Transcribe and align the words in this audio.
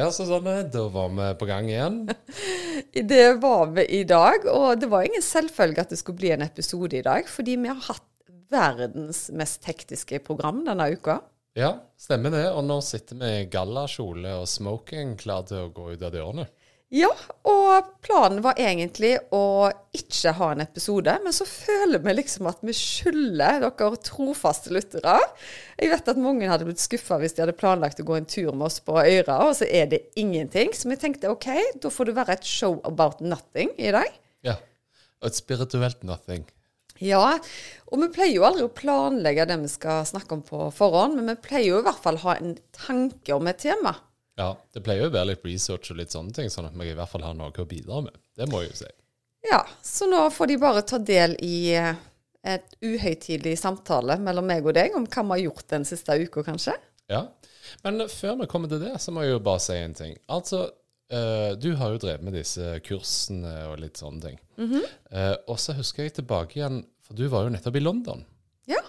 Ja, 0.00 0.06
Susanne, 0.12 0.62
da 0.62 0.86
var 0.88 1.10
vi 1.12 1.24
på 1.36 1.44
gang 1.44 1.66
igjen. 1.68 1.96
Det 2.94 3.34
var 3.42 3.66
vi 3.76 3.84
i 3.98 4.04
dag, 4.08 4.46
og 4.48 4.80
det 4.80 4.88
var 4.88 5.04
ingen 5.04 5.22
selvfølge 5.22 5.82
at 5.82 5.90
det 5.92 5.98
skulle 6.00 6.16
bli 6.22 6.30
en 6.32 6.44
episode 6.46 6.96
i 6.96 7.02
dag, 7.04 7.28
fordi 7.28 7.58
vi 7.60 7.68
har 7.68 7.82
hatt 7.84 8.06
verdens 8.50 9.26
mest 9.36 9.68
hektiske 9.68 10.22
program 10.24 10.62
denne 10.64 10.86
uka. 10.94 11.18
Ja, 11.58 11.74
stemmer 12.00 12.32
det. 12.32 12.46
Og 12.54 12.64
nå 12.64 12.78
sitter 12.86 13.20
vi 13.20 13.30
i 13.42 13.44
gallakjole 13.52 14.38
og 14.40 14.48
smoking, 14.48 15.18
klar 15.20 15.44
til 15.50 15.66
å 15.66 15.74
gå 15.76 15.90
ut 15.92 16.06
av 16.08 16.14
dørene. 16.16 16.48
Ja, 16.90 17.10
og 17.46 17.90
planen 18.02 18.40
var 18.42 18.58
egentlig 18.58 19.12
å 19.30 19.70
ikke 19.94 20.32
ha 20.34 20.48
en 20.50 20.62
episode, 20.64 21.12
men 21.22 21.34
så 21.34 21.44
føler 21.46 22.02
vi 22.02 22.14
liksom 22.16 22.48
at 22.50 22.64
vi 22.66 22.74
skylder 22.74 23.62
dere 23.62 24.00
trofaste 24.02 24.72
lyttere. 24.74 25.14
Jeg 25.78 25.92
vet 25.92 26.10
at 26.10 26.18
mange 26.18 26.48
hadde 26.50 26.66
blitt 26.66 26.82
skuffa 26.82 27.20
hvis 27.22 27.36
de 27.36 27.44
hadde 27.44 27.54
planlagt 27.60 28.02
å 28.02 28.08
gå 28.08 28.18
en 28.18 28.26
tur 28.26 28.50
med 28.50 28.66
oss 28.66 28.80
på 28.82 28.98
Øyra, 28.98 29.38
og 29.46 29.54
så 29.60 29.70
er 29.70 29.86
det 29.94 30.02
ingenting. 30.18 30.74
Så 30.74 30.90
vi 30.90 30.98
tenkte 30.98 31.30
OK, 31.30 31.46
da 31.78 31.94
får 31.94 32.10
det 32.10 32.16
være 32.18 32.40
et 32.40 32.50
show 32.58 32.80
about 32.82 33.22
nothing 33.22 33.70
i 33.78 33.94
dag. 33.94 34.10
Ja. 34.42 34.58
Og 35.22 35.30
et 35.30 35.38
spirituelt 35.38 36.02
nothing. 36.02 36.42
Ja, 36.98 37.38
og 37.86 38.02
vi 38.02 38.12
pleier 38.12 38.34
jo 38.34 38.50
aldri 38.50 38.66
å 38.66 38.76
planlegge 38.76 39.46
det 39.46 39.62
vi 39.62 39.70
skal 39.70 40.02
snakke 40.10 40.34
om 40.36 40.42
på 40.44 40.66
forhånd, 40.74 41.20
men 41.20 41.36
vi 41.36 41.42
pleier 41.46 41.70
jo 41.70 41.80
i 41.84 41.86
hvert 41.86 42.02
fall 42.02 42.18
å 42.18 42.26
ha 42.26 42.40
en 42.42 42.56
tanke 42.74 43.38
om 43.38 43.46
et 43.46 43.62
tema. 43.62 43.94
Ja, 44.38 44.54
det 44.72 44.82
pleier 44.84 45.06
jo 45.06 45.10
å 45.10 45.14
være 45.14 45.32
litt 45.32 45.44
research 45.44 45.90
og 45.92 45.98
litt 46.00 46.14
sånne 46.14 46.32
ting, 46.36 46.50
sånn 46.52 46.68
at 46.70 46.76
vi 46.78 46.90
i 46.90 46.96
hvert 46.96 47.10
fall 47.10 47.24
har 47.26 47.34
noe 47.36 47.50
å 47.50 47.68
bidra 47.68 48.00
med. 48.06 48.16
Det 48.36 48.46
må 48.50 48.62
jeg 48.62 48.72
jo 48.72 48.78
si. 48.84 48.90
Ja, 49.50 49.64
så 49.82 50.08
nå 50.08 50.22
får 50.32 50.50
de 50.50 50.56
bare 50.60 50.82
ta 50.86 51.00
del 51.00 51.34
i 51.44 51.72
eh, 51.76 51.96
et 52.44 52.74
uhøytidelig 52.84 53.58
samtale 53.60 54.18
mellom 54.20 54.48
meg 54.48 54.66
og 54.66 54.76
deg 54.76 54.96
om 54.96 55.06
hva 55.06 55.24
vi 55.24 55.34
har 55.34 55.44
gjort 55.48 55.68
den 55.72 55.86
siste 55.88 56.16
uka, 56.20 56.44
kanskje. 56.46 56.76
Ja, 57.10 57.26
men 57.84 58.02
før 58.08 58.38
vi 58.40 58.48
kommer 58.50 58.70
til 58.70 58.82
det, 58.82 58.94
så 59.02 59.12
må 59.14 59.24
jeg 59.24 59.34
jo 59.34 59.42
bare 59.44 59.62
si 59.62 59.76
en 59.76 59.96
ting. 59.96 60.16
Altså, 60.32 60.62
uh, 61.12 61.52
du 61.60 61.72
har 61.80 61.94
jo 61.94 62.02
drevet 62.02 62.24
med 62.26 62.36
disse 62.38 62.76
kursene 62.86 63.54
og 63.70 63.80
litt 63.82 64.00
sånne 64.00 64.20
ting. 64.24 64.40
Mm 64.56 64.68
-hmm. 64.72 64.84
uh, 65.16 65.36
og 65.48 65.58
så 65.60 65.72
husker 65.72 66.02
jeg 66.02 66.14
tilbake 66.14 66.58
igjen, 66.58 66.84
for 67.02 67.14
du 67.14 67.26
var 67.28 67.44
jo 67.44 67.54
nettopp 67.54 67.76
i 67.76 67.84
London. 67.84 68.24
Ja. 68.66 68.80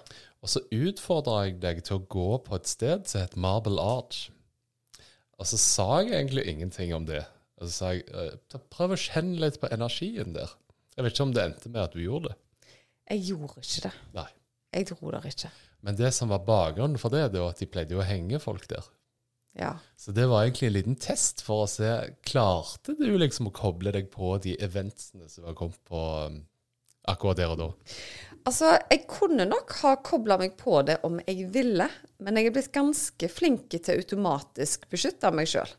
Og 0.41 0.49
så 0.49 0.59
utfordra 0.71 1.45
jeg 1.45 1.61
deg 1.61 1.83
til 1.83 1.95
å 1.95 2.05
gå 2.09 2.37
på 2.37 2.55
et 2.55 2.67
sted 2.67 3.07
som 3.07 3.21
heter 3.21 3.37
Marble 3.37 3.81
Arch. 3.81 4.29
Og 5.41 5.49
så 5.49 5.57
sa 5.57 5.89
jeg 6.03 6.13
egentlig 6.13 6.45
ingenting 6.51 6.93
om 6.93 7.07
det. 7.07 7.23
Og 7.57 7.65
så 7.67 7.73
sa 7.73 7.91
jeg 7.95 8.05
eh, 8.13 8.61
prøv 8.73 8.93
å 8.93 8.99
kjenne 8.99 9.41
litt 9.41 9.57
på 9.61 9.69
energien 9.73 10.35
der. 10.37 10.53
Jeg 10.93 11.05
vet 11.05 11.15
ikke 11.15 11.25
om 11.25 11.33
det 11.33 11.43
endte 11.47 11.71
med 11.71 11.81
at 11.81 11.97
du 11.97 12.03
gjorde 12.03 12.31
det. 12.31 12.37
Jeg 13.11 13.25
gjorde 13.31 13.63
ikke 13.65 13.85
det. 13.87 13.93
Nei. 14.15 14.29
Jeg 14.71 14.87
tror 14.87 15.17
der 15.17 15.27
ikke. 15.27 15.51
Men 15.81 15.97
det 15.97 16.11
som 16.15 16.31
var 16.31 16.45
bakgrunnen 16.47 17.01
for 17.01 17.13
det, 17.13 17.31
det 17.33 17.41
var 17.41 17.55
at 17.55 17.61
de 17.61 17.67
pleide 17.67 17.97
å 17.97 18.05
henge 18.05 18.39
folk 18.43 18.67
der. 18.69 18.85
Ja. 19.57 19.73
Så 19.99 20.13
det 20.15 20.29
var 20.31 20.45
egentlig 20.45 20.69
en 20.69 20.77
liten 20.77 20.99
test 21.01 21.41
for 21.43 21.65
å 21.65 21.67
se 21.67 21.89
Klarte 22.23 22.95
du 22.95 23.09
liksom 23.19 23.49
å 23.49 23.55
koble 23.55 23.91
deg 23.91 24.07
på 24.13 24.37
de 24.43 24.55
eventsene 24.63 25.27
som 25.27 25.43
var 25.49 25.57
kommet 25.59 25.81
på 25.89 26.03
um, 26.29 26.37
akkurat 27.11 27.41
der 27.41 27.51
og 27.51 27.59
da? 27.59 27.67
Altså, 28.47 28.73
jeg 28.89 29.03
kunne 29.09 29.45
nok 29.45 29.73
ha 29.83 29.93
kobla 30.01 30.37
meg 30.41 30.55
på 30.57 30.79
det 30.87 30.97
om 31.05 31.19
jeg 31.27 31.45
ville, 31.53 31.85
men 32.23 32.39
jeg 32.39 32.49
er 32.49 32.55
blitt 32.55 32.71
ganske 32.73 33.29
flink 33.29 33.75
til 33.75 33.99
automatisk 34.01 34.87
beskytte 34.89 35.29
meg 35.35 35.49
sjøl. 35.51 35.69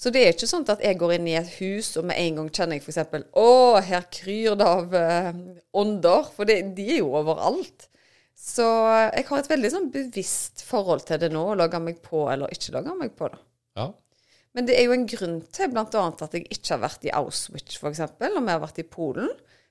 Så 0.00 0.08
det 0.08 0.22
er 0.24 0.32
ikke 0.32 0.48
sånn 0.48 0.64
at 0.72 0.80
jeg 0.80 0.96
går 0.96 1.18
inn 1.18 1.28
i 1.28 1.36
et 1.36 1.50
hus, 1.58 1.92
og 2.00 2.06
med 2.08 2.16
en 2.16 2.38
gang 2.38 2.48
kjenner 2.56 2.78
jeg 2.78 2.86
f.eks. 2.88 3.26
Å, 3.36 3.48
her 3.84 4.06
kryr 4.08 4.56
det 4.56 4.66
av 4.66 4.94
eh, 4.96 5.40
ånder. 5.76 6.30
For 6.32 6.48
det, 6.48 6.56
de 6.78 6.86
er 6.96 7.02
jo 7.02 7.10
overalt. 7.20 7.84
Så 8.40 8.64
jeg 8.64 9.26
har 9.28 9.42
et 9.42 9.50
veldig 9.52 9.70
sånn 9.74 9.90
bevisst 9.92 10.64
forhold 10.64 11.04
til 11.04 11.20
det 11.20 11.28
nå, 11.34 11.42
å 11.52 11.58
lage 11.60 11.82
meg 11.84 12.00
på 12.00 12.24
eller 12.32 12.48
ikke 12.54 12.78
lage 12.78 12.96
meg 12.96 13.12
på 13.18 13.28
det. 13.28 13.42
Ja. 13.76 13.90
Men 14.56 14.66
det 14.66 14.78
er 14.78 14.88
jo 14.88 14.96
en 14.96 15.06
grunn 15.12 15.36
til 15.52 15.70
bl.a. 15.70 15.84
at 15.84 16.34
jeg 16.34 16.48
ikke 16.48 16.72
har 16.72 16.82
vært 16.86 17.04
i 17.06 17.12
Auschwitz, 17.20 17.76
f.eks., 17.76 18.00
når 18.24 18.40
vi 18.40 18.54
har 18.54 18.64
vært 18.64 18.80
i 18.80 18.88
Polen. 18.88 19.28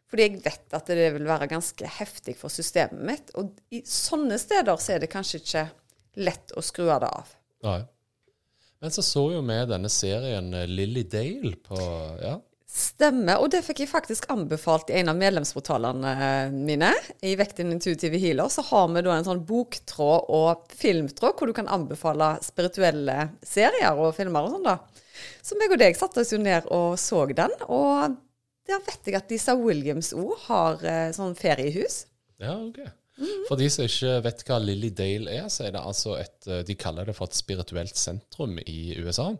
Fordi 0.10 0.26
jeg 0.26 0.42
vet 0.42 0.74
at 0.74 0.90
det 0.90 1.12
vil 1.16 1.28
være 1.30 1.50
ganske 1.52 1.94
heftig 2.00 2.34
for 2.40 2.54
systemet 2.54 3.06
mitt. 3.06 3.32
Og 3.38 3.54
i 3.74 3.84
sånne 3.86 4.40
steder 4.42 4.82
så 4.82 4.96
er 4.96 5.04
det 5.04 5.12
kanskje 5.14 5.42
ikke 5.44 5.66
lett 6.26 6.54
å 6.58 6.66
skru 6.66 6.88
av 6.90 7.04
det 7.04 7.14
av. 7.14 7.34
Nei. 7.68 7.80
Men 8.80 8.94
så 8.96 9.04
så 9.04 9.26
jo 9.34 9.42
vi 9.44 9.58
denne 9.68 9.90
serien 9.92 10.54
Lilly 10.54 10.86
Lily 10.88 11.04
Dale 11.12 11.58
på 11.62 11.80
ja. 12.24 12.38
Stemmer. 12.70 13.42
Og 13.42 13.50
det 13.50 13.64
fikk 13.66 13.82
jeg 13.82 13.90
faktisk 13.90 14.28
anbefalt 14.30 14.92
i 14.92 15.00
en 15.00 15.10
av 15.10 15.18
medlemsportalene 15.18 16.12
eh, 16.14 16.52
mine. 16.54 16.92
I 17.26 17.34
Vektin 17.40 17.74
intuitive 17.74 18.20
healer 18.22 18.52
så 18.54 18.62
har 18.68 18.86
vi 18.94 19.04
da 19.04 19.16
en 19.16 19.26
sånn 19.26 19.42
boktråd 19.50 20.30
og 20.38 20.70
filmtråd 20.78 21.34
hvor 21.36 21.50
du 21.50 21.56
kan 21.58 21.72
anbefale 21.72 22.36
spirituelle 22.46 23.32
serier 23.42 23.98
og 23.98 24.14
filmer 24.18 24.46
og 24.46 24.54
sånn, 24.54 24.70
da. 24.70 24.78
Så 25.44 25.58
meg 25.60 25.74
og 25.74 25.82
deg 25.82 25.98
satte 25.98 26.22
oss 26.22 26.32
jo 26.32 26.40
ned 26.40 26.70
og 26.70 26.94
så 27.02 27.26
den. 27.34 27.58
Og 27.68 28.16
der 28.70 28.86
vet 28.86 29.10
jeg 29.10 29.20
at 29.20 29.34
Lisa 29.34 29.56
Williams 29.58 30.14
òg 30.18 30.34
har 30.48 30.86
eh, 30.88 31.10
sånn 31.16 31.36
feriehus. 31.38 32.04
Ja, 32.40 32.56
ok. 32.56 32.82
For 33.50 33.60
de 33.60 33.68
som 33.72 33.88
ikke 33.88 34.20
vet 34.24 34.46
hva 34.48 34.60
Lilly 34.64 34.92
Dale 34.96 35.34
er, 35.42 35.48
så 35.52 35.68
er 35.68 35.76
det 35.76 35.84
altså 35.84 36.16
et 36.20 36.48
eh, 36.48 36.64
De 36.68 36.76
kaller 36.80 37.10
det 37.10 37.18
for 37.18 37.28
et 37.28 37.38
spirituelt 37.38 38.00
sentrum 38.00 38.58
i 38.64 38.96
USA. 39.04 39.34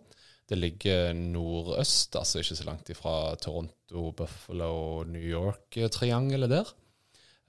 Det 0.50 0.58
ligger 0.58 1.14
nordøst, 1.14 2.18
altså 2.18 2.42
ikke 2.42 2.58
så 2.58 2.66
langt 2.68 2.90
ifra 2.90 3.16
Toronto, 3.40 4.10
Buffalo, 4.18 5.06
New 5.08 5.22
York-triangelet 5.22 6.52
der. 6.52 6.72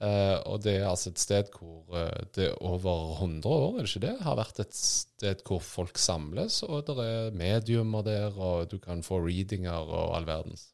Uh, 0.01 0.37
og 0.49 0.63
det 0.65 0.79
er 0.79 0.87
altså 0.89 1.11
et 1.11 1.19
sted 1.21 1.49
hvor 1.53 1.97
det 2.33 2.47
over 2.57 3.19
100 3.19 3.45
år, 3.45 3.75
er 3.75 3.85
det 3.85 3.89
ikke 3.91 4.05
det, 4.07 4.13
har 4.25 4.37
vært 4.39 4.61
et 4.63 4.73
sted 4.73 5.43
hvor 5.45 5.61
folk 5.61 6.01
samles, 6.01 6.63
og 6.65 6.87
det 6.87 6.95
er 7.05 7.35
mediumer 7.37 8.05
der, 8.05 8.33
og 8.33 8.71
du 8.71 8.79
kan 8.81 9.03
få 9.05 9.19
readinger 9.21 9.77
og 9.77 10.15
all 10.17 10.25
verdens. 10.25 10.71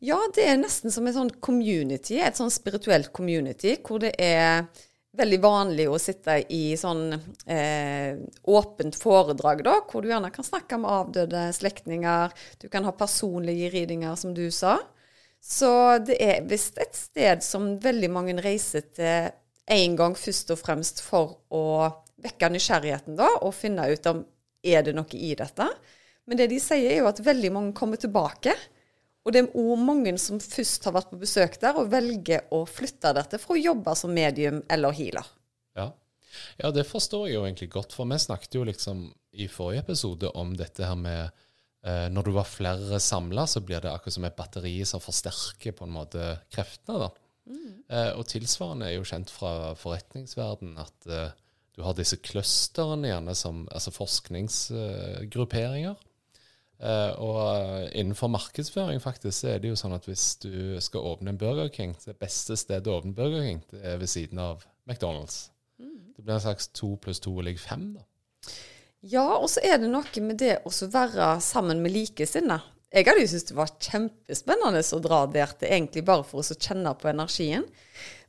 Ja, 0.00 0.16
det 0.34 0.46
er 0.48 0.56
nesten 0.56 0.92
som 0.92 1.04
et 1.08 1.16
sånn 1.16 1.32
community, 1.44 2.16
et 2.24 2.38
sånn 2.38 2.52
spirituelt 2.52 3.10
community, 3.12 3.74
hvor 3.84 4.00
det 4.00 4.14
er 4.16 4.64
veldig 5.20 5.40
vanlig 5.42 5.84
å 5.90 5.98
sitte 6.00 6.38
i 6.54 6.76
sånn 6.78 7.12
eh, 7.50 8.16
åpent 8.48 8.96
foredrag, 8.96 9.60
da, 9.66 9.74
hvor 9.90 10.00
du 10.00 10.08
gjerne 10.08 10.30
kan 10.32 10.46
snakke 10.46 10.78
med 10.80 10.94
avdøde 10.94 11.42
slektninger. 11.52 12.32
Du 12.62 12.70
kan 12.72 12.88
ha 12.88 12.94
personlige 12.96 13.72
ridinger, 13.74 14.16
som 14.16 14.32
du 14.32 14.46
sa. 14.54 14.78
Så 15.40 15.70
det 16.06 16.16
er 16.22 16.48
visst 16.48 16.80
et 16.80 16.96
sted 16.96 17.44
som 17.44 17.74
veldig 17.82 18.10
mange 18.12 18.38
reiser 18.40 18.88
til 18.96 19.30
én 19.70 20.00
gang 20.00 20.16
først 20.16 20.54
og 20.54 20.62
fremst 20.62 21.04
for 21.04 21.42
å 21.52 21.90
vekke 22.20 22.50
nysgjerrigheten, 22.52 23.20
da, 23.20 23.28
og 23.44 23.56
finne 23.56 23.88
ut 23.92 24.08
om 24.08 24.24
er 24.64 24.84
det 24.84 24.96
noe 24.96 25.16
i 25.16 25.34
dette. 25.36 25.68
Men 26.28 26.40
det 26.40 26.50
de 26.52 26.58
sier, 26.62 26.88
er 26.88 27.02
jo 27.02 27.08
at 27.12 27.20
veldig 27.24 27.52
mange 27.52 27.76
kommer 27.76 28.00
tilbake. 28.00 28.56
Og 29.26 29.34
det 29.34 29.42
er 29.42 29.58
òg 29.60 29.82
mange 29.84 30.14
som 30.20 30.40
først 30.40 30.86
har 30.88 30.94
vært 30.96 31.10
på 31.12 31.20
besøk 31.20 31.58
der, 31.60 31.76
og 31.76 31.90
velger 31.92 32.46
å 32.56 32.62
flytte 32.68 33.12
dette 33.16 33.40
for 33.42 33.56
å 33.56 33.60
jobbe 33.60 33.94
som 33.98 34.14
medium 34.16 34.62
eller 34.72 34.96
healer. 34.96 35.28
Ja. 35.76 35.90
ja, 36.62 36.70
det 36.72 36.86
forstår 36.88 37.28
jeg 37.28 37.36
jo 37.36 37.44
egentlig 37.44 37.70
godt, 37.74 37.92
for 37.96 38.08
vi 38.08 38.16
snakket 38.20 38.56
jo 38.56 38.64
liksom 38.68 39.10
i 39.36 39.46
forrige 39.50 39.84
episode 39.84 40.32
om 40.40 40.54
dette 40.58 40.88
her 40.88 40.96
med 40.98 41.28
eh, 41.84 42.06
når 42.10 42.26
du 42.26 42.32
var 42.38 42.48
flere 42.48 43.00
samla, 43.02 43.44
så 43.46 43.60
blir 43.62 43.84
det 43.84 43.92
akkurat 43.92 44.16
som 44.16 44.26
et 44.26 44.38
batteri 44.38 44.78
som 44.88 45.04
forsterker 45.04 45.76
på 45.76 45.86
en 45.86 45.96
måte 46.00 46.32
kreftene. 46.50 47.04
da. 47.04 47.10
Mm. 47.50 47.70
Eh, 47.90 48.12
og 48.16 48.24
tilsvarende 48.30 48.88
er 48.88 48.96
jo 48.96 49.08
kjent 49.08 49.30
fra 49.32 49.74
forretningsverden 49.78 50.76
at 50.80 51.10
eh, 51.10 51.32
du 51.76 51.84
har 51.86 51.94
disse 51.96 52.18
clusterne 52.24 53.12
gjerne 53.12 53.34
som 53.38 53.66
altså 53.70 53.92
forskningsgrupperinger. 53.94 55.96
Uh, 56.80 57.12
og 57.20 57.38
eh, 57.60 57.90
innenfor 58.00 58.30
markedsføring 58.32 59.02
faktisk, 59.04 59.42
så 59.42 59.50
er 59.52 59.58
det 59.60 59.68
jo 59.68 59.76
sånn 59.76 59.92
at 59.92 60.06
hvis 60.08 60.38
du 60.40 60.78
skal 60.80 61.10
åpne 61.10 61.34
en 61.34 61.40
Burger 61.40 61.68
King, 61.74 61.92
det 62.06 62.14
beste 62.16 62.56
stedet 62.56 62.88
å 62.88 63.02
åpne 63.02 63.12
Burger 63.18 63.44
King 63.44 63.60
det 63.68 63.82
er 63.84 63.98
ved 64.00 64.08
siden 64.08 64.40
av 64.40 64.64
McDonald's. 64.88 65.50
Mm. 65.76 66.14
Det 66.16 66.24
blir 66.24 66.38
en 66.38 66.44
slags 66.46 66.70
to 66.72 66.94
pluss 67.04 67.20
to 67.20 67.34
ligger 67.44 67.60
fem, 67.60 67.90
da. 67.98 68.06
Ja, 69.12 69.26
og 69.36 69.50
så 69.52 69.60
er 69.64 69.76
det 69.80 69.92
noe 69.92 70.24
med 70.24 70.40
det 70.40 70.58
å 70.64 70.72
være 70.92 71.34
sammen 71.44 71.84
med 71.84 71.92
likesinnede. 71.92 72.62
Jeg 72.90 73.06
hadde 73.06 73.22
jo 73.22 73.28
syntes 73.30 73.46
det 73.46 73.54
var 73.54 73.76
kjempespennende 73.78 74.80
å 74.82 75.04
dra 75.04 75.20
der 75.30 75.52
til, 75.60 75.68
egentlig 75.70 76.02
bare 76.08 76.24
for 76.26 76.42
å 76.42 76.56
kjenne 76.56 76.90
på 76.98 77.12
energien. 77.12 77.68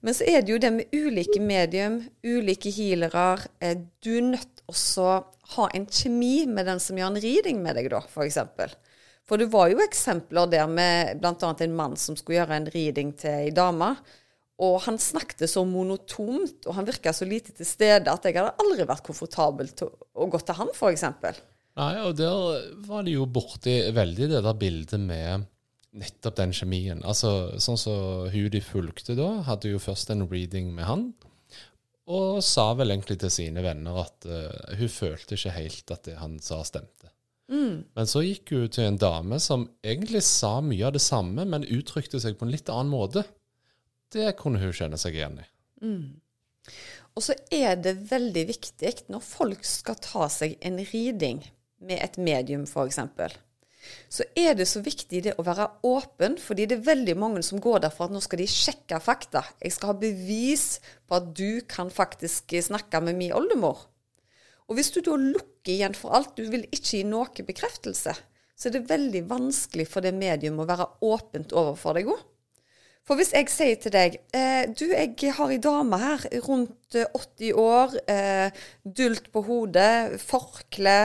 Men 0.05 0.17
så 0.17 0.27
er 0.29 0.43
det 0.43 0.53
jo 0.53 0.59
det 0.61 0.69
med 0.75 0.93
ulike 0.93 1.39
medium, 1.41 2.01
ulike 2.25 2.69
healere. 2.73 3.47
Eh, 3.63 3.79
du 4.03 4.11
er 4.17 4.27
nødt 4.35 4.61
også 4.69 5.21
ha 5.55 5.67
en 5.75 5.85
kjemi 5.89 6.45
med 6.47 6.67
den 6.69 6.81
som 6.83 6.97
gjør 6.99 7.11
en 7.11 7.21
reading 7.23 7.61
med 7.63 7.77
deg, 7.79 7.89
da, 7.93 8.01
f.eks. 8.07 8.39
For, 8.55 8.73
for 9.27 9.41
det 9.41 9.49
var 9.53 9.69
jo 9.71 9.83
eksempler 9.83 10.49
der 10.51 10.71
med 10.71 11.21
bl.a. 11.21 11.51
en 11.51 11.77
mann 11.77 11.95
som 11.99 12.17
skulle 12.19 12.39
gjøre 12.39 12.57
en 12.57 12.71
reading 12.73 13.13
til 13.19 13.47
ei 13.47 13.53
dame. 13.55 13.93
Og 14.61 14.75
han 14.85 14.99
snakket 15.01 15.47
så 15.49 15.63
monotont, 15.65 16.67
og 16.67 16.75
han 16.77 16.85
virka 16.85 17.13
så 17.15 17.25
lite 17.25 17.55
til 17.57 17.65
stede 17.65 18.11
at 18.11 18.27
jeg 18.27 18.37
hadde 18.37 18.53
aldri 18.61 18.85
vært 18.85 19.07
komfortabel 19.07 19.71
til 19.73 19.89
å 19.89 20.27
gå 20.29 20.41
til 20.45 20.59
han, 20.59 20.69
f.eks. 20.75 21.07
Nei, 21.79 21.93
og 22.03 22.13
der 22.19 22.67
var 22.85 23.07
de 23.07 23.15
jo 23.15 23.25
borti 23.25 23.79
veldig 23.95 24.27
det 24.33 24.43
der 24.43 24.59
bildet 24.59 25.01
med 25.01 25.47
nettopp 25.97 26.37
den 26.37 26.53
kjemien. 26.55 27.01
Altså, 27.07 27.57
sånn 27.59 27.79
som 27.79 27.95
så 27.95 28.31
hun 28.31 28.51
de 28.53 28.61
fulgte 28.63 29.15
da, 29.17 29.41
hadde 29.47 29.73
jo 29.73 29.81
først 29.81 30.13
en 30.13 30.27
reading 30.29 30.71
med 30.75 30.87
han. 30.87 31.09
Og 32.11 32.41
sa 32.43 32.71
vel 32.75 32.91
egentlig 32.93 33.19
til 33.21 33.31
sine 33.33 33.63
venner 33.63 34.01
at 34.03 34.27
uh, 34.27 34.77
hun 34.79 34.91
følte 34.91 35.37
ikke 35.37 35.55
helt 35.55 35.93
at 35.95 36.07
det 36.09 36.17
han 36.19 36.37
sa, 36.43 36.61
stemte. 36.67 37.11
Mm. 37.51 37.83
Men 37.95 38.07
så 38.07 38.23
gikk 38.23 38.53
hun 38.55 38.71
til 38.71 38.87
en 38.87 38.99
dame 38.99 39.39
som 39.43 39.67
egentlig 39.83 40.23
sa 40.27 40.57
mye 40.63 40.87
av 40.87 40.95
det 40.95 41.03
samme, 41.03 41.45
men 41.47 41.67
uttrykte 41.67 42.19
seg 42.23 42.37
på 42.39 42.47
en 42.47 42.53
litt 42.53 42.71
annen 42.71 42.91
måte. 42.93 43.25
Det 44.11 44.33
kunne 44.39 44.61
hun 44.61 44.75
kjenne 44.75 44.99
seg 44.99 45.15
igjen 45.17 45.39
i. 45.43 45.47
Mm. 45.83 46.05
Og 47.15 47.25
så 47.25 47.35
er 47.51 47.75
det 47.79 47.97
veldig 48.11 48.43
viktig 48.53 48.93
når 49.11 49.23
folk 49.25 49.65
skal 49.67 49.99
ta 50.03 50.27
seg 50.31 50.55
en 50.63 50.79
riding 50.79 51.43
med 51.83 51.99
et 52.03 52.19
medium, 52.21 52.63
f.eks., 52.69 53.01
så 54.11 54.25
er 54.37 54.55
det 54.57 54.67
så 54.69 54.81
viktig 54.83 55.23
det 55.25 55.35
å 55.39 55.45
være 55.45 55.67
åpen, 55.87 56.37
fordi 56.41 56.67
det 56.69 56.79
er 56.79 56.89
veldig 56.89 57.15
mange 57.19 57.43
som 57.45 57.61
går 57.63 57.85
der 57.85 57.93
for 57.93 58.07
at 58.07 58.15
nå 58.15 58.21
skal 58.23 58.41
de 58.41 58.49
sjekke 58.49 58.99
fakta. 59.03 59.43
Jeg 59.61 59.75
skal 59.75 59.93
ha 59.93 59.99
bevis 60.01 60.65
på 61.07 61.17
at 61.17 61.31
du 61.37 61.61
kan 61.69 61.91
faktisk 61.93 62.53
snakke 62.61 63.01
med 63.03 63.19
min 63.19 63.35
oldemor. 63.35 63.87
Og 64.69 64.77
hvis 64.77 64.93
du 64.95 65.01
da 65.03 65.17
lukker 65.19 65.73
igjen 65.73 65.95
for 65.97 66.15
alt, 66.15 66.37
du 66.37 66.47
vil 66.51 66.67
ikke 66.69 67.01
gi 67.01 67.05
noe 67.07 67.47
bekreftelse, 67.47 68.13
så 68.55 68.69
er 68.69 68.77
det 68.77 68.89
veldig 68.91 69.25
vanskelig 69.29 69.87
for 69.89 70.05
det 70.05 70.13
medium 70.15 70.61
å 70.61 70.67
være 70.69 70.87
åpent 71.07 71.55
overfor 71.57 71.97
deg 71.97 72.11
òg. 72.13 72.21
For 73.07 73.17
hvis 73.17 73.33
jeg 73.33 73.49
sier 73.49 73.79
til 73.81 73.93
deg 73.95 74.19
eh, 74.37 74.67
Du, 74.77 74.85
jeg 74.93 75.33
har 75.33 75.49
ei 75.49 75.57
dame 75.61 75.97
her 75.97 76.21
rundt 76.45 76.93
80 76.93 77.47
eh, 77.47 77.57
år, 77.57 77.95
eh, 78.13 78.65
dult 78.85 79.31
på 79.33 79.41
hodet, 79.47 80.21
forkle, 80.21 80.97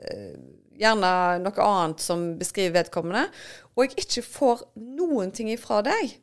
eh, 0.00 0.38
gjerne 0.80 1.12
noe 1.42 1.66
annet 1.68 2.02
som 2.02 2.26
beskriver 2.40 2.80
vedkommende, 2.80 3.28
og 3.74 3.86
jeg 3.86 4.04
ikke 4.04 4.26
får 4.26 4.66
noen 4.98 5.32
ting 5.34 5.50
ifra 5.52 5.80
deg, 5.86 6.18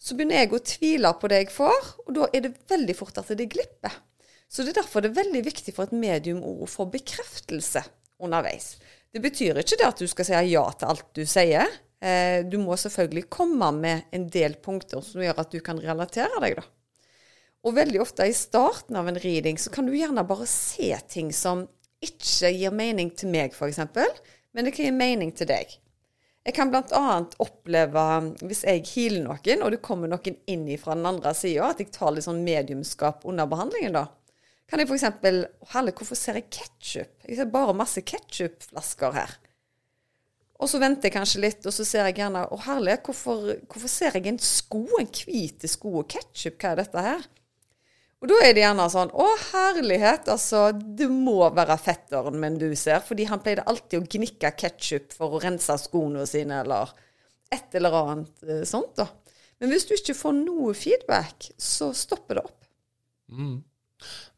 så 0.00 0.16
begynner 0.16 0.40
jeg 0.40 0.54
å 0.56 0.62
tvile 0.64 1.12
på 1.20 1.28
det 1.28 1.42
jeg 1.42 1.52
får, 1.52 1.90
og 2.06 2.14
da 2.16 2.30
er 2.32 2.46
det 2.46 2.54
veldig 2.70 2.96
fort 2.96 3.20
at 3.20 3.34
det 3.36 3.50
glipper. 3.52 3.98
Så 4.50 4.64
det 4.64 4.72
er 4.72 4.80
derfor 4.80 5.04
det 5.04 5.12
er 5.12 5.20
veldig 5.20 5.44
viktig 5.46 5.74
for 5.76 5.86
et 5.86 5.94
medium 5.94 6.40
å 6.42 6.66
få 6.66 6.88
bekreftelse 6.90 7.84
underveis. 8.20 8.74
Det 9.12 9.20
betyr 9.22 9.60
ikke 9.60 9.78
det 9.78 9.86
at 9.86 10.00
du 10.00 10.08
skal 10.10 10.26
si 10.26 10.40
ja 10.50 10.64
til 10.78 10.90
alt 10.90 11.06
du 11.14 11.22
sier, 11.28 11.68
Eh, 12.00 12.46
du 12.48 12.56
må 12.58 12.76
selvfølgelig 12.80 13.26
komme 13.28 13.68
med 13.76 14.08
en 14.16 14.24
del 14.32 14.56
punkter 14.64 15.02
som 15.04 15.20
gjør 15.20 15.42
at 15.42 15.50
du 15.52 15.60
kan 15.64 15.80
relatere 15.80 16.40
deg, 16.40 16.56
da. 16.56 16.64
Og 17.60 17.76
veldig 17.76 18.00
ofte 18.00 18.24
i 18.24 18.32
starten 18.32 18.96
av 18.96 19.10
en 19.10 19.20
reading 19.20 19.58
så 19.60 19.72
kan 19.72 19.84
du 19.84 19.92
gjerne 19.92 20.24
bare 20.24 20.46
se 20.48 20.94
ting 21.12 21.28
som 21.36 21.66
ikke 22.04 22.50
gir 22.56 22.74
mening 22.74 23.12
til 23.16 23.32
meg, 23.32 23.54
f.eks., 23.54 23.80
men 24.50 24.66
det 24.66 24.74
kan 24.74 24.88
gi 24.88 24.92
mening 24.94 25.32
til 25.36 25.48
deg. 25.50 25.76
Jeg 26.46 26.56
kan 26.56 26.70
bl.a. 26.72 27.18
oppleve, 27.44 28.04
hvis 28.48 28.62
jeg 28.64 28.86
healer 28.88 29.26
noen, 29.26 29.62
og 29.62 29.74
det 29.74 29.82
kommer 29.84 30.08
noen 30.08 30.38
inn 30.48 30.64
fra 30.80 30.96
den 30.96 31.06
andre 31.10 31.34
sida, 31.36 31.68
at 31.68 31.82
jeg 31.82 31.92
tar 31.94 32.14
litt 32.16 32.24
sånn 32.24 32.40
mediumskap 32.46 33.26
under 33.28 33.48
behandlingen, 33.50 33.98
da. 33.98 34.06
Kan 34.70 34.80
jeg 34.80 34.88
f.eks. 34.88 35.06
Herlig, 35.74 35.94
hvorfor 35.98 36.16
ser 36.16 36.38
jeg 36.38 36.48
ketsjup? 36.54 37.12
Jeg 37.26 37.36
ser 37.36 37.52
bare 37.52 37.76
masse 37.76 38.02
ketsjupflasker 38.06 39.16
her. 39.18 39.36
Og 40.60 40.68
så 40.68 40.80
venter 40.80 41.08
jeg 41.08 41.16
kanskje 41.16 41.42
litt, 41.42 41.66
og 41.66 41.74
så 41.74 41.86
ser 41.88 42.06
jeg 42.08 42.20
gjerne 42.20 42.44
Å, 42.46 42.56
herlig, 42.66 42.98
hvorfor, 43.04 43.46
hvorfor, 43.66 43.90
ser 43.90 44.16
jeg 44.16 44.28
en 44.30 44.40
sko, 44.44 44.84
en 45.00 45.08
hvit 45.08 45.64
sko 45.68 45.94
og 46.02 46.08
ketsjup? 46.12 46.58
Hva 46.60 46.72
er 46.72 46.82
dette 46.82 47.04
her? 47.04 47.28
Og 48.20 48.28
da 48.28 48.40
er 48.44 48.52
det 48.52 48.64
gjerne 48.64 48.86
sånn 48.92 49.12
Å, 49.16 49.28
herlighet, 49.50 50.28
altså. 50.28 50.66
Det 50.76 51.08
må 51.08 51.38
være 51.56 51.78
fetteren 51.80 52.36
min 52.40 52.58
du 52.60 52.68
ser. 52.76 53.00
Fordi 53.04 53.26
han 53.30 53.40
pleide 53.40 53.64
alltid 53.70 54.02
å 54.02 54.10
gnikke 54.16 54.52
ketsjup 54.60 55.14
for 55.16 55.36
å 55.36 55.40
rense 55.42 55.76
skoene 55.80 56.26
sine, 56.28 56.60
eller 56.64 56.92
et 57.50 57.74
eller 57.80 57.96
annet 57.96 58.44
eh, 58.46 58.62
sånt, 58.68 58.92
da. 59.00 59.08
Men 59.60 59.72
hvis 59.72 59.88
du 59.88 59.96
ikke 59.96 60.16
får 60.16 60.36
noe 60.36 60.74
feedback, 60.76 61.50
så 61.60 61.90
stopper 61.96 62.38
det 62.38 62.44
opp. 62.48 62.68
Mm. 63.30 63.56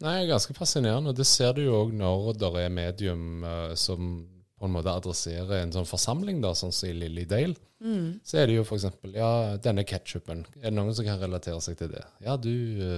Nei, 0.03 0.17
ganske 0.27 0.55
fascinerende. 0.57 1.15
Det 1.15 1.27
ser 1.29 1.55
du 1.55 1.63
jo 1.65 1.77
òg 1.85 1.93
når 1.95 2.33
det 2.41 2.51
er 2.65 2.73
medium 2.75 3.45
uh, 3.47 3.75
som 3.79 4.25
på 4.59 4.67
en 4.67 4.75
måte 4.75 4.95
adresserer 4.95 5.61
en 5.61 5.75
sånn 5.75 5.87
forsamling, 5.87 6.41
da, 6.43 6.53
sånn 6.59 6.75
som 6.75 6.91
i 6.91 6.95
Lily 6.95 7.25
Dale, 7.31 7.55
mm. 7.83 8.23
så 8.27 8.43
er 8.43 8.51
det 8.51 8.59
jo 8.61 8.67
f.eks. 8.67 8.87
Ja, 9.15 9.31
denne 9.63 9.83
ketsjupen. 9.87 10.45
Er 10.61 10.71
det 10.71 10.77
noen 10.77 10.95
som 10.95 11.07
kan 11.07 11.19
relatere 11.23 11.63
seg 11.63 11.79
til 11.81 11.91
det? 11.95 12.03
Ja, 12.23 12.37
du, 12.39 12.55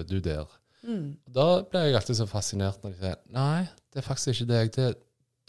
du 0.08 0.18
der. 0.24 0.48
Mm. 0.84 1.16
Da 1.34 1.48
blir 1.64 1.88
jeg 1.88 1.96
alltid 1.98 2.18
så 2.20 2.28
fascinert 2.28 2.82
når 2.84 2.92
de 2.92 3.00
sier 3.00 3.20
Nei, 3.32 3.64
det 3.92 4.02
er 4.02 4.06
faktisk 4.06 4.34
ikke 4.34 4.50
deg. 4.52 4.72
Det 4.74 4.86
er 4.90 4.96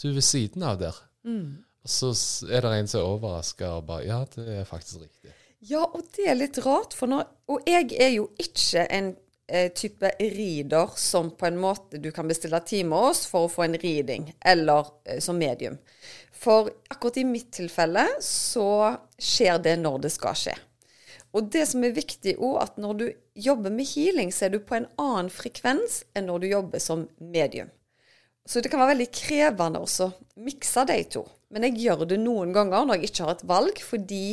du 0.01 0.09
ved 0.11 0.25
siden 0.27 0.63
av 0.67 0.79
der. 0.79 0.95
Mm. 1.23 1.63
Og 1.85 1.91
så 1.91 2.11
er 2.51 2.65
det 2.65 2.71
en 2.75 2.89
som 2.89 3.01
er 3.01 3.09
overraska 3.09 3.75
og 3.77 3.85
bare 3.89 4.07
Ja, 4.07 4.23
det 4.35 4.47
er 4.61 4.67
faktisk 4.67 5.03
riktig. 5.03 5.33
Ja, 5.65 5.85
og 5.85 6.03
det 6.15 6.27
er 6.29 6.37
litt 6.37 6.57
rart, 6.65 6.93
for 6.93 7.09
når 7.09 7.29
Og 7.49 7.69
jeg 7.69 7.93
er 8.01 8.11
jo 8.17 8.29
ikke 8.41 8.85
en 8.91 9.13
eh, 9.47 9.71
type 9.73 10.11
rider 10.19 10.93
som 10.97 11.31
på 11.37 11.47
en 11.47 11.57
måte 11.61 12.01
du 12.01 12.11
kan 12.11 12.27
bestille 12.27 12.59
tid 12.65 12.85
med 12.89 13.11
oss 13.11 13.25
for 13.29 13.45
å 13.45 13.51
få 13.51 13.65
en 13.65 13.77
riding, 13.81 14.31
eller 14.41 14.91
eh, 15.05 15.21
som 15.21 15.37
medium. 15.37 15.77
For 16.35 16.69
akkurat 16.89 17.21
i 17.21 17.25
mitt 17.25 17.51
tilfelle 17.55 18.05
så 18.21 18.95
skjer 19.17 19.61
det 19.63 19.77
når 19.81 20.05
det 20.05 20.13
skal 20.13 20.37
skje. 20.37 20.55
Og 21.35 21.49
det 21.51 21.65
som 21.67 21.83
er 21.83 21.95
viktig 21.95 22.37
òg, 22.39 22.59
at 22.63 22.77
når 22.79 22.99
du 22.99 23.05
jobber 23.47 23.73
med 23.73 23.87
healing, 23.89 24.31
så 24.31 24.47
er 24.47 24.55
du 24.55 24.61
på 24.63 24.77
en 24.77 24.87
annen 25.01 25.31
frekvens 25.33 26.03
enn 26.15 26.29
når 26.29 26.43
du 26.43 26.47
jobber 26.53 26.83
som 26.83 27.07
medium. 27.19 27.71
Så 28.45 28.61
det 28.61 28.69
kan 28.71 28.79
være 28.79 28.93
veldig 28.93 29.09
krevende 29.13 29.81
også 29.81 30.07
å 30.07 30.43
mikse 30.45 30.85
de 30.87 30.99
to. 31.15 31.23
Men 31.53 31.65
jeg 31.67 31.81
gjør 31.81 32.05
det 32.07 32.19
noen 32.21 32.53
ganger 32.55 32.85
når 32.85 32.99
jeg 32.99 33.09
ikke 33.09 33.25
har 33.25 33.35
et 33.35 33.47
valg, 33.49 33.81
fordi 33.81 34.25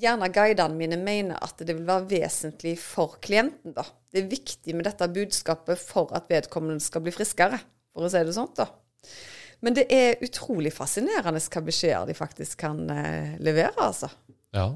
gjerne 0.00 0.28
guidene 0.30 0.78
mine 0.78 0.98
mener 1.00 1.40
at 1.42 1.58
det 1.58 1.74
vil 1.74 1.88
være 1.88 2.06
vesentlig 2.12 2.76
for 2.80 3.18
klienten. 3.22 3.74
da. 3.74 3.84
Det 4.10 4.22
er 4.22 4.30
viktig 4.30 4.76
med 4.76 4.86
dette 4.86 5.10
budskapet 5.10 5.82
for 5.82 6.14
at 6.16 6.30
vedkommende 6.30 6.82
skal 6.84 7.02
bli 7.04 7.14
friskere, 7.14 7.58
for 7.90 8.06
å 8.06 8.12
si 8.12 8.22
det 8.24 8.36
sånn. 8.36 8.52
da. 8.56 8.70
Men 9.60 9.76
det 9.76 9.88
er 9.92 10.22
utrolig 10.24 10.72
fascinerende 10.72 11.42
hva 11.42 11.64
beskjeder 11.66 12.06
de 12.08 12.16
faktisk 12.16 12.62
kan 12.62 12.78
eh, 12.94 13.34
levere, 13.42 13.74
altså. 13.76 14.08
Ja. 14.56 14.70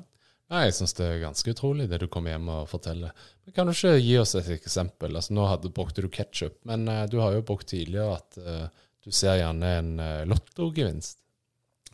Nei, 0.52 0.66
jeg 0.66 0.74
syns 0.76 0.92
det 0.98 1.06
er 1.08 1.22
ganske 1.22 1.52
utrolig 1.54 1.86
det 1.88 2.02
du 2.02 2.06
kommer 2.12 2.34
hjem 2.34 2.50
og 2.52 2.68
forteller. 2.68 3.12
Men 3.46 3.56
kan 3.56 3.68
du 3.68 3.72
ikke 3.72 3.96
gi 3.96 4.14
oss 4.20 4.34
et 4.36 4.50
eksempel? 4.58 5.14
Altså, 5.16 5.32
Nå 5.36 5.46
hadde, 5.48 5.72
brukte 5.72 6.04
du 6.04 6.10
ketsjup, 6.12 6.58
men 6.68 6.84
uh, 6.90 7.04
du 7.08 7.16
har 7.22 7.32
jo 7.32 7.44
brukt 7.48 7.70
tidligere 7.72 8.18
at 8.18 8.40
uh, 8.44 8.88
du 9.04 9.12
ser 9.12 9.40
gjerne 9.40 9.70
en 9.80 9.92
uh, 10.02 10.24
lottogevinst. 10.28 11.20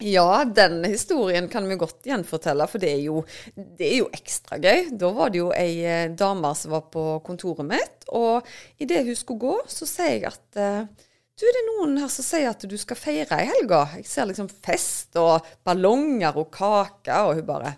Ja, 0.01 0.43
den 0.45 0.81
historien 0.89 1.47
kan 1.53 1.67
vi 1.69 1.77
godt 1.79 2.07
gjenfortelle, 2.09 2.67
for 2.73 2.83
det 2.83 2.91
er, 2.95 3.03
jo, 3.05 3.21
det 3.55 3.85
er 3.87 3.99
jo 4.01 4.09
ekstra 4.17 4.57
gøy. 4.59 4.87
Da 4.99 5.11
var 5.15 5.31
det 5.31 5.43
jo 5.43 5.51
ei 5.53 6.09
dame 6.17 6.55
som 6.57 6.73
var 6.73 6.87
på 6.91 7.05
kontoret 7.27 7.69
mitt, 7.69 8.07
og 8.09 8.49
idet 8.81 9.05
hun 9.05 9.19
skulle 9.19 9.45
gå, 9.45 9.59
så 9.69 9.87
sier 9.87 10.15
jeg 10.17 10.31
at 10.31 10.49
du, 10.57 11.45
det 11.45 11.53
er 11.53 11.69
noen 11.69 12.01
her 12.01 12.09
som 12.13 12.25
sier 12.25 12.49
at 12.49 12.65
du 12.65 12.79
skal 12.81 12.97
feire 12.97 13.43
i 13.45 13.51
helga. 13.53 13.83
Jeg 14.01 14.09
ser 14.09 14.31
liksom 14.33 14.49
fest 14.49 15.21
og 15.21 15.45
ballonger 15.69 16.41
og 16.41 16.49
kake, 16.57 17.21
og 17.21 17.37
hun 17.37 17.47
bare 17.53 17.75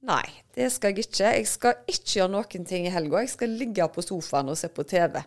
Nei, 0.00 0.24
det 0.56 0.70
skal 0.72 0.94
jeg 0.94 1.04
ikke. 1.04 1.30
Jeg 1.36 1.48
skal 1.48 1.80
ikke 1.90 2.14
gjøre 2.14 2.32
noen 2.32 2.64
ting 2.68 2.86
i 2.88 2.92
helga. 2.92 3.20
Jeg 3.20 3.34
skal 3.34 3.52
ligge 3.60 3.84
på 3.92 4.04
sofaen 4.04 4.48
og 4.48 4.56
se 4.56 4.70
på 4.72 4.84
TV. 4.88 5.18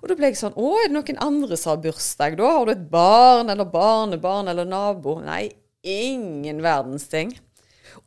Og 0.00 0.10
da 0.10 0.16
ble 0.18 0.30
jeg 0.30 0.38
sånn 0.38 0.54
Å, 0.54 0.68
er 0.78 0.86
det 0.86 0.94
noen 0.94 1.18
andre 1.24 1.58
som 1.58 1.72
har 1.72 1.80
bursdag, 1.82 2.36
da? 2.38 2.52
Har 2.58 2.68
du 2.68 2.74
et 2.76 2.84
barn 2.92 3.50
eller 3.50 3.66
barnebarn 3.72 4.52
eller 4.52 4.68
nabo? 4.70 5.16
Nei, 5.24 5.48
ingen 5.82 6.62
verdens 6.62 7.08
ting. 7.10 7.34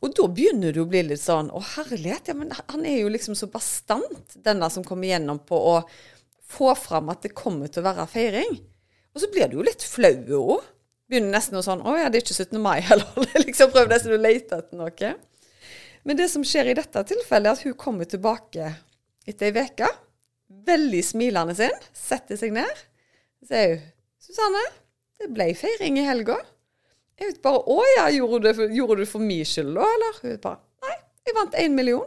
Og 0.00 0.16
da 0.16 0.24
begynner 0.32 0.72
du 0.72 0.80
å 0.82 0.88
bli 0.88 1.04
litt 1.10 1.20
sånn 1.20 1.52
Å, 1.52 1.60
herlighet, 1.74 2.32
ja, 2.32 2.38
men 2.38 2.56
han 2.56 2.88
er 2.88 3.02
jo 3.02 3.12
liksom 3.12 3.36
så 3.36 3.50
bastant, 3.52 4.38
denne 4.48 4.72
som 4.72 4.86
kommer 4.86 5.12
gjennom 5.12 5.42
på 5.44 5.60
å 5.74 5.76
få 6.48 6.72
fram 6.78 7.12
at 7.12 7.26
det 7.26 7.36
kommer 7.36 7.68
til 7.68 7.84
å 7.84 7.90
være 7.90 8.08
feiring. 8.08 8.56
Og 9.12 9.20
så 9.20 9.28
blir 9.32 9.50
du 9.50 9.58
jo 9.60 9.68
litt 9.68 9.84
flau 9.84 10.16
òg. 10.40 10.68
Begynner 11.08 11.36
nesten 11.36 11.60
å 11.60 11.64
sånn 11.64 11.84
Å 11.84 12.00
ja, 12.00 12.08
det 12.08 12.22
er 12.22 12.24
ikke 12.24 12.44
17. 12.48 12.60
mai 12.64 12.78
heller. 12.84 13.28
liksom 13.44 13.76
Prøver 13.76 13.92
nesten 13.92 14.16
å 14.16 14.20
lete 14.20 14.62
etter 14.62 14.80
noe. 14.80 15.16
Men 16.02 16.18
det 16.18 16.28
som 16.32 16.44
skjer 16.46 16.70
i 16.70 16.76
dette 16.78 17.04
tilfellet, 17.10 17.48
er 17.50 17.56
at 17.56 17.64
hun 17.66 17.78
kommer 17.78 18.08
tilbake 18.08 18.72
etter 19.28 19.50
ei 19.50 19.64
uke. 19.64 19.88
Veldig 20.68 21.00
smilende 21.04 21.56
sin. 21.58 21.74
Setter 21.96 22.38
seg 22.40 22.54
ned. 22.56 22.84
Så 23.40 23.52
sier 23.52 23.74
hun 23.76 23.86
Susanne, 24.28 24.60
det 25.18 25.30
ble 25.32 25.52
feiring 25.56 25.96
i 26.00 26.04
helga. 26.04 26.36
Jeg 27.18 27.32
vet 27.32 27.42
bare 27.42 27.62
Å 27.64 27.84
ja, 27.96 28.08
gjorde 28.14 28.40
du, 28.44 28.48
det, 28.60 28.68
du 29.00 29.06
for 29.08 29.24
min 29.24 29.46
skyld 29.46 29.72
da, 29.78 29.86
eller? 29.96 30.18
Hun 30.22 30.40
bare 30.42 30.60
Nei, 30.84 30.96
jeg 31.26 31.36
vant 31.38 31.56
én 31.58 31.74
million 31.74 32.04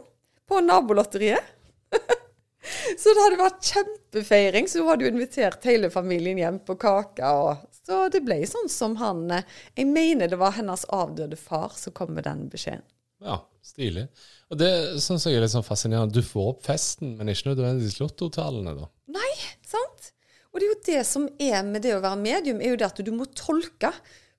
på 0.48 0.60
nabolotteriet. 0.64 1.50
så 3.00 3.12
det 3.12 3.24
hadde 3.24 3.40
vært 3.40 3.68
kjempefeiring. 3.72 4.68
Så 4.68 4.80
hun 4.80 4.92
hadde 4.92 5.06
jo 5.06 5.12
invitert 5.12 5.68
hele 5.68 5.90
familien 5.92 6.40
hjem 6.40 6.62
på 6.66 6.78
kake 6.80 7.34
og 7.42 7.68
Så 7.82 8.06
det 8.14 8.22
ble 8.24 8.38
sånn 8.48 8.70
som 8.70 8.96
han 9.00 9.24
eh, 9.34 9.46
Jeg 9.76 9.90
mener 9.90 10.30
det 10.30 10.38
var 10.40 10.54
hennes 10.56 10.86
avdøde 10.94 11.36
far 11.40 11.74
som 11.76 11.96
kom 11.96 12.14
med 12.16 12.28
den 12.28 12.46
beskjeden. 12.52 12.86
Ja, 13.24 13.38
stilig. 13.64 14.06
Og 14.52 14.58
det 14.60 14.72
syns 15.02 15.26
jeg 15.26 15.38
er 15.38 15.44
litt 15.44 15.54
sånn 15.54 15.66
fascinerende. 15.66 16.14
Du 16.14 16.26
får 16.26 16.50
opp 16.54 16.66
festen, 16.66 17.14
men 17.18 17.30
ikke 17.32 17.52
nødvendigvis 17.52 18.00
lottotallene, 18.02 18.74
da. 18.78 18.90
Nei, 19.14 19.30
sant? 19.68 20.10
Og 20.52 20.60
det 20.60 20.66
er 20.66 20.72
jo 20.72 20.80
det 20.90 21.06
som 21.08 21.28
er 21.40 21.62
med 21.64 21.84
det 21.86 21.94
å 21.96 22.02
være 22.02 22.20
medium, 22.20 22.60
er 22.60 22.74
jo 22.74 22.82
det 22.82 22.90
at 22.90 23.00
du 23.00 23.12
må 23.14 23.28
tolke. 23.38 23.92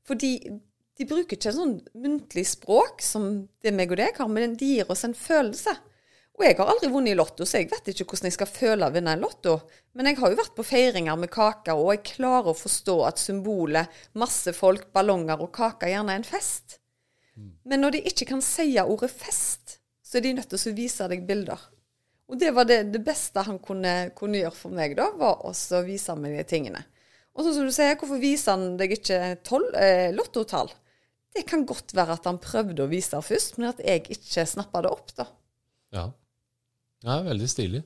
Fordi 0.05 0.35
de 0.99 1.07
bruker 1.09 1.39
ikke 1.39 1.55
sånn 1.55 1.79
muntlig 1.97 2.45
språk 2.51 3.01
som 3.01 3.47
det 3.63 3.73
meg 3.73 3.93
og 3.95 3.97
deg 4.01 4.19
har, 4.19 4.29
men 4.29 4.53
de 4.59 4.75
gir 4.75 4.91
oss 4.93 5.05
en 5.07 5.17
følelse. 5.17 5.73
Og 6.33 6.45
jeg 6.47 6.57
har 6.57 6.69
aldri 6.69 6.89
vunnet 6.89 7.13
i 7.13 7.17
Lotto, 7.17 7.45
så 7.45 7.59
jeg 7.61 7.69
vet 7.69 7.91
ikke 7.91 8.07
hvordan 8.09 8.27
jeg 8.29 8.35
skal 8.35 8.49
føle 8.49 8.87
å 8.87 8.93
vinne 8.93 9.13
en 9.13 9.21
Lotto. 9.21 9.59
Men 9.93 10.09
jeg 10.09 10.17
har 10.17 10.33
jo 10.33 10.39
vært 10.39 10.55
på 10.57 10.65
feiringer 10.65 11.17
med 11.21 11.29
kaker, 11.33 11.77
og 11.77 11.91
jeg 11.93 12.05
klarer 12.15 12.49
å 12.53 12.57
forstå 12.57 12.95
at 13.05 13.21
symbolet 13.21 13.99
masse 14.17 14.53
folk, 14.57 14.87
ballonger 14.93 15.41
og 15.45 15.53
kaker 15.53 15.93
gjerne 15.93 16.15
er 16.15 16.21
en 16.21 16.25
fest. 16.25 16.79
Men 17.69 17.83
når 17.83 17.95
de 17.95 18.03
ikke 18.11 18.27
kan 18.33 18.41
si 18.43 18.67
ordet 18.81 19.11
fest, 19.11 19.77
så 20.03 20.19
er 20.19 20.25
de 20.25 20.33
nødt 20.37 20.51
til 20.51 20.71
å 20.71 20.75
vise 20.75 21.07
deg 21.09 21.23
bilder. 21.27 21.61
Og 22.31 22.39
det 22.39 22.51
var 22.55 22.67
det, 22.67 22.79
det 22.93 23.01
beste 23.03 23.43
han 23.45 23.59
kunne, 23.63 24.11
kunne, 24.17 24.39
gjøre 24.41 24.57
for 24.57 24.75
meg, 24.75 24.95
da, 24.97 25.09
var 25.19 25.43
å 25.45 25.53
vise 25.85 26.15
meg 26.19 26.37
de 26.37 26.45
tingene. 26.47 26.83
Og 27.33 27.45
sånn 27.45 27.57
som 27.57 27.67
du 27.67 27.73
sier, 27.73 27.97
hvorfor 27.99 28.21
viser 28.21 28.55
han 28.55 28.77
deg 28.79 28.95
ikke 28.95 29.19
tol, 29.45 29.65
eh, 29.75 30.11
lottotall? 30.13 30.71
Det 31.33 31.47
kan 31.49 31.65
godt 31.65 31.95
være 31.97 32.19
at 32.19 32.27
han 32.29 32.37
prøvde 32.41 32.85
å 32.85 32.91
vise 32.91 33.15
det 33.15 33.25
først, 33.25 33.57
men 33.57 33.71
at 33.71 33.81
jeg 33.81 34.05
ikke 34.13 34.45
snappa 34.49 34.83
det 34.85 34.91
opp, 34.93 35.15
da. 35.17 35.27
Ja. 35.93 36.05
Ja, 37.03 37.17
veldig 37.25 37.49
stilig. 37.51 37.81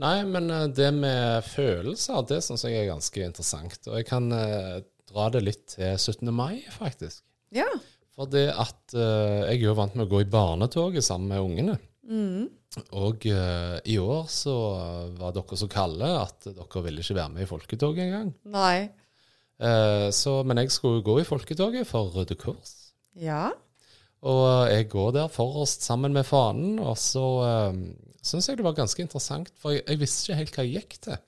Nei, 0.00 0.16
men 0.24 0.48
eh, 0.50 0.68
det 0.72 0.88
med 0.96 1.44
følelser, 1.50 2.22
det 2.30 2.40
syns 2.46 2.64
jeg 2.64 2.78
er 2.80 2.92
ganske 2.92 3.26
interessant. 3.26 3.80
Og 3.90 3.98
jeg 3.98 4.08
kan 4.08 4.30
eh, 4.32 4.78
dra 5.10 5.26
det 5.34 5.42
litt 5.44 5.66
til 5.74 5.98
17. 5.98 6.30
mai, 6.32 6.62
faktisk. 6.72 7.20
Ja. 7.54 7.68
For 8.14 8.30
det 8.30 8.46
at 8.52 8.94
uh, 8.94 9.42
jeg 9.48 9.58
er 9.58 9.64
jo 9.64 9.78
vant 9.78 9.96
med 9.98 10.06
å 10.06 10.12
gå 10.12 10.22
i 10.22 10.30
barnetoget 10.30 11.04
sammen 11.04 11.32
med 11.32 11.42
ungene. 11.42 11.78
Mm. 12.06 12.46
Og 12.94 13.26
uh, 13.30 13.78
i 13.86 13.96
år 14.02 14.28
så 14.30 14.54
var 15.18 15.34
dere 15.34 15.58
så 15.58 15.68
kalde 15.70 16.10
at 16.20 16.46
dere 16.46 16.84
ville 16.84 17.02
ikke 17.02 17.18
være 17.18 17.34
med 17.34 17.46
i 17.46 17.50
folketoget 17.50 18.06
engang. 18.06 18.30
Nei. 18.54 18.86
Uh, 19.58 20.10
så, 20.14 20.40
men 20.46 20.62
jeg 20.62 20.72
skulle 20.74 21.04
gå 21.06 21.20
i 21.20 21.26
folketoget 21.26 21.90
for 21.90 22.14
Røde 22.14 22.38
Kors. 22.38 22.74
Ja. 23.18 23.48
Og 24.24 24.46
jeg 24.72 24.88
går 24.90 25.12
der 25.18 25.30
forrest 25.30 25.84
sammen 25.84 26.14
med 26.16 26.26
fanen, 26.26 26.78
og 26.82 26.96
så 26.98 27.26
uh, 27.44 27.76
syns 28.24 28.48
jeg 28.48 28.58
det 28.58 28.66
var 28.66 28.78
ganske 28.78 29.02
interessant, 29.04 29.52
for 29.60 29.74
jeg, 29.74 29.84
jeg, 29.86 30.00
visste 30.00 30.24
ikke 30.24 30.40
helt 30.40 30.58
hva 30.58 30.66
jeg 30.66 30.80
gikk 30.80 30.98
til. 31.08 31.22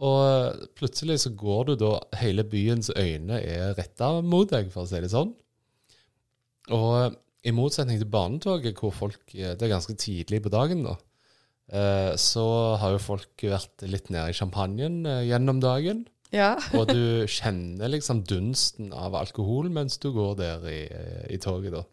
Og 0.00 0.66
plutselig 0.78 1.18
så 1.26 1.32
går 1.36 1.66
du 1.68 1.74
da 1.82 1.90
Hele 2.16 2.40
byens 2.48 2.88
øyne 2.94 3.36
er 3.44 3.74
retta 3.76 4.14
mot 4.24 4.48
deg, 4.48 4.70
for 4.72 4.86
å 4.86 4.88
si 4.88 5.00
det 5.02 5.12
sånn. 5.12 5.34
Og 6.76 7.16
i 7.46 7.52
motsetning 7.56 8.00
til 8.00 8.10
barnetoget, 8.10 8.76
hvor 8.78 8.92
folk 8.92 9.32
Det 9.32 9.62
er 9.62 9.72
ganske 9.72 9.96
tidlig 9.96 10.42
på 10.44 10.52
dagen, 10.52 10.84
da. 10.84 10.96
Eh, 11.70 12.16
så 12.18 12.44
har 12.82 12.96
jo 12.96 13.02
folk 13.02 13.44
vært 13.46 13.84
litt 13.86 14.10
nede 14.10 14.32
i 14.32 14.36
champagnen 14.36 15.04
eh, 15.06 15.22
gjennom 15.28 15.60
dagen. 15.62 16.02
Ja. 16.34 16.56
og 16.78 16.90
du 16.90 17.26
kjenner 17.30 17.90
liksom 17.90 18.24
dunsten 18.26 18.92
av 18.94 19.16
alkohol 19.18 19.70
mens 19.72 19.98
du 20.02 20.10
går 20.14 20.36
der 20.38 20.68
i, 20.70 20.82
i 21.30 21.38
toget, 21.42 21.74
da. 21.78 21.86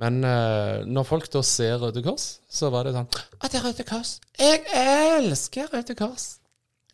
Men 0.00 0.24
uh, 0.26 0.82
når 0.90 1.06
folk 1.06 1.28
da 1.30 1.38
ser 1.46 1.76
Røde 1.78 2.02
Kors, 2.02 2.40
så 2.50 2.66
var 2.74 2.82
det 2.82 2.96
sånn 2.96 3.06
Å, 3.06 3.46
det 3.46 3.60
er 3.60 3.62
Røde 3.62 3.84
Kors! 3.86 4.16
Jeg 4.40 4.64
elsker 4.74 5.70
Røde 5.70 5.94
Kors! 5.94 6.24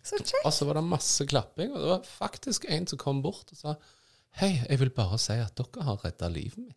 Så 0.04 0.18
kjekt. 0.20 0.42
Og 0.44 0.52
så 0.52 0.68
var 0.68 0.76
det 0.76 0.82
masse 0.84 1.24
klapping, 1.28 1.72
og 1.72 1.80
det 1.80 1.88
var 1.94 2.04
faktisk 2.04 2.66
en 2.68 2.86
som 2.88 3.00
kom 3.00 3.22
bort 3.24 3.54
og 3.54 3.56
sa 3.56 3.74
Hei, 4.38 4.52
jeg 4.68 4.78
vil 4.80 4.92
bare 4.94 5.18
si 5.20 5.34
at 5.40 5.56
dere 5.58 5.86
har 5.88 6.04
redda 6.04 6.28
livet 6.30 6.60
mitt. 6.62 6.76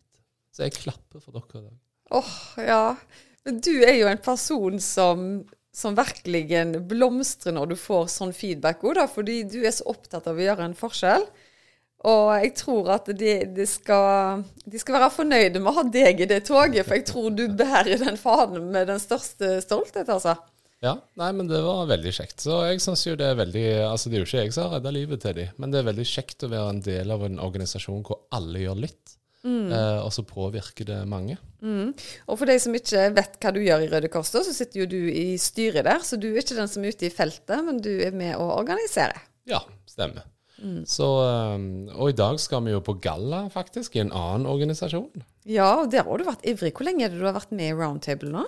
Så 0.54 0.66
jeg 0.66 0.74
klapper 0.76 1.22
for 1.22 1.36
dere. 1.38 1.70
Åh, 2.10 2.18
oh, 2.18 2.34
ja. 2.58 2.96
Men 3.44 3.60
du 3.62 3.72
er 3.84 3.98
jo 3.98 4.08
en 4.10 4.22
person 4.24 4.80
som 4.82 5.44
som 5.74 5.96
virkelig 5.98 6.46
blomstrer 6.86 7.54
når 7.56 7.72
du 7.72 7.78
får 7.78 8.06
sånn 8.12 8.34
feedback 8.36 8.84
òg, 8.86 9.00
fordi 9.10 9.42
du 9.50 9.58
er 9.64 9.74
så 9.74 9.88
opptatt 9.90 10.28
av 10.30 10.38
å 10.38 10.44
gjøre 10.44 10.68
en 10.68 10.76
forskjell. 10.78 11.26
Og 12.04 12.28
jeg 12.36 12.52
tror 12.60 12.90
at 12.94 13.08
de, 13.16 13.32
de, 13.56 13.66
skal, 13.66 14.44
de, 14.68 14.78
skal, 14.78 14.98
være 14.98 15.12
fornøyde 15.14 15.62
med 15.62 15.70
å 15.72 15.76
ha 15.78 15.84
deg 15.88 16.20
i 16.20 16.28
det 16.30 16.42
toget, 16.46 16.84
for 16.84 16.98
jeg 16.98 17.06
tror 17.08 17.30
du 17.32 17.46
bærer 17.56 17.96
den 18.02 18.20
fanen 18.20 18.68
med 18.74 18.90
den 18.92 19.00
største 19.02 19.56
stolthet, 19.64 20.12
altså. 20.12 20.36
Ja, 20.84 20.98
nei, 21.16 21.30
men 21.32 21.48
det 21.48 21.62
var 21.64 21.88
veldig 21.88 22.12
kjekt. 22.12 22.44
Så 22.44 22.58
jeg 22.68 22.82
synes 22.84 23.06
jo 23.06 23.16
det 23.16 23.30
er 23.30 23.38
veldig 23.38 23.66
Altså, 23.86 24.10
det 24.10 24.18
er 24.18 24.24
jo 24.24 24.28
ikke 24.28 24.42
jeg 24.42 24.54
som 24.54 24.66
har 24.66 24.78
redda 24.78 24.92
livet 24.92 25.22
til 25.24 25.36
dem, 25.38 25.52
men 25.60 25.72
det 25.72 25.80
er 25.80 25.88
veldig 25.88 26.08
kjekt 26.08 26.44
å 26.44 26.50
være 26.52 26.74
en 26.74 26.82
del 26.84 27.14
av 27.14 27.24
en 27.24 27.40
organisasjon 27.42 28.04
hvor 28.04 28.26
alle 28.36 28.66
gjør 28.66 28.82
litt. 28.84 29.14
Mm. 29.44 29.68
Eh, 29.76 29.98
og 30.00 30.12
så 30.16 30.24
påvirker 30.24 30.88
det 30.88 30.98
mange. 31.08 31.36
Mm. 31.60 31.92
Og 31.92 32.38
for 32.40 32.48
de 32.48 32.56
som 32.60 32.76
ikke 32.76 33.10
vet 33.16 33.36
hva 33.40 33.52
du 33.52 33.60
gjør 33.60 33.84
i 33.84 33.88
Røde 33.92 34.10
Kors, 34.12 34.32
så 34.32 34.44
sitter 34.46 34.82
jo 34.82 34.86
du 34.88 35.00
i 35.12 35.34
styret 35.40 35.84
der. 35.88 36.04
Så 36.04 36.20
du 36.20 36.30
er 36.32 36.40
ikke 36.40 36.56
den 36.56 36.70
som 36.70 36.84
er 36.84 36.96
ute 36.96 37.08
i 37.08 37.12
feltet, 37.12 37.58
men 37.66 37.80
du 37.84 37.92
er 37.92 38.16
med 38.16 38.38
å 38.40 38.48
organisere. 38.56 39.20
Ja, 39.48 39.60
stemmer. 39.88 40.24
Mm. 40.64 40.82
Så, 40.88 41.06
eh, 41.26 41.68
og 41.92 42.12
i 42.12 42.16
dag 42.16 42.40
skal 42.40 42.64
vi 42.64 42.72
jo 42.72 42.84
på 42.84 42.96
galla, 43.04 43.44
faktisk, 43.52 43.96
i 43.96 44.04
en 44.04 44.14
annen 44.16 44.48
organisasjon. 44.48 45.24
Ja, 45.44 45.74
og 45.82 45.92
der 45.92 46.08
har 46.08 46.20
du 46.20 46.28
vært 46.28 46.46
ivrig. 46.48 46.72
Hvor 46.76 46.88
lenge 46.88 47.04
er 47.04 47.12
det 47.12 47.20
du 47.20 47.28
har 47.28 47.36
vært 47.36 47.52
med 47.52 47.72
i 47.72 47.76
Roundtable 47.76 48.32
nå? 48.32 48.46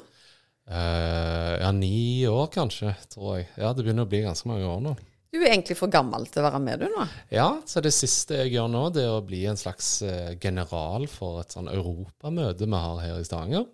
Uh, 0.66 1.54
ja, 1.60 1.68
ni 1.70 2.26
år 2.26 2.48
kanskje, 2.54 2.94
tror 3.12 3.36
jeg. 3.38 3.50
Ja, 3.54 3.70
Det 3.72 3.84
begynner 3.84 4.06
å 4.06 4.10
bli 4.10 4.24
ganske 4.24 4.50
mange 4.50 4.66
år 4.66 4.82
nå. 4.82 4.96
Du 5.30 5.38
er 5.42 5.52
egentlig 5.52 5.76
for 5.76 5.92
gammel 5.92 6.24
til 6.32 6.40
å 6.40 6.48
være 6.48 6.60
med, 6.64 6.80
du 6.80 6.90
nå? 6.90 7.04
Ja, 7.34 7.48
så 7.68 7.82
det 7.84 7.92
siste 7.94 8.40
jeg 8.40 8.54
gjør 8.56 8.70
nå, 8.72 8.82
det 8.94 9.04
er 9.04 9.14
å 9.14 9.24
bli 9.26 9.44
en 9.50 9.58
slags 9.60 9.98
uh, 10.06 10.34
general 10.42 11.06
for 11.12 11.42
et 11.42 11.54
sånn 11.54 11.70
europamøte 11.70 12.66
vi 12.66 12.82
har 12.86 13.02
her 13.04 13.20
i 13.20 13.26
Stavanger. 13.26 13.66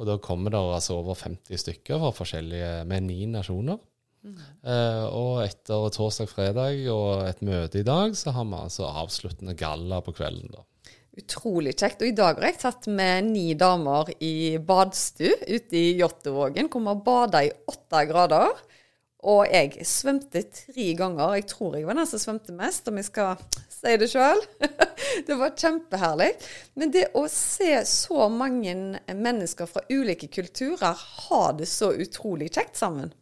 Og 0.00 0.08
da 0.08 0.18
kommer 0.22 0.52
det 0.52 0.60
altså 0.60 0.98
over 1.00 1.16
50 1.18 1.60
stykker 1.60 2.00
fra 2.00 2.12
forskjellige, 2.16 2.72
med 2.88 3.08
ni 3.08 3.24
nasjoner. 3.30 3.80
Mm. 4.22 4.36
Uh, 4.62 5.04
og 5.10 5.30
etter 5.42 5.88
torsdag-fredag 5.96 6.84
og 6.94 7.24
et 7.26 7.40
møte 7.44 7.80
i 7.80 7.86
dag, 7.86 8.14
så 8.16 8.34
har 8.36 8.46
vi 8.46 8.60
altså 8.60 8.86
avsluttende 8.88 9.56
galla 9.58 10.00
på 10.04 10.14
kvelden, 10.16 10.52
da. 10.54 10.64
Utrolig 11.12 11.74
kjekt. 11.76 12.00
Og 12.00 12.08
i 12.08 12.16
dag 12.16 12.38
har 12.40 12.48
jeg 12.48 12.60
tatt 12.62 12.86
med 12.88 13.26
ni 13.34 13.52
damer 13.58 14.08
i 14.24 14.56
badstue 14.56 15.34
ute 15.44 15.76
i 15.76 15.98
Jåttåvågen, 15.98 16.70
hvor 16.72 16.80
vi 16.80 16.88
har 16.88 17.02
bada 17.04 17.42
i 17.44 17.52
åtte 17.68 18.04
grader. 18.08 18.62
Og 19.28 19.44
jeg 19.46 19.84
svømte 19.86 20.40
tre 20.50 20.86
ganger. 20.98 21.36
Jeg 21.36 21.46
tror 21.52 21.76
jeg 21.76 21.86
var 21.86 22.00
den 22.00 22.08
som 22.08 22.22
svømte 22.22 22.56
mest, 22.56 22.88
om 22.88 22.96
jeg 22.98 23.06
skal 23.10 23.44
si 23.70 23.92
det 24.00 24.08
sjøl. 24.10 24.40
det 25.28 25.36
var 25.38 25.52
kjempeherlig. 25.52 26.32
Men 26.80 26.96
det 26.96 27.10
å 27.14 27.26
se 27.30 27.76
så 27.86 28.26
mange 28.32 28.74
mennesker 29.12 29.68
fra 29.68 29.84
ulike 29.92 30.32
kulturer 30.32 30.96
ha 30.96 31.44
det 31.58 31.68
så 31.70 31.92
utrolig 31.92 32.50
kjekt 32.56 32.80
sammen. 32.80 33.12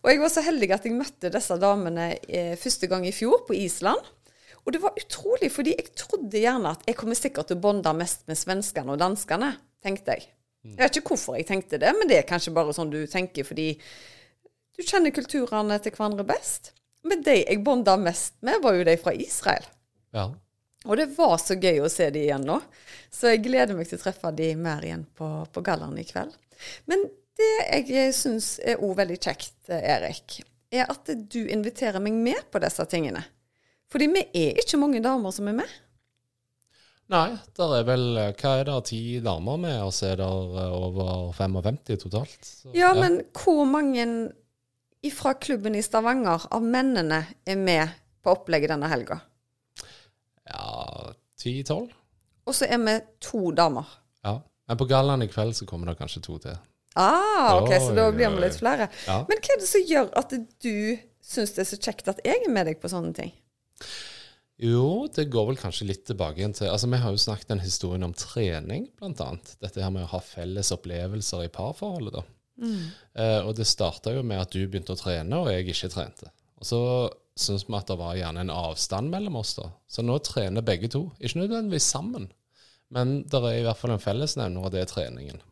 Og 0.00 0.10
jeg 0.10 0.24
var 0.24 0.32
så 0.32 0.42
heldig 0.48 0.72
at 0.74 0.88
jeg 0.88 0.96
møtte 0.96 1.30
disse 1.34 1.60
damene 1.60 2.14
eh, 2.24 2.54
første 2.58 2.88
gang 2.90 3.04
i 3.04 3.14
fjor, 3.14 3.44
på 3.44 3.54
Island. 3.58 4.00
Og 4.64 4.72
det 4.72 4.80
var 4.80 4.96
utrolig, 4.96 5.50
fordi 5.52 5.74
jeg 5.76 5.92
trodde 5.98 6.40
gjerne 6.40 6.72
at 6.72 6.86
jeg 6.88 6.96
kommer 6.96 7.18
sikkert 7.18 7.50
til 7.50 7.58
å 7.58 7.64
bonde 7.66 7.92
mest 7.98 8.24
med 8.30 8.40
svenskene 8.40 8.94
og 8.94 9.02
danskene, 9.02 9.52
tenkte 9.84 10.16
jeg. 10.16 10.30
Jeg 10.64 10.80
vet 10.80 10.96
ikke 10.96 11.12
hvorfor 11.12 11.36
jeg 11.36 11.44
tenkte 11.50 11.80
det, 11.80 11.90
men 11.92 12.08
det 12.08 12.22
er 12.22 12.28
kanskje 12.28 12.54
bare 12.56 12.72
sånn 12.72 12.92
du 12.92 13.02
tenker 13.10 13.44
fordi 13.44 13.74
du 14.74 14.80
kjenner 14.80 15.12
kulturene 15.14 15.76
til 15.82 15.92
hverandre 15.92 16.24
best. 16.26 16.72
Men 17.04 17.20
de 17.26 17.36
jeg 17.42 17.60
bonda 17.66 17.98
mest 18.00 18.38
med, 18.40 18.62
var 18.64 18.78
jo 18.78 18.86
de 18.88 18.94
fra 18.96 19.12
Israel. 19.12 19.66
Ja. 20.16 20.30
Og 20.84 20.96
det 21.00 21.10
var 21.16 21.36
så 21.40 21.56
gøy 21.60 21.82
å 21.84 21.90
se 21.92 22.08
de 22.12 22.24
igjen 22.24 22.46
nå. 22.48 22.56
Så 23.12 23.34
jeg 23.34 23.44
gleder 23.44 23.76
meg 23.76 23.88
til 23.88 24.00
å 24.00 24.04
treffe 24.04 24.32
de 24.36 24.50
mer 24.56 24.84
igjen 24.84 25.04
på, 25.16 25.28
på 25.52 25.64
gallaen 25.64 26.00
i 26.00 26.06
kveld. 26.08 26.32
Men 26.88 27.04
det 27.36 27.52
jeg 27.92 28.16
syns 28.16 28.54
er 28.64 28.80
òg 28.80 28.96
veldig 29.02 29.20
kjekt, 29.20 29.56
Erik, 29.68 30.40
er 30.74 30.88
at 30.90 31.08
du 31.12 31.40
inviterer 31.44 32.02
meg 32.02 32.16
med 32.16 32.48
på 32.50 32.60
disse 32.62 32.84
tingene. 32.90 33.24
Fordi 33.94 34.08
vi 34.10 34.24
er 34.34 34.56
ikke 34.58 34.78
mange 34.82 34.98
damer 34.98 35.30
som 35.30 35.46
er 35.46 35.54
med. 35.60 35.74
Nei, 37.14 37.28
der 37.54 37.74
er 37.76 37.84
vel 37.86 38.06
hva 38.16 38.54
er 38.58 38.64
det, 38.66 38.78
ti 38.88 39.00
damer 39.22 39.58
med, 39.60 39.76
og 39.84 39.92
så 39.94 40.08
er 40.08 40.18
det 40.18 40.26
over 40.26 41.28
55 41.36 42.00
totalt. 42.02 42.48
Så, 42.48 42.72
ja, 42.74 42.88
ja, 42.88 42.94
men 42.98 43.20
hvor 43.36 43.62
mange 43.68 44.06
fra 45.14 45.34
klubben 45.38 45.76
i 45.78 45.82
Stavanger 45.84 46.48
av 46.50 46.64
mennene 46.64 47.20
er 47.46 47.60
med 47.60 47.92
på 48.24 48.32
opplegget 48.32 48.72
denne 48.72 48.88
helga? 48.90 49.20
Ja, 50.48 51.12
ti-tolv. 51.38 51.92
Og 52.48 52.56
så 52.56 52.66
er 52.66 52.82
vi 52.82 52.96
to 53.22 53.52
damer. 53.54 53.94
Ja. 54.24 54.38
Men 54.66 54.80
på 54.80 54.88
gallaen 54.90 55.22
i 55.22 55.30
kveld 55.30 55.54
så 55.54 55.68
kommer 55.68 55.92
det 55.92 56.00
kanskje 56.00 56.24
to 56.24 56.40
til. 56.42 56.58
Ah, 56.98 57.60
ok, 57.60 57.70
Så 57.78 57.94
da 57.94 58.08
blir 58.10 58.32
vi 58.32 58.42
litt 58.42 58.58
flere. 58.58 58.88
Ja. 59.06 59.20
Men 59.28 59.38
hva 59.38 59.54
er 59.54 59.62
det 59.62 59.70
som 59.70 59.86
gjør 59.86 60.10
at 60.18 60.34
du 60.34 60.76
syns 61.24 61.54
det 61.54 61.62
er 61.62 61.72
så 61.76 61.78
kjekt 61.78 62.10
at 62.10 62.26
jeg 62.26 62.42
er 62.42 62.52
med 62.52 62.72
deg 62.72 62.82
på 62.82 62.90
sånne 62.90 63.14
ting? 63.14 63.34
Jo, 64.64 65.08
det 65.10 65.26
går 65.34 65.48
vel 65.48 65.58
kanskje 65.58 65.88
litt 65.88 66.04
tilbake 66.06 66.38
igjen 66.38 66.54
til 66.54 66.70
Altså, 66.70 66.86
Vi 66.90 67.00
har 67.02 67.10
jo 67.10 67.18
snakket 67.18 67.50
en 67.50 67.64
historie 67.64 68.06
om 68.06 68.14
trening, 68.14 68.86
annet. 69.02 69.56
Dette 69.60 69.82
her 69.82 69.90
med 69.90 70.06
å 70.06 70.12
ha 70.14 70.20
felles 70.22 70.70
opplevelser 70.74 71.46
i 71.46 71.52
parforholdet. 71.52 72.14
da. 72.14 72.22
Mm. 72.62 72.84
Eh, 73.18 73.40
og 73.42 73.56
det 73.58 73.66
starta 73.66 74.14
jo 74.14 74.22
med 74.22 74.40
at 74.40 74.54
du 74.54 74.62
begynte 74.62 74.94
å 74.94 75.00
trene, 75.00 75.40
og 75.40 75.50
jeg 75.50 75.66
ikke 75.66 75.90
trente. 75.90 76.30
Og 76.60 76.68
så 76.68 76.80
syns 77.34 77.66
vi 77.66 77.74
at 77.74 77.90
det 77.90 77.98
var 77.98 78.14
gjerne 78.14 78.44
en 78.44 78.54
avstand 78.54 79.10
mellom 79.10 79.40
oss. 79.42 79.56
da. 79.58 79.70
Så 79.90 80.06
nå 80.06 80.20
trener 80.22 80.62
begge 80.62 80.88
to. 80.92 81.08
Ikke 81.18 81.42
nødvendigvis 81.42 81.90
sammen, 81.90 82.30
men 82.94 83.22
det 83.26 83.40
er 83.40 83.58
i 83.58 83.66
hvert 83.66 83.80
fall 83.80 83.96
en 83.96 84.02
fellesnevner, 84.02 84.62
og 84.62 84.70
det 84.70 84.84
er 84.84 84.90
treningen. 84.92 85.42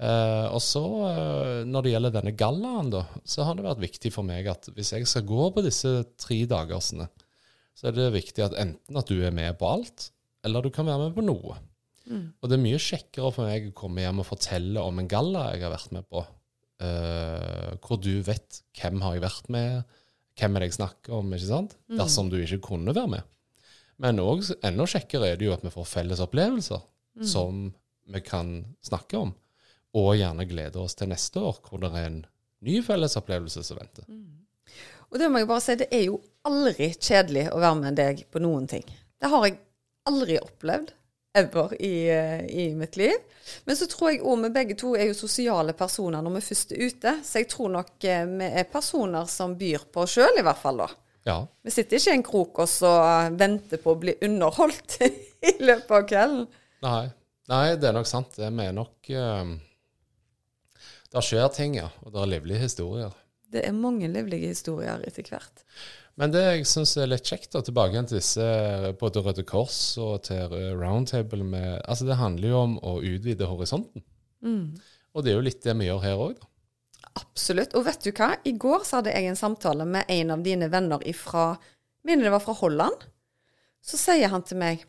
Eh, 0.00 0.46
og 0.48 0.62
så, 0.64 0.80
uh, 0.80 1.58
når 1.68 1.84
det 1.84 1.90
gjelder 1.92 2.12
denne 2.14 2.32
gallaen, 2.32 2.88
da, 2.92 3.02
så 3.28 3.44
har 3.44 3.58
det 3.58 3.66
vært 3.66 3.82
viktig 3.82 4.12
for 4.14 4.24
meg 4.24 4.46
at 4.48 4.70
hvis 4.72 4.94
jeg 4.94 5.08
skal 5.08 5.26
gå 5.28 5.48
på 5.52 5.64
disse 5.66 5.90
tre 6.20 6.38
dagersene, 6.48 7.10
så 7.76 7.90
er 7.90 7.96
det 7.96 8.06
viktig 8.14 8.46
at 8.46 8.56
enten 8.60 8.96
at 8.96 9.10
du 9.10 9.20
er 9.20 9.34
med 9.34 9.58
på 9.60 9.68
alt, 9.68 10.08
eller 10.46 10.64
du 10.64 10.70
kan 10.72 10.88
være 10.88 11.08
med 11.10 11.18
på 11.18 11.24
noe. 11.26 11.58
Og 12.40 12.48
det 12.48 12.56
er 12.56 12.62
mye 12.64 12.80
kjekkere 12.80 13.32
for 13.36 13.46
meg 13.50 13.68
å 13.68 13.76
komme 13.76 14.02
hjem 14.02 14.22
og 14.22 14.28
fortelle 14.30 14.82
om 14.82 15.02
en 15.02 15.10
galla 15.10 15.50
jeg 15.52 15.66
har 15.66 15.74
vært 15.74 15.92
med 15.94 16.08
på, 16.08 16.24
uh, 16.24 17.68
hvor 17.84 18.00
du 18.00 18.14
vet 18.24 18.62
hvem 18.80 19.04
har 19.04 19.18
jeg 19.18 19.24
vært 19.26 19.52
med, 19.52 19.98
hvem 20.40 20.56
er 20.56 20.64
det 20.64 20.70
jeg 20.70 20.78
snakker 20.78 21.18
om, 21.18 21.36
ikke 21.36 21.50
sant? 21.50 21.76
Dersom 21.92 22.32
du 22.32 22.38
ikke 22.40 22.62
kunne 22.70 22.96
være 22.96 23.18
med. 23.18 23.28
Men 24.00 24.24
også, 24.24 24.56
enda 24.64 24.88
kjekkere 24.88 25.28
er 25.28 25.36
det 25.36 25.50
jo 25.50 25.52
at 25.52 25.66
vi 25.66 25.74
får 25.74 25.90
felles 25.92 26.24
opplevelser 26.24 26.80
som 27.28 27.66
vi 28.10 28.22
kan 28.24 28.62
snakke 28.86 29.18
om, 29.20 29.34
og 29.96 30.12
gjerne 30.18 30.46
glede 30.46 30.78
oss 30.82 30.94
til 30.98 31.10
neste 31.10 31.42
år, 31.42 31.58
hvor 31.66 31.82
det 31.82 31.90
er 31.94 32.06
en 32.06 32.20
ny 32.66 32.78
fellesopplevelse 32.84 33.64
som 33.66 33.80
venter. 33.80 34.06
Og 35.10 35.18
det 35.18 35.30
må 35.30 35.42
jeg 35.42 35.50
bare 35.50 35.64
si, 35.64 35.76
det 35.80 35.90
er 35.90 36.06
jo 36.06 36.20
aldri 36.46 36.92
kjedelig 36.94 37.48
å 37.50 37.58
være 37.60 37.80
med 37.80 37.98
deg 37.98 38.24
på 38.30 38.42
noen 38.42 38.68
ting. 38.70 38.86
Det 39.20 39.30
har 39.32 39.46
jeg 39.48 39.58
aldri 40.10 40.38
opplevd. 40.40 40.94
Ever 41.38 41.76
i, 41.78 42.10
eh, 42.10 42.40
i 42.50 42.74
mitt 42.74 42.96
liv. 42.98 43.14
Men 43.64 43.76
så 43.78 43.86
tror 43.86 44.08
jeg 44.10 44.24
òg 44.26 44.40
vi 44.42 44.48
begge 44.50 44.74
to 44.74 44.96
er 44.98 45.12
jo 45.12 45.14
sosiale 45.14 45.76
personer 45.78 46.24
når 46.26 46.34
vi 46.36 46.42
først 46.42 46.72
er 46.74 46.90
ute. 46.90 47.12
Så 47.22 47.38
jeg 47.38 47.46
tror 47.52 47.70
nok 47.70 48.02
eh, 48.02 48.24
vi 48.26 48.48
er 48.50 48.66
personer 48.66 49.28
som 49.30 49.54
byr 49.58 49.84
på 49.94 50.02
oss 50.02 50.16
sjøl, 50.16 50.40
i 50.40 50.42
hvert 50.42 50.58
fall 50.58 50.82
da. 50.82 50.88
Ja, 51.28 51.36
Vi 51.62 51.70
sitter 51.70 52.00
ikke 52.00 52.10
i 52.10 52.16
en 52.16 52.26
krok 52.26 52.58
og 52.64 52.68
så 52.72 52.90
venter 53.36 53.78
på 53.78 53.92
å 53.92 54.00
bli 54.00 54.16
underholdt 54.26 54.96
i 55.52 55.54
løpet 55.62 55.96
av 56.00 56.06
kvelden. 56.10 56.46
Nei, 56.82 57.04
nei, 57.52 57.64
det 57.78 57.90
er 57.90 57.98
nok 58.00 58.10
sant. 58.10 58.34
Vi 58.40 58.66
er 58.66 58.74
nok 58.74 59.12
eh, 59.14 59.54
Det 61.10 61.22
skjer 61.26 61.48
ting, 61.54 61.74
ja. 61.80 61.88
Og 62.04 62.14
det 62.14 62.20
er 62.22 62.30
livlige 62.36 62.62
historier. 62.64 63.14
Det 63.50 63.64
er 63.66 63.74
mange 63.74 64.06
livlige 64.10 64.52
historier 64.52 65.02
etter 65.06 65.26
hvert. 65.26 65.64
Men 66.20 66.30
det 66.34 66.42
jeg 66.44 66.68
syns 66.68 66.92
er 67.00 67.08
litt 67.10 67.26
kjekt, 67.26 67.50
da, 67.54 67.62
tilbake 67.64 67.94
igjen 67.96 68.06
til 68.10 68.20
disse 68.20 68.44
både 69.00 69.22
Røde 69.24 69.42
Kors 69.48 69.78
og 70.02 70.20
til 70.28 70.52
Roundtable 70.78 71.46
med 71.46 71.80
Altså, 71.80 72.06
det 72.06 72.18
handler 72.20 72.52
jo 72.52 72.60
om 72.60 72.76
å 72.86 72.98
utvide 73.00 73.48
horisonten. 73.50 74.04
Og 75.14 75.24
det 75.24 75.32
er 75.32 75.38
jo 75.40 75.46
litt 75.48 75.64
det 75.64 75.74
vi 75.80 75.88
gjør 75.88 76.04
her 76.04 76.22
òg, 76.28 76.36
da. 76.38 76.46
Absolutt. 77.18 77.74
Og 77.74 77.84
vet 77.88 78.04
du 78.06 78.12
hva? 78.14 78.30
I 78.46 78.52
går 78.54 78.84
så 78.86 79.00
hadde 79.00 79.16
jeg 79.16 79.32
en 79.32 79.38
samtale 79.38 79.86
med 79.88 80.06
en 80.12 80.30
av 80.36 80.44
dine 80.46 80.70
venner 80.70 81.02
ifra 81.10 81.56
Mener 82.06 82.24
det 82.24 82.30
var 82.32 82.40
fra 82.40 82.54
Holland. 82.56 83.02
Så 83.84 83.98
sier 84.00 84.30
han 84.32 84.44
til 84.46 84.56
meg 84.62 84.86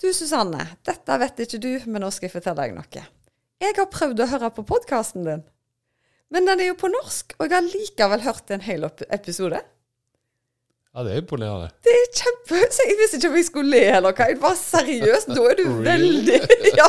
Du 0.00 0.06
Susanne, 0.14 0.62
dette 0.88 1.18
vet 1.20 1.42
ikke 1.44 1.60
du, 1.60 1.72
men 1.84 2.00
nå 2.04 2.08
skal 2.14 2.28
jeg 2.30 2.36
fortelle 2.36 2.62
deg 2.62 2.78
noe. 2.78 3.02
Jeg 3.60 3.76
har 3.76 3.90
prøvd 3.92 4.22
å 4.22 4.30
høre 4.30 4.50
på 4.56 4.64
podkasten 4.68 5.26
din. 5.26 5.44
Men 6.34 6.48
den 6.48 6.60
er 6.60 6.72
jo 6.72 6.76
på 6.78 6.90
norsk, 6.90 7.36
og 7.38 7.46
jeg 7.46 7.54
har 7.54 7.66
likevel 7.66 8.22
hørt 8.26 8.50
en 8.54 8.64
hel 8.66 8.86
episode. 9.14 9.60
Ja, 10.96 11.02
det 11.04 11.12
er 11.12 11.20
imponerende. 11.20 11.68
Det 11.84 11.92
er 11.92 12.06
kjempe... 12.16 12.58
Så 12.72 12.84
jeg 12.88 12.96
visste 12.96 13.18
ikke 13.18 13.28
om 13.28 13.34
jeg 13.36 13.46
skulle 13.50 13.68
le 13.74 13.80
eller 13.98 14.14
hva. 14.16 14.28
Jeg 14.30 14.38
var 14.40 14.54
seriøst. 14.56 15.28
Da 15.36 15.42
er 15.50 15.58
du 15.58 15.64
veldig 15.90 16.38
Ja, 16.80 16.86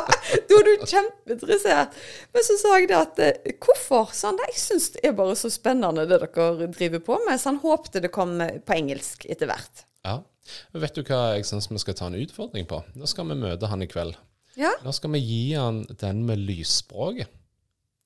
da 0.48 0.60
er 0.62 0.64
du 0.70 0.86
kjempeinteressert. 0.88 1.98
Men 2.32 2.46
så 2.48 2.56
sa 2.62 2.78
jeg 2.80 2.88
det 2.88 2.96
at 3.02 3.20
eh, 3.26 3.58
Hvorfor? 3.66 4.08
han. 4.22 4.40
Jeg 4.48 4.62
syns 4.64 4.88
det 4.96 5.04
er 5.10 5.18
bare 5.18 5.36
så 5.36 5.52
spennende 5.52 6.08
det 6.08 6.22
dere 6.24 6.70
driver 6.72 7.04
på 7.04 7.20
med. 7.28 7.36
Så 7.36 7.52
han 7.52 7.60
håpte 7.66 8.00
det 8.06 8.14
kom 8.16 8.38
eh, 8.46 8.62
på 8.64 8.78
engelsk 8.78 9.28
etter 9.28 9.52
hvert. 9.52 9.84
Ja. 10.08 10.22
Vet 10.72 10.96
du 10.96 11.04
hva 11.04 11.34
jeg 11.36 11.44
syns 11.52 11.68
vi 11.68 11.84
skal 11.84 12.00
ta 12.00 12.08
en 12.08 12.16
utfordring 12.16 12.64
på? 12.72 12.80
Nå 12.96 13.12
skal 13.12 13.28
vi 13.28 13.42
møte 13.44 13.68
han 13.68 13.84
i 13.84 13.92
kveld. 13.92 14.16
Ja. 14.56 14.72
Nå 14.88 14.96
skal 14.96 15.12
vi 15.18 15.20
gi 15.20 15.44
han 15.60 15.84
den 16.00 16.24
med 16.30 16.48
lysspråket. 16.48 17.28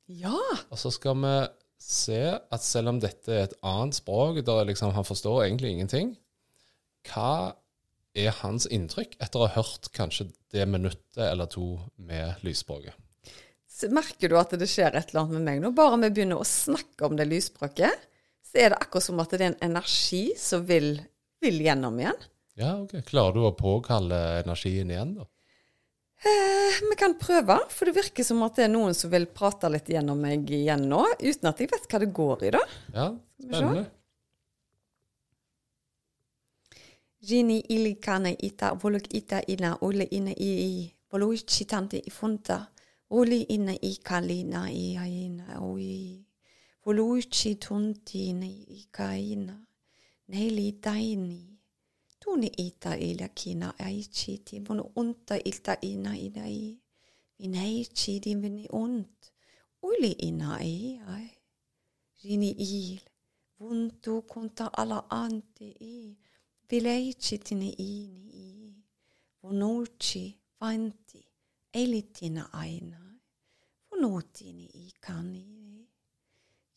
Ja. 0.08 0.38
Og 0.70 0.80
så 0.80 0.92
skal 0.94 1.18
vi 1.22 1.36
se 1.82 2.22
at 2.38 2.66
selv 2.66 2.94
om 2.94 3.00
dette 3.02 3.34
er 3.34 3.48
et 3.48 3.58
annet 3.66 3.98
språk, 3.98 4.42
der 4.46 4.68
liksom 4.70 4.94
han 4.96 5.08
forstår 5.08 5.46
egentlig 5.46 5.74
ingenting, 5.76 6.16
hva 7.10 7.56
er 8.18 8.36
hans 8.42 8.68
inntrykk 8.68 9.16
etter 9.24 9.40
å 9.40 9.48
ha 9.48 9.62
hørt 9.62 9.90
kanskje 9.96 10.30
det 10.54 10.68
minuttet 10.70 11.24
eller 11.26 11.50
to 11.50 11.80
med 11.98 12.44
lysspråket? 12.46 12.94
Merker 13.90 14.30
du 14.30 14.36
at 14.38 14.52
det 14.62 14.68
skjer 14.70 14.94
et 14.94 15.10
eller 15.10 15.24
annet 15.24 15.40
med 15.40 15.48
meg 15.48 15.62
nå? 15.64 15.72
Bare 15.74 15.98
vi 16.04 16.12
begynner 16.14 16.42
å 16.42 16.46
snakke 16.46 17.08
om 17.08 17.16
det 17.18 17.26
lysspråket, 17.32 18.04
så 18.46 18.60
er 18.62 18.74
det 18.74 18.82
akkurat 18.84 19.08
som 19.08 19.22
at 19.24 19.32
det 19.34 19.40
er 19.40 19.48
en 19.48 19.64
energi 19.72 20.26
som 20.38 20.68
vil, 20.68 20.94
vil 21.42 21.58
gjennom 21.66 21.98
igjen. 21.98 22.28
Ja, 22.60 22.76
ok. 22.78 23.00
Klarer 23.08 23.34
du 23.34 23.46
å 23.48 23.56
påkalle 23.58 24.20
energien 24.44 24.92
igjen, 24.92 25.16
da? 25.18 25.26
Eh, 26.22 26.82
vi 26.90 26.96
kan 26.98 27.16
prøve, 27.18 27.56
for 27.74 27.90
det 27.90 27.96
virker 27.96 28.24
som 28.24 28.44
at 28.46 28.60
det 28.60 28.68
er 28.68 28.74
noen 28.74 28.94
som 28.94 29.10
vil 29.10 29.26
prate 29.26 29.72
litt 29.74 29.90
gjennom 29.90 30.20
meg 30.22 30.46
igjen 30.54 30.84
nå, 30.90 31.02
uten 31.18 31.50
at 31.50 31.64
jeg 31.64 31.72
vet 31.72 31.88
hva 31.90 32.02
det 32.04 32.12
går 32.14 32.44
i, 32.46 32.52
da. 32.54 32.62
Ja, 32.94 33.08
spennende. 33.42 33.88
Jini 37.22 37.60
ilikane 37.70 38.34
ita 38.34 38.74
voluk 38.82 39.06
ita 39.14 39.42
ina 39.48 39.76
ule 39.86 40.08
ina 40.12 40.32
i 40.34 40.52
i 40.66 40.94
volu 41.12 41.36
chitante 41.38 41.98
i 41.98 42.10
funta 42.10 42.66
uli 43.10 43.44
ina 43.50 43.76
i 43.82 43.96
kalina 44.04 44.64
i 44.72 44.98
aina 44.98 45.60
oi 45.62 46.18
volu 46.86 47.22
chitunti 47.22 48.24
ina 48.30 48.46
i 48.46 48.88
kaina 48.92 49.54
neili 50.28 50.72
daini 50.82 51.51
tuni 52.22 52.48
ita 52.68 52.92
ila 53.10 53.28
kina 53.40 53.68
ai 53.86 54.02
chiti. 54.18 54.56
Vono 54.66 54.84
unta 55.02 55.36
ilta 55.50 55.74
ina 55.92 56.12
ina 56.28 56.46
i. 56.48 56.80
Vinei 57.38 57.86
chiti 57.98 58.32
vini 58.42 58.66
unt. 58.84 59.18
Uli 59.90 60.12
ina 60.30 60.50
i 60.62 61.02
ai. 61.14 61.32
Jini 62.20 62.52
il. 62.58 63.02
Vuntu 63.60 64.14
konta 64.32 64.66
ala 64.82 65.00
ante 65.10 65.68
i. 65.80 66.18
Vileicitine 66.70 67.70
ini 67.78 68.24
i. 68.48 68.50
Vonuci 69.42 70.24
vanti 70.60 71.22
elitina 71.72 72.44
aina. 72.54 73.02
Vonutini 73.90 74.66
i 74.86 74.94
kani. 75.00 75.46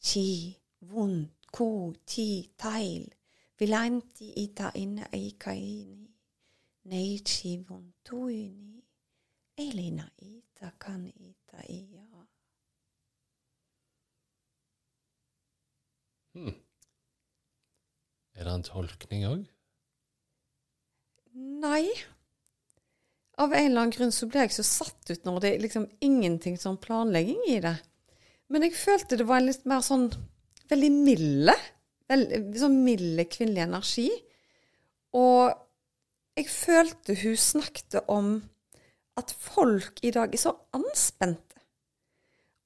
Chi 0.06 0.56
vun 0.88 1.14
ku 1.54 1.68
ti 2.04 2.28
tail 2.56 3.04
vilanti 3.60 4.32
ita 4.44 4.70
ina 4.74 5.08
eikaini, 5.12 6.08
neichi 6.90 6.90
nei 6.90 7.18
chi 7.24 7.56
vontuini 7.68 8.82
elina 9.56 10.06
ita 10.18 10.72
kan 10.78 11.06
ita 11.06 11.62
ia 11.68 12.04
Er 18.34 18.42
det 18.48 18.50
en 18.50 18.64
tolkning 18.66 19.22
òg? 19.28 19.44
Nei. 21.62 21.86
Av 23.38 23.52
en 23.52 23.68
eller 23.68 23.84
annen 23.84 23.94
grunn 23.94 24.14
så 24.14 24.26
ble 24.30 24.42
jeg 24.44 24.56
så 24.56 24.64
satt 24.66 25.10
ut 25.10 25.26
når 25.26 25.40
det 25.42 25.52
er 25.52 25.62
liksom 25.62 25.86
ingenting 26.02 26.58
sånn 26.58 26.80
planlegging 26.82 27.40
i 27.50 27.60
det. 27.62 27.76
Men 28.50 28.66
jeg 28.66 28.76
følte 28.78 29.18
det 29.18 29.28
var 29.28 29.40
en 29.40 29.48
litt 29.48 29.64
mer 29.70 29.82
sånn 29.86 30.08
veldig 30.70 30.90
milde. 30.94 31.54
Sånn 32.10 32.80
milde 32.84 33.24
kvinnelig 33.30 33.64
energi. 33.64 34.08
Og 35.16 35.54
jeg 36.34 36.50
følte 36.50 37.16
hun 37.22 37.38
snakket 37.38 38.00
om 38.10 38.36
at 39.18 39.30
folk 39.38 40.00
i 40.02 40.10
dag 40.14 40.32
er 40.34 40.40
så 40.42 40.54
anspente. 40.74 41.40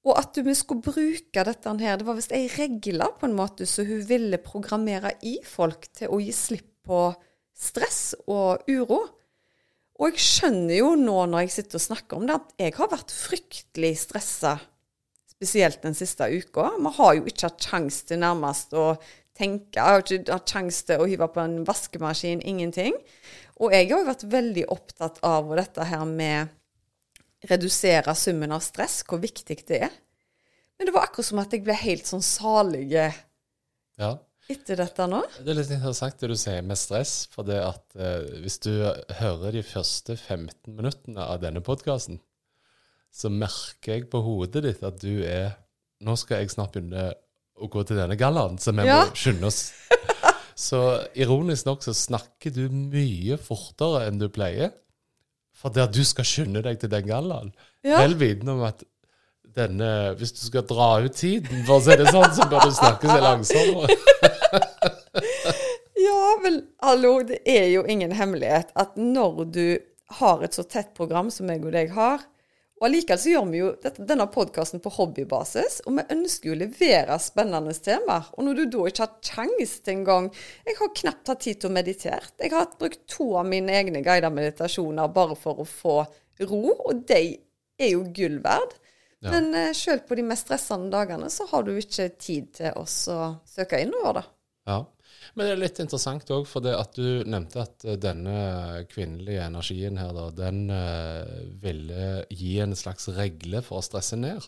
Og 0.08 0.16
at 0.16 0.38
vi 0.40 0.54
skulle 0.56 0.80
bruke 0.80 1.42
dette 1.44 1.72
her 1.82 1.98
Det 2.00 2.06
var 2.06 2.16
visst 2.16 2.32
ei 2.32 2.46
regle 2.48 3.10
på 3.18 3.26
en 3.28 3.36
måte 3.36 3.66
så 3.68 3.84
hun 3.84 4.00
ville 4.08 4.40
programmere 4.40 5.12
i 5.26 5.36
folk 5.44 5.90
til 5.92 6.14
å 6.14 6.20
gi 6.22 6.32
slipp 6.32 6.70
på 6.88 7.02
stress 7.58 8.14
og 8.30 8.64
uro. 8.70 9.02
Og 9.98 10.14
jeg 10.14 10.22
skjønner 10.22 10.78
jo 10.78 10.92
nå 10.96 11.18
når 11.26 11.44
jeg 11.44 11.54
sitter 11.56 11.80
og 11.80 11.84
snakker 11.88 12.16
om 12.16 12.26
det, 12.28 12.38
at 12.38 12.62
jeg 12.62 12.76
har 12.78 12.90
vært 12.92 13.12
fryktelig 13.12 13.92
stressa, 14.06 14.54
spesielt 15.28 15.82
den 15.82 15.96
siste 15.98 16.28
uka. 16.30 16.70
Vi 16.78 16.92
har 17.00 17.16
jo 17.18 17.26
ikke 17.26 17.50
hatt 17.50 17.66
sjanse 17.66 18.06
til 18.06 18.22
nærmest 18.22 18.76
å 18.78 18.92
tenke, 19.38 19.78
jeg 19.78 19.84
har 19.86 20.02
ikke 20.04 20.34
hatt 20.34 20.52
sjanse 20.52 20.84
til 20.88 21.00
å 21.02 21.08
hive 21.08 21.28
på 21.32 21.42
en 21.44 21.60
vaskemaskin, 21.68 22.42
ingenting. 22.42 22.96
Og 23.62 23.72
jeg 23.74 23.88
har 23.90 24.02
jo 24.02 24.08
vært 24.10 24.26
veldig 24.30 24.64
opptatt 24.74 25.18
av 25.26 25.48
dette 25.58 25.86
her 25.88 26.04
med 26.08 26.54
redusere 27.48 28.14
summen 28.18 28.52
av 28.54 28.62
stress, 28.66 29.00
hvor 29.06 29.20
viktig 29.22 29.60
det 29.68 29.82
er. 29.88 29.92
Men 30.78 30.88
det 30.88 30.94
var 30.94 31.08
akkurat 31.08 31.26
som 31.30 31.40
at 31.42 31.54
jeg 31.54 31.64
ble 31.66 31.74
helt 31.74 32.06
sånn 32.06 32.22
salig 32.22 32.86
Ja. 32.94 34.12
etter 34.48 34.78
dette 34.78 35.06
nå. 35.10 35.22
Det 35.42 35.52
er 35.52 35.58
litt 35.58 35.70
interessant 35.74 36.18
det 36.22 36.30
du 36.30 36.36
sier 36.38 36.62
med 36.66 36.78
stress, 36.78 37.26
for 37.34 37.46
det 37.46 37.58
at 37.62 37.96
eh, 37.98 38.40
hvis 38.42 38.58
du 38.62 38.70
hører 39.18 39.52
de 39.54 39.62
første 39.66 40.14
15 40.16 40.74
minuttene 40.74 41.26
av 41.26 41.40
denne 41.42 41.62
podkasten, 41.66 42.20
så 43.14 43.30
merker 43.32 43.96
jeg 43.98 44.10
på 44.12 44.20
hodet 44.22 44.62
ditt 44.66 44.84
at 44.86 45.00
du 45.02 45.22
er 45.26 45.56
Nå 45.98 46.12
skal 46.14 46.44
jeg 46.44 46.52
snart 46.52 46.76
begynne 46.76 47.08
å 47.60 47.68
gå 47.70 47.82
til 47.88 47.96
denne 48.00 48.16
gallaen, 48.20 48.58
så 48.62 48.72
vi 48.76 48.86
Ja. 48.86 49.04
må 49.04 49.14
skynde 49.18 49.46
oss. 49.50 49.72
Så 50.58 50.78
ironisk 51.14 51.66
nok 51.68 51.84
så 51.86 51.92
snakker 51.94 52.50
du 52.50 52.64
mye 52.68 53.36
fortere 53.38 54.08
enn 54.08 54.18
du 54.18 54.24
pleier. 54.28 54.72
For 55.54 55.70
det 55.70 55.84
at 55.84 55.92
du 55.94 56.00
skal 56.02 56.26
skynde 56.26 56.64
deg 56.66 56.80
til 56.82 56.90
den 56.90 57.06
gallaen. 57.06 57.52
Ja. 57.86 58.00
Vel 58.02 58.16
vitende 58.18 58.56
om 58.56 58.64
at 58.66 58.82
denne 59.54 60.14
Hvis 60.18 60.32
du 60.34 60.40
skal 60.48 60.66
dra 60.66 60.88
ut 61.04 61.14
tiden, 61.14 61.62
for 61.66 61.78
å 61.78 61.84
si 61.86 61.94
det 61.98 62.10
sånn, 62.10 62.34
så 62.34 62.48
bør 62.50 62.66
du 62.66 62.74
snakke 62.74 63.06
seg 63.06 63.22
langsommere. 63.22 63.94
Ja, 65.98 66.36
men 66.42 66.60
hallo, 66.82 67.18
det 67.26 67.40
er 67.48 67.66
jo 67.72 67.82
ingen 67.90 68.12
hemmelighet 68.14 68.70
at 68.78 68.94
når 68.98 69.40
du 69.54 69.64
har 70.20 70.42
et 70.46 70.54
så 70.54 70.62
tett 70.64 70.92
program 70.96 71.30
som 71.34 71.50
jeg 71.50 71.62
og 71.66 71.72
deg 71.74 71.90
har, 71.96 72.22
og 72.78 72.86
allikevel 72.86 73.18
så 73.18 73.32
gjør 73.32 73.46
vi 73.50 73.60
jo 73.60 73.70
dette, 73.82 74.04
denne 74.06 74.26
podkasten 74.30 74.82
på 74.82 74.92
hobbybasis, 74.94 75.80
og 75.86 75.96
vi 75.98 76.04
ønsker 76.14 76.50
jo 76.50 76.54
å 76.54 76.60
levere 76.60 77.16
spennende 77.22 77.74
temaer. 77.74 78.28
Og 78.36 78.46
når 78.46 78.60
du 78.60 78.64
da 78.74 78.84
ikke 78.90 79.04
har 79.04 79.16
kjangs 79.30 79.72
til 79.82 79.96
engang 79.96 80.28
Jeg 80.68 80.76
har 80.78 80.94
knapt 81.00 81.32
hatt 81.32 81.42
tid 81.42 81.60
til 81.60 81.70
å 81.70 81.74
meditere. 81.74 82.30
Jeg 82.38 82.54
har 82.54 82.70
brukt 82.78 83.02
to 83.10 83.32
av 83.40 83.48
mine 83.50 83.74
egne 83.74 84.02
guidede 84.06 84.30
meditasjoner 84.34 85.10
bare 85.14 85.34
for 85.38 85.62
å 85.62 85.66
få 85.66 85.96
ro, 86.46 86.62
og 86.76 87.02
de 87.08 87.22
er 87.78 87.92
jo 87.94 88.04
gull 88.14 88.38
verd. 88.44 88.76
Ja. 89.18 89.32
Men 89.34 89.50
uh, 89.56 89.72
sjøl 89.74 90.04
på 90.06 90.14
de 90.14 90.26
mest 90.28 90.46
stressende 90.46 90.92
dagene 90.94 91.30
så 91.34 91.48
har 91.50 91.66
du 91.66 91.72
ikke 91.74 92.12
tid 92.14 92.52
til 92.60 92.78
å 92.78 92.86
søke 92.86 93.82
innover, 93.82 94.20
da. 94.20 94.24
Ja. 94.68 94.78
Men 95.38 95.46
det 95.46 95.54
er 95.54 95.60
litt 95.60 95.78
interessant 95.78 96.30
òg, 96.34 96.48
for 96.50 96.64
det 96.64 96.72
at 96.74 96.96
du 96.98 97.22
nevnte 97.30 97.60
at 97.62 97.84
eh, 97.86 97.98
denne 98.02 98.82
kvinnelige 98.90 99.44
energien 99.46 100.00
her, 100.00 100.10
da, 100.16 100.24
den 100.34 100.64
uh, 100.66 101.28
ville 101.62 102.24
gi 102.34 102.56
en 102.64 102.74
slags 102.78 103.06
regle 103.14 103.62
for 103.62 103.78
å 103.78 103.86
stresse 103.86 104.18
ned. 104.18 104.42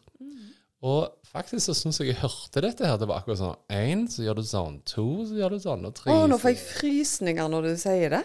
Og 0.81 1.13
faktisk 1.29 1.69
så 1.69 1.77
syns 1.77 2.01
jeg 2.01 2.11
jeg 2.11 2.23
hørte 2.23 2.63
dette 2.65 2.89
her. 2.89 2.99
Det 2.99 3.07
var 3.07 3.21
akkurat 3.21 3.39
sånn 3.39 3.77
én, 3.77 4.07
så 4.11 4.25
gjør 4.25 4.41
du 4.41 4.47
sånn. 4.49 4.79
To, 4.89 5.07
så 5.29 5.37
gjør 5.37 5.55
du 5.55 5.63
sånn. 5.63 5.85
Og 5.87 5.95
tre 5.95 6.15
Å, 6.15 6.25
nå 6.27 6.39
får 6.41 6.55
jeg 6.55 6.63
frysninger 6.65 7.51
når 7.53 7.69
du 7.69 7.75
sier 7.79 8.17
det. 8.17 8.23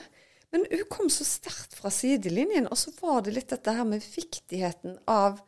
Men 0.56 0.64
hun 0.72 0.86
kom 0.90 1.10
så 1.12 1.28
sterkt 1.28 1.76
fra 1.76 1.92
sidelinjen, 1.92 2.70
og 2.72 2.80
så 2.80 2.94
var 3.02 3.26
det 3.26 3.36
litt 3.36 3.52
dette 3.52 3.76
her 3.76 3.86
med 3.86 4.02
viktigheten 4.02 4.98
av 5.12 5.44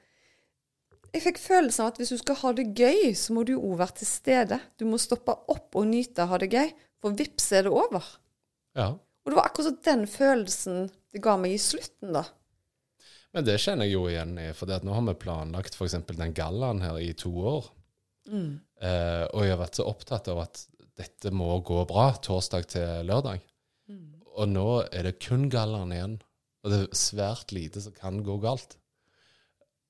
Jeg 1.15 1.23
fikk 1.23 1.39
følelsen 1.39 1.85
av 1.85 1.93
at 1.93 1.99
hvis 2.01 2.11
du 2.11 2.19
skal 2.19 2.35
ha 2.41 2.49
det 2.57 2.65
gøy, 2.75 3.13
så 3.15 3.33
må 3.33 3.45
du 3.47 3.55
òg 3.55 3.77
være 3.79 4.01
til 4.01 4.09
stede. 4.09 4.57
Du 4.77 4.83
må 4.85 4.99
stoppe 4.99 5.33
opp 5.49 5.77
og 5.79 5.87
nyte 5.87 6.25
å 6.25 6.29
ha 6.33 6.37
det 6.43 6.51
gøy, 6.51 6.73
for 7.03 7.17
vips 7.17 7.51
er 7.55 7.67
det 7.67 7.73
over. 7.73 8.05
Ja. 8.77 8.91
Og 8.97 9.31
det 9.31 9.37
var 9.39 9.49
akkurat 9.49 9.79
den 9.85 10.05
følelsen 10.09 10.87
det 11.13 11.21
ga 11.23 11.35
meg 11.39 11.55
i 11.55 11.61
slutten, 11.61 12.13
da. 12.15 12.23
Men 13.35 13.45
det 13.45 13.57
kjenner 13.61 13.85
jeg 13.85 13.97
jo 13.97 14.05
igjen 14.09 14.37
i, 14.39 14.47
for 14.55 14.71
nå 14.71 14.93
har 14.95 15.03
vi 15.09 15.17
planlagt 15.19 15.75
f.eks. 15.75 15.97
den 16.09 16.35
gallaen 16.37 16.81
her 16.81 16.97
i 17.01 17.11
to 17.17 17.31
år. 17.51 17.67
Eh, 18.27 19.25
og 19.33 19.43
jeg 19.43 19.53
har 19.53 19.61
vært 19.61 19.79
så 19.79 19.85
opptatt 19.89 20.29
av 20.31 20.41
at 20.45 20.63
dette 20.97 21.31
må 21.35 21.49
gå 21.65 21.83
bra 21.89 22.09
torsdag 22.23 22.69
til 22.73 23.07
lørdag. 23.07 23.43
Og 24.37 24.49
nå 24.51 24.67
er 24.93 25.07
det 25.07 25.19
kun 25.23 25.47
gallaen 25.53 25.93
igjen. 25.93 26.15
Og 26.63 26.73
det 26.73 26.79
er 26.83 26.97
svært 26.97 27.53
lite 27.55 27.81
som 27.81 27.95
kan 27.95 28.19
gå 28.25 28.37
galt. 28.43 28.77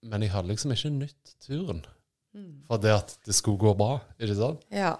Men 0.07 0.23
jeg 0.23 0.31
hadde 0.33 0.51
liksom 0.51 0.73
ikke 0.75 0.93
nytt 0.93 1.33
turen. 1.43 1.83
For 2.67 2.81
det 2.81 2.93
at 2.93 3.15
det 3.25 3.35
skulle 3.35 3.59
gå 3.61 3.73
bra, 3.77 3.97
ikke 4.19 4.37
sant? 4.37 4.65
Ja. 4.73 4.95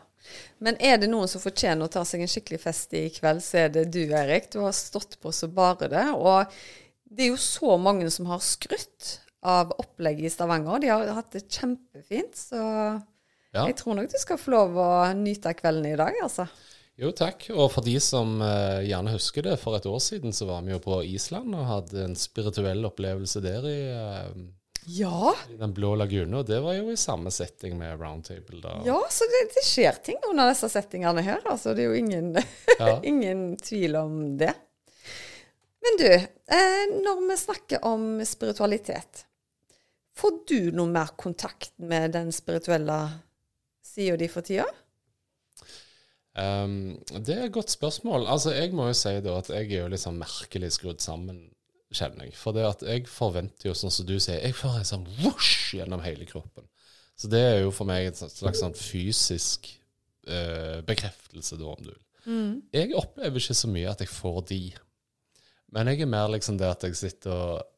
Men 0.64 0.78
er 0.84 0.98
det 1.02 1.10
noen 1.12 1.30
som 1.32 1.42
fortjener 1.44 1.86
å 1.88 1.92
ta 1.92 2.04
seg 2.08 2.24
en 2.24 2.32
skikkelig 2.32 2.60
fest 2.64 2.94
i 2.98 3.06
kveld, 3.14 3.44
så 3.46 3.64
er 3.66 3.74
det 3.74 3.86
du, 3.94 4.02
Erik. 4.10 4.50
Du 4.54 4.60
har 4.64 4.76
stått 4.76 5.20
på 5.24 5.32
så 5.36 5.50
bare 5.52 5.90
det. 5.92 6.06
Og 6.18 6.58
det 7.10 7.28
er 7.28 7.32
jo 7.32 7.42
så 7.42 7.78
mange 7.82 8.10
som 8.14 8.30
har 8.32 8.44
skrytt 8.44 9.20
av 9.48 9.72
opplegget 9.78 10.28
i 10.28 10.34
Stavanger. 10.34 10.82
De 10.84 10.90
har 10.92 11.14
hatt 11.16 11.32
det 11.36 11.46
kjempefint. 11.48 12.36
Så 12.36 12.58
Ja. 13.54 13.66
jeg 13.66 13.78
tror 13.80 13.96
nok 13.96 14.12
du 14.12 14.18
skal 14.20 14.38
få 14.38 14.52
lov 14.52 14.76
å 14.76 14.90
nyte 15.16 15.54
kvelden 15.56 15.86
i 15.94 15.96
dag, 15.96 16.14
altså. 16.22 16.48
Jo, 16.98 17.12
takk. 17.14 17.46
Og 17.54 17.70
for 17.72 17.86
de 17.86 17.94
som 18.02 18.40
uh, 18.42 18.82
gjerne 18.82 19.14
husker 19.14 19.46
det, 19.46 19.60
for 19.62 19.78
et 19.78 19.86
år 19.86 20.00
siden 20.02 20.34
så 20.34 20.48
var 20.50 20.64
vi 20.66 20.74
jo 20.74 20.80
på 20.82 21.04
Island 21.06 21.54
og 21.56 21.68
hadde 21.70 22.04
en 22.08 22.16
spirituell 22.18 22.82
opplevelse 22.90 23.42
der 23.46 23.68
i, 23.70 23.80
eh, 23.94 24.32
Ja, 24.88 25.34
i 25.52 25.58
Den 25.60 25.74
blå 25.76 25.90
lagune. 26.00 26.40
Og 26.40 26.48
det 26.48 26.62
var 26.64 26.78
jo 26.78 26.92
i 26.94 26.98
samme 27.00 27.32
setting 27.34 27.76
med 27.80 28.00
Roundtable. 28.00 28.62
da. 28.64 28.78
ja 28.88 29.00
så 29.12 29.28
det, 29.28 29.42
det 29.56 29.64
skjer 29.68 29.98
ting 30.06 30.22
under 30.30 30.48
disse 30.54 30.70
settingene 30.72 31.24
her. 31.26 31.42
Altså, 31.46 31.74
det 31.76 31.84
er 31.84 31.92
jo 31.92 32.00
ingen, 32.00 32.30
Ja. 32.80 32.94
ingen 33.04 33.58
tvil 33.60 33.98
om 34.00 34.16
det. 34.40 34.54
Men 35.84 36.00
du, 36.00 36.08
eh, 36.14 36.86
når 37.04 37.22
vi 37.30 37.38
snakker 37.40 37.84
om 37.86 38.08
spiritualitet, 38.26 39.26
får 40.18 40.40
du 40.50 40.72
noe 40.76 40.90
mer 40.90 41.12
kontakt 41.20 41.74
med 41.78 42.16
den 42.16 42.32
spirituelle 42.36 42.98
sida 43.86 44.16
di 44.20 44.28
for 44.32 44.42
tida? 44.48 44.66
Um, 46.38 46.98
det 47.26 47.34
er 47.34 47.46
et 47.48 47.54
godt 47.56 47.72
spørsmål. 47.74 48.28
Altså, 48.30 48.52
Jeg 48.54 48.72
må 48.78 48.88
jo 48.92 48.98
si 48.98 49.14
da 49.26 49.38
at 49.40 49.48
jeg 49.50 49.72
er 49.72 49.84
jo 49.84 49.92
litt 49.94 50.04
sånn 50.04 50.20
merkelig 50.22 50.70
skrudd 50.76 51.02
sammen, 51.02 51.48
kjenner 51.96 52.28
jeg. 52.28 52.36
For 52.38 52.56
det 52.56 52.66
at 52.68 52.84
jeg 52.86 53.06
forventer 53.12 53.70
jo, 53.70 53.76
sånn 53.78 53.94
som 53.94 54.08
du 54.08 54.18
sier, 54.20 54.42
jeg 54.44 54.58
får 54.58 54.80
en 54.80 54.90
sånn 54.92 55.08
vosj 55.22 55.78
gjennom 55.80 56.04
hele 56.04 56.28
kroppen. 56.30 56.68
Så 57.18 57.30
det 57.32 57.42
er 57.42 57.62
jo 57.64 57.72
for 57.74 57.90
meg 57.90 58.10
en 58.10 58.18
slags 58.18 58.62
sånn 58.62 58.76
fysisk 58.78 59.70
eh, 60.28 60.84
bekreftelse, 60.86 61.58
da, 61.58 61.72
om 61.72 61.82
du 61.82 61.90
vil. 61.94 62.04
Jeg 62.76 62.94
opplever 63.00 63.42
ikke 63.42 63.56
så 63.58 63.72
mye 63.72 63.90
at 63.90 64.04
jeg 64.04 64.12
får 64.12 64.44
de. 64.52 64.62
Men 65.74 65.90
jeg 65.92 66.04
er 66.04 66.12
mer 66.12 66.30
liksom 66.32 66.60
det 66.60 66.70
at 66.70 66.84
jeg 66.86 67.00
sitter 67.00 67.34
og, 67.34 67.74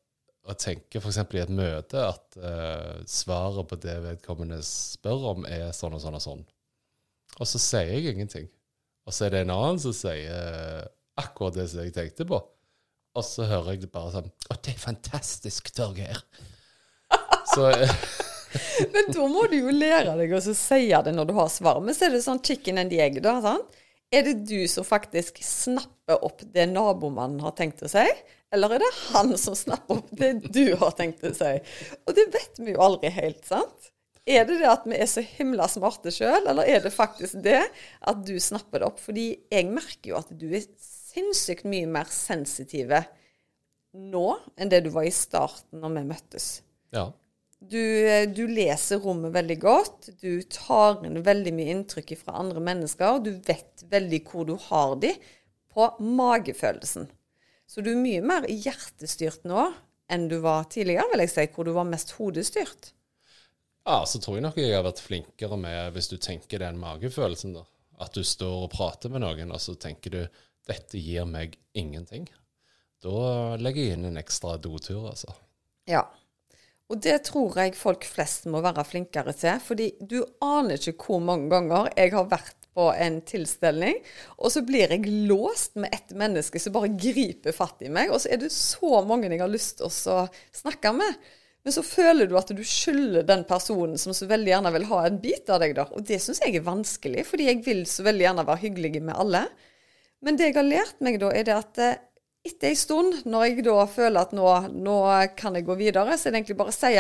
og 0.50 0.60
tenker 0.60 1.02
f.eks. 1.02 1.22
i 1.22 1.42
et 1.44 1.54
møte 1.54 2.02
at 2.02 2.38
eh, 2.38 3.02
svaret 3.10 3.70
på 3.70 3.78
det 3.82 3.98
vedkommende 4.04 4.60
spør 4.66 5.28
om, 5.36 5.46
er 5.46 5.70
sånn 5.76 5.96
og 5.98 6.04
sånn 6.04 6.18
og 6.18 6.26
sånn. 6.26 6.46
Og 7.40 7.48
så 7.48 7.62
sier 7.62 7.94
jeg 7.94 8.16
ingenting. 8.16 8.50
Og 9.06 9.16
så 9.16 9.26
er 9.28 9.34
det 9.34 9.44
en 9.46 9.56
annen 9.56 9.80
som 9.82 9.94
sier 9.96 10.34
eh, 10.34 10.88
akkurat 11.22 11.56
det 11.56 11.70
som 11.70 11.84
jeg 11.86 11.94
tenkte 11.96 12.28
på. 12.30 12.42
Og 13.20 13.26
så 13.28 13.46
hører 13.50 13.76
jeg 13.76 13.84
det 13.84 13.92
bare 13.94 14.14
sånn 14.16 14.32
Å, 14.32 14.58
det 14.64 14.74
er 14.74 14.82
fantastisk, 14.82 15.72
Torgeir. 15.76 16.24
Så 17.54 17.68
eh, 17.74 17.94
Men 18.94 19.12
da 19.14 19.28
må 19.30 19.46
du 19.52 19.58
jo 19.60 19.74
lære 19.74 20.16
deg 20.20 20.34
å 20.38 20.42
si 20.42 20.82
det 20.90 21.14
når 21.14 21.30
du 21.30 21.36
har 21.38 21.52
svar. 21.54 21.82
Men 21.84 21.98
så 21.98 22.08
er 22.08 22.16
det 22.16 22.24
sånn 22.26 22.42
chicken 22.46 22.82
and 22.82 22.94
egg, 22.96 23.20
da. 23.26 23.36
sant? 23.44 23.80
Er 24.10 24.26
det 24.26 24.40
du 24.50 24.64
som 24.72 24.86
faktisk 24.88 25.38
snapper 25.46 26.24
opp 26.26 26.42
det 26.54 26.66
nabomannen 26.72 27.44
har 27.46 27.54
tenkt 27.58 27.84
å 27.86 27.90
si, 27.92 28.08
eller 28.50 28.74
er 28.74 28.82
det 28.82 28.90
han 29.12 29.36
som 29.38 29.54
snapper 29.58 30.00
opp 30.00 30.10
det 30.18 30.32
du 30.50 30.74
har 30.82 30.96
tenkt 30.98 31.22
å 31.30 31.34
si? 31.38 31.52
Og 32.08 32.16
det 32.18 32.26
vet 32.34 32.58
vi 32.58 32.74
jo 32.74 32.82
aldri 32.88 33.12
helt, 33.14 33.44
sant? 33.46 33.92
Er 34.30 34.48
det 34.50 34.58
det 34.62 34.70
at 34.70 34.88
vi 34.90 34.98
er 34.98 35.10
så 35.10 35.22
himla 35.26 35.68
smarte 35.70 36.14
sjøl, 36.14 36.50
eller 36.50 36.66
er 36.66 36.82
det 36.82 36.94
faktisk 36.94 37.38
det 37.46 37.62
at 37.62 38.26
du 38.26 38.34
snapper 38.42 38.82
det 38.82 38.90
opp? 38.90 38.98
Fordi 39.02 39.28
jeg 39.54 39.70
merker 39.70 40.16
jo 40.16 40.18
at 40.18 40.34
du 40.34 40.48
er 40.50 40.66
sinnssykt 41.20 41.68
mye 41.68 41.88
mer 41.90 42.10
sensitive 42.14 43.04
nå 43.94 44.28
enn 44.58 44.70
det 44.72 44.84
du 44.86 44.92
var 44.94 45.08
i 45.08 45.14
starten 45.14 45.82
når 45.82 45.98
vi 45.98 46.06
møttes. 46.14 46.52
ja. 46.96 47.12
Du, 47.60 48.08
eh, 48.08 48.24
du 48.24 48.46
leser 48.48 49.02
rommet 49.04 49.34
veldig 49.36 49.58
godt. 49.60 50.10
Du 50.22 50.40
tar 50.48 51.02
inn 51.04 51.20
veldig 51.20 51.52
mye 51.52 51.74
inntrykk 51.74 52.14
fra 52.22 52.38
andre 52.40 52.62
mennesker. 52.64 53.20
Du 53.20 53.34
vet 53.44 53.84
veldig 53.92 54.22
hvor 54.30 54.48
du 54.48 54.54
har 54.70 54.96
de 55.02 55.12
på 55.68 55.90
magefølelsen. 56.00 57.10
Så 57.68 57.84
du 57.84 57.92
er 57.92 58.00
mye 58.00 58.22
mer 58.24 58.48
hjertestyrt 58.48 59.44
nå 59.44 59.66
enn 60.10 60.30
du 60.32 60.40
var 60.40 60.70
tidligere, 60.72 61.10
vil 61.12 61.26
jeg 61.26 61.34
si, 61.34 61.46
hvor 61.52 61.68
du 61.68 61.74
var 61.76 61.90
mest 61.90 62.16
hodestyrt. 62.16 62.94
ja, 63.84 64.06
så 64.06 64.22
tror 64.24 64.38
jeg 64.38 64.46
nok 64.48 64.58
jeg 64.58 64.74
har 64.74 64.88
vært 64.88 65.04
flinkere 65.04 65.58
med, 65.60 65.92
hvis 65.94 66.08
du 66.08 66.16
tenker 66.18 66.64
den 66.64 66.80
magefølelsen, 66.80 67.60
da. 67.60 67.66
At 68.00 68.16
du 68.16 68.24
står 68.24 68.70
og 68.70 68.72
prater 68.72 69.12
med 69.12 69.26
noen, 69.26 69.52
og 69.52 69.60
så 69.60 69.76
tenker 69.76 70.16
du 70.16 70.22
dette 70.70 71.02
gir 71.02 71.28
meg 71.30 71.58
ingenting. 71.78 72.30
Da 73.04 73.56
legger 73.60 73.86
jeg 73.86 73.98
inn 73.98 74.10
en 74.10 74.20
ekstra 74.20 74.58
dotur, 74.62 75.10
altså. 75.12 75.34
Ja. 75.90 76.06
Og 76.90 77.02
det 77.06 77.20
tror 77.28 77.58
jeg 77.62 77.78
folk 77.78 78.06
flest 78.08 78.48
må 78.50 78.64
være 78.66 78.86
flinkere 78.88 79.34
til. 79.38 79.60
Fordi 79.62 79.92
du 80.02 80.22
aner 80.44 80.80
ikke 80.80 81.12
hvor 81.12 81.22
mange 81.24 81.50
ganger 81.54 81.92
jeg 81.96 82.16
har 82.16 82.30
vært 82.32 82.56
på 82.78 82.90
en 82.94 83.18
tilstelning, 83.26 83.98
og 84.38 84.54
så 84.54 84.62
blir 84.64 84.94
jeg 84.94 85.10
låst 85.28 85.74
med 85.82 85.92
ett 85.96 86.14
menneske 86.16 86.62
som 86.62 86.76
bare 86.76 86.92
griper 86.94 87.56
fatt 87.56 87.82
i 87.84 87.92
meg. 87.92 88.14
Og 88.14 88.22
så 88.24 88.32
er 88.34 88.42
det 88.44 88.54
så 88.56 89.02
mange 89.08 89.30
jeg 89.30 89.42
har 89.42 89.52
lyst 89.52 89.80
til 89.80 89.90
å 89.90 90.24
snakke 90.56 90.94
med. 90.96 91.30
Men 91.66 91.76
så 91.76 91.84
føler 91.84 92.30
du 92.30 92.38
at 92.40 92.52
du 92.56 92.62
skylder 92.64 93.26
den 93.28 93.44
personen 93.48 94.00
som 94.00 94.16
så 94.16 94.30
veldig 94.30 94.54
gjerne 94.54 94.72
vil 94.78 94.88
ha 94.90 95.02
en 95.06 95.18
bit 95.22 95.50
av 95.52 95.60
deg, 95.64 95.76
da. 95.76 95.90
Og 95.92 96.06
det 96.08 96.22
syns 96.24 96.40
jeg 96.46 96.56
er 96.56 96.66
vanskelig, 96.66 97.26
fordi 97.28 97.50
jeg 97.50 97.64
vil 97.66 97.84
så 97.90 98.06
veldig 98.08 98.26
gjerne 98.30 98.48
være 98.48 98.64
hyggelig 98.64 99.02
med 99.02 99.18
alle. 99.20 99.44
Men 100.26 100.38
det 100.40 100.50
jeg 100.50 100.58
har 100.60 100.68
lært 100.68 101.02
meg 101.04 101.20
da, 101.22 101.32
er 101.32 101.48
det 101.48 101.56
at 101.56 101.82
eh, 101.84 102.00
etter 102.50 102.72
en 102.72 102.80
stund, 102.80 103.20
når 103.30 103.46
jeg 103.48 103.66
da 103.68 103.84
føler 103.90 104.22
at 104.22 104.36
nå, 104.36 104.48
nå 104.76 104.98
kan 105.40 105.58
jeg 105.58 105.68
gå 105.68 105.76
videre, 105.80 106.18
så 106.18 106.28
er 106.28 106.36
det 106.36 106.42
egentlig 106.42 106.60
bare 106.60 106.74
å 106.74 106.80
si 106.80 106.94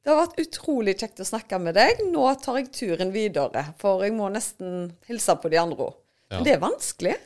det 0.00 0.08
har 0.08 0.22
vært 0.22 0.38
utrolig 0.40 0.94
kjekt 0.96 1.20
å 1.20 1.28
snakke 1.28 1.58
med 1.60 1.76
deg. 1.76 1.98
Nå 2.08 2.24
tar 2.40 2.56
jeg 2.56 2.70
turen 2.72 3.10
videre, 3.12 3.66
for 3.80 4.00
jeg 4.00 4.14
må 4.16 4.30
nesten 4.32 4.94
hilse 5.10 5.34
på 5.36 5.50
de 5.52 5.58
andre 5.60 5.90
òg. 5.90 5.98
Ja. 6.30 6.38
Men 6.38 6.46
det 6.46 6.54
er 6.54 6.62
vanskelig. 6.62 7.16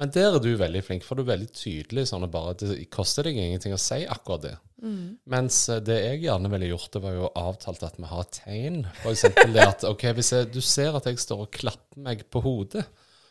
Men 0.00 0.10
der 0.14 0.36
er 0.38 0.42
du 0.42 0.48
veldig 0.58 0.80
flink, 0.86 1.04
for 1.06 1.18
du 1.18 1.22
er 1.22 1.34
veldig 1.34 1.50
tydelig 1.54 2.06
sånn 2.08 2.24
at 2.24 2.32
bare 2.32 2.54
det 2.58 2.78
koster 2.94 3.28
deg 3.28 3.36
ingenting 3.38 3.76
å 3.76 3.82
si 3.82 4.00
akkurat 4.08 4.46
det. 4.46 4.54
Mens 5.30 5.60
eh, 5.72 5.80
det 5.84 5.96
jeg 6.00 6.24
gjerne 6.26 6.50
ville 6.52 6.72
gjort, 6.72 6.90
det 6.96 7.02
var 7.04 7.14
jo 7.16 7.30
avtalt 7.40 7.84
at 7.86 8.00
vi 8.00 8.08
har 8.10 8.26
tegn. 8.36 8.80
For 9.02 9.14
eksempel 9.14 9.54
det 9.54 9.68
at 9.68 9.86
ok, 9.88 10.04
hvis 10.18 10.32
jeg, 10.34 10.50
du 10.52 10.60
ser 10.64 10.98
at 10.98 11.06
jeg 11.08 11.20
står 11.22 11.46
og 11.46 11.52
klapper 11.54 12.02
meg 12.08 12.24
på 12.32 12.42
hodet, 12.44 12.84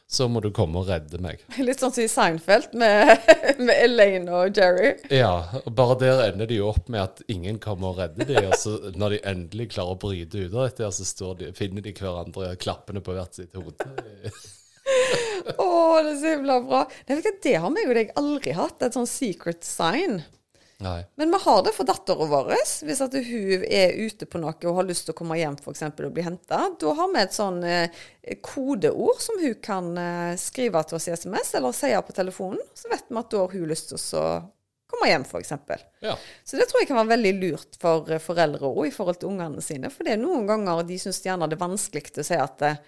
så 0.10 0.28
må 0.30 0.42
du 0.44 0.50
komme 0.54 0.82
og 0.82 0.90
redde 0.92 1.20
meg. 1.24 1.42
Litt 1.68 1.82
sånn 1.82 1.94
som 1.94 2.04
i 2.04 2.10
Seinfeld 2.12 2.74
med, 2.78 3.28
med 3.66 3.74
Elaine 3.74 4.34
og 4.34 4.58
Jerry. 4.58 4.96
Ja, 5.14 5.36
og 5.64 5.72
bare 5.78 5.98
der 6.04 6.26
ender 6.28 6.50
de 6.50 6.60
jo 6.60 6.70
opp 6.74 6.90
med 6.94 7.02
at 7.02 7.24
ingen 7.32 7.60
kommer 7.64 7.94
og 7.94 8.02
redder 8.04 8.30
dem. 8.30 8.50
Og 8.52 8.58
så 8.60 8.76
når 8.98 9.16
de 9.18 9.22
endelig 9.34 9.72
klarer 9.74 9.96
å 9.96 10.02
bryte 10.04 10.46
ut 10.46 10.52
av 10.54 10.68
dette, 10.68 10.92
så 11.00 11.08
står 11.08 11.40
de, 11.42 11.54
finner 11.58 11.86
de 11.86 11.96
hverandre 11.98 12.54
klappende 12.62 13.04
på 13.06 13.16
hvert 13.18 13.40
sitt 13.40 13.56
hode. 13.58 13.88
Å, 14.84 15.68
det 16.04 16.12
er 16.12 16.18
så 16.20 16.32
himla 16.36 16.60
bra. 16.64 16.84
Hva, 17.08 17.34
det 17.44 17.56
har 17.60 17.72
vi 17.74 17.84
jo 17.86 17.96
deg 17.96 18.14
aldri 18.20 18.56
hatt. 18.58 18.84
Et 18.84 18.96
sånn 18.96 19.10
secret 19.10 19.64
sign. 19.68 20.22
Nei. 20.84 21.04
Men 21.16 21.32
vi 21.32 21.40
har 21.44 21.62
det 21.64 21.74
for 21.76 21.88
dattera 21.88 22.26
vår. 22.30 22.50
Hvis 22.88 23.02
at 23.06 23.14
hun 23.14 23.66
er 23.68 23.94
ute 24.00 24.28
på 24.30 24.42
noe 24.42 24.56
og 24.56 24.80
har 24.80 24.88
lyst 24.88 25.08
til 25.08 25.16
å 25.16 25.18
komme 25.18 25.38
hjem 25.40 25.58
for 25.62 25.76
eksempel, 25.76 26.08
og 26.10 26.16
bli 26.16 26.26
henta, 26.26 26.64
da 26.80 26.96
har 26.98 27.12
vi 27.14 27.22
et 27.22 27.36
sånn 27.36 27.62
eh, 27.68 28.02
kodeord 28.44 29.22
som 29.24 29.40
hun 29.42 29.56
kan 29.64 29.94
eh, 30.00 30.34
skrive 30.42 30.82
til 30.88 31.00
oss 31.00 31.08
i 31.08 31.16
SMS 31.16 31.54
eller 31.60 31.78
si 31.78 31.94
på 31.94 32.18
telefonen. 32.18 32.64
Så 32.76 32.92
vet 32.92 33.08
vi 33.08 33.22
at 33.22 33.32
da 33.32 33.46
har 33.46 33.56
hun 33.56 33.70
lyst 33.70 33.94
til 33.94 34.20
å 34.20 34.26
komme 34.94 35.10
hjem, 35.10 35.26
f.eks. 35.26 35.54
Ja. 36.06 36.18
Så 36.44 36.60
det 36.60 36.68
tror 36.70 36.84
jeg 36.84 36.90
kan 36.92 37.00
være 37.02 37.14
veldig 37.16 37.34
lurt 37.42 37.80
for 37.82 38.12
eh, 38.12 38.22
foreldre 38.22 38.70
òg 38.70 38.90
i 38.90 38.94
forhold 38.96 39.22
til 39.22 39.32
ungene 39.34 39.64
sine. 39.64 39.92
For 39.94 40.06
det 40.06 40.18
er 40.18 40.22
noen 40.22 40.46
ganger 40.50 40.84
de 40.88 41.00
syns 41.02 41.24
gjerne 41.24 41.50
det 41.50 41.58
er 41.58 41.66
vanskelig 41.66 42.20
å 42.22 42.28
si 42.28 42.40
at 42.40 42.68
eh, 42.68 42.84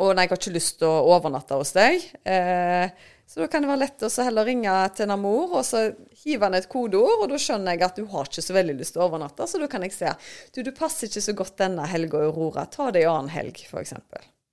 å 0.00 0.12
nei, 0.16 0.24
jeg 0.24 0.32
har 0.32 0.40
ikke 0.40 0.54
lyst 0.54 0.78
til 0.80 0.88
å 0.88 1.16
overnatte 1.16 1.58
hos 1.60 1.74
deg. 1.76 2.04
Eh, 2.24 3.10
så 3.32 3.40
da 3.40 3.46
kan 3.48 3.64
det 3.64 3.68
være 3.70 3.80
lett 3.80 4.02
å 4.04 4.10
heller 4.26 4.44
ringe 4.44 4.72
til 4.92 5.08
en 5.08 5.20
mor, 5.22 5.54
og 5.56 5.62
så 5.64 5.86
hive 6.20 6.44
han 6.44 6.56
et 6.58 6.66
kodeord, 6.68 7.22
og 7.24 7.30
da 7.32 7.38
skjønner 7.40 7.72
jeg 7.72 7.84
at 7.86 7.96
du 7.96 8.02
har 8.12 8.28
ikke 8.28 8.44
så 8.44 8.56
veldig 8.58 8.74
lyst 8.76 8.92
til 8.92 9.00
å 9.00 9.06
overnatte, 9.06 9.46
så 9.48 9.60
da 9.62 9.68
kan 9.72 9.86
jeg 9.86 9.94
se 9.96 10.10
du, 10.52 10.58
du 10.66 10.68
passer 10.76 11.08
ikke 11.08 11.22
så 11.24 11.34
godt 11.38 11.56
denne 11.62 11.86
helga, 11.88 12.20
Aurora, 12.26 12.66
ta 12.68 12.90
det 12.92 13.06
en 13.06 13.14
annen 13.14 13.32
helg, 13.32 13.62
f.eks. 13.64 13.96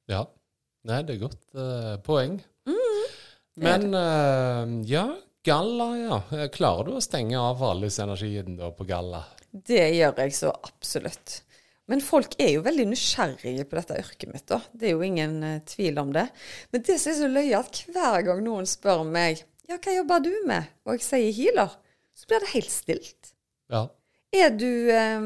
Ja. 0.07 0.23
Nei, 0.87 1.01
det 1.03 1.17
er 1.17 1.25
godt 1.25 1.43
uh, 1.59 1.97
poeng. 2.07 2.39
Men 3.59 3.89
uh, 3.91 4.63
ja, 4.87 5.09
galla, 5.43 5.89
ja. 5.99 6.21
Klarer 6.55 6.87
du 6.87 6.95
å 6.95 7.03
stenge 7.03 7.35
av 7.35 7.59
all 7.67 7.83
disse 7.83 8.07
på 8.79 8.87
galla? 8.87 9.25
Det 9.51 9.89
gjør 9.97 10.23
jeg 10.23 10.39
så 10.39 10.55
absolutt. 10.55 11.41
Men 11.89 12.03
folk 12.05 12.35
er 12.41 12.51
jo 12.53 12.63
veldig 12.65 12.85
nysgjerrige 12.91 13.65
på 13.65 13.77
dette 13.79 13.97
yrket 13.97 14.33
mitt, 14.33 14.45
da. 14.51 14.59
Det 14.71 14.89
er 14.89 14.93
jo 14.93 15.05
ingen 15.05 15.39
uh, 15.41 15.61
tvil 15.65 15.97
om 16.01 16.11
det. 16.13 16.27
Men 16.73 16.83
det 16.85 16.99
som 17.01 17.13
er 17.13 17.17
så 17.17 17.29
løye, 17.31 17.61
at 17.61 17.81
hver 17.89 18.25
gang 18.27 18.43
noen 18.45 18.69
spør 18.69 19.05
meg 19.07 19.41
ja, 19.69 19.77
hva 19.77 19.93
jobber 19.93 20.21
du 20.25 20.31
med, 20.49 20.69
og 20.85 20.95
jeg 20.95 21.05
sier 21.05 21.33
healer, 21.37 21.73
så 22.17 22.29
blir 22.29 22.41
det 22.41 22.53
helt 22.55 22.71
stilt. 22.73 23.33
Ja. 23.69 23.83
Er 24.33 24.53
du 24.53 24.69
eh, 24.89 25.25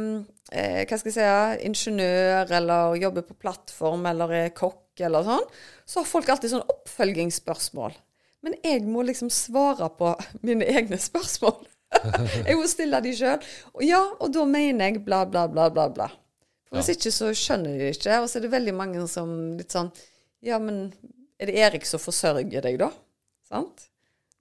eh, 0.51 0.81
hva 0.87 0.99
skal 0.99 1.11
jeg 1.11 1.15
si, 1.15 1.67
ingeniør 1.67 2.51
eller 2.59 2.97
jobber 2.99 3.25
på 3.27 3.37
plattform 3.39 4.07
eller 4.11 4.35
er 4.35 4.55
kokk 4.55 5.03
eller 5.03 5.23
sånn, 5.27 5.45
så 5.87 6.01
har 6.01 6.09
folk 6.09 6.31
alltid 6.31 6.53
sånn 6.53 6.65
oppfølgingsspørsmål. 6.75 7.95
Men 8.43 8.57
jeg 8.67 8.83
må 8.83 9.05
liksom 9.07 9.31
svare 9.31 9.87
på 9.97 10.11
mine 10.47 10.67
egne 10.67 10.99
spørsmål. 10.99 11.63
jeg 12.47 12.57
må 12.59 12.67
stille 12.67 12.99
de 13.05 13.15
sjøl. 13.15 13.47
Ja, 13.85 14.01
og 14.19 14.33
da 14.35 14.43
mener 14.49 14.91
jeg 14.91 15.05
bla, 15.07 15.23
bla, 15.29 15.47
bla, 15.51 15.69
bla, 15.73 15.87
bla. 15.93 16.11
Hvis 16.73 16.91
ikke 16.95 17.13
så 17.13 17.31
skjønner 17.37 17.73
de 17.73 17.81
det 17.85 17.95
ikke. 17.97 18.19
Og 18.23 18.29
så 18.29 18.39
er 18.39 18.45
det 18.45 18.53
veldig 18.53 18.75
mange 18.77 19.07
som 19.11 19.33
litt 19.59 19.73
sånn 19.73 19.91
Ja, 20.43 20.59
men 20.59 20.87
er 21.39 21.49
det 21.49 21.59
Erik 21.59 21.85
som 21.87 22.01
forsørger 22.01 22.65
deg, 22.65 22.79
da? 22.81 22.89
Sant? 23.47 23.89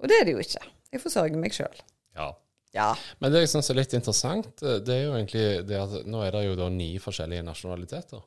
Og 0.00 0.08
det 0.10 0.18
er 0.18 0.26
det 0.26 0.36
jo 0.36 0.42
ikke. 0.42 0.62
Jeg 0.92 1.02
forsørger 1.02 1.40
meg 1.40 1.56
sjøl. 1.56 1.84
ja. 2.18 2.32
Ja. 2.72 2.94
Men 3.20 3.34
det 3.34 3.42
jeg 3.42 3.50
syns 3.52 3.68
er 3.68 3.76
litt 3.76 3.92
interessant, 3.96 4.62
eh, 4.64 4.78
det 4.80 4.94
er 4.94 5.02
jo 5.04 5.16
egentlig 5.18 5.46
det 5.68 5.76
at 5.76 6.06
nå 6.08 6.22
er 6.24 6.32
det 6.32 6.46
jo 6.46 6.54
da 6.56 6.70
ni 6.72 6.94
forskjellige 7.04 7.44
nasjonaliteter. 7.44 8.22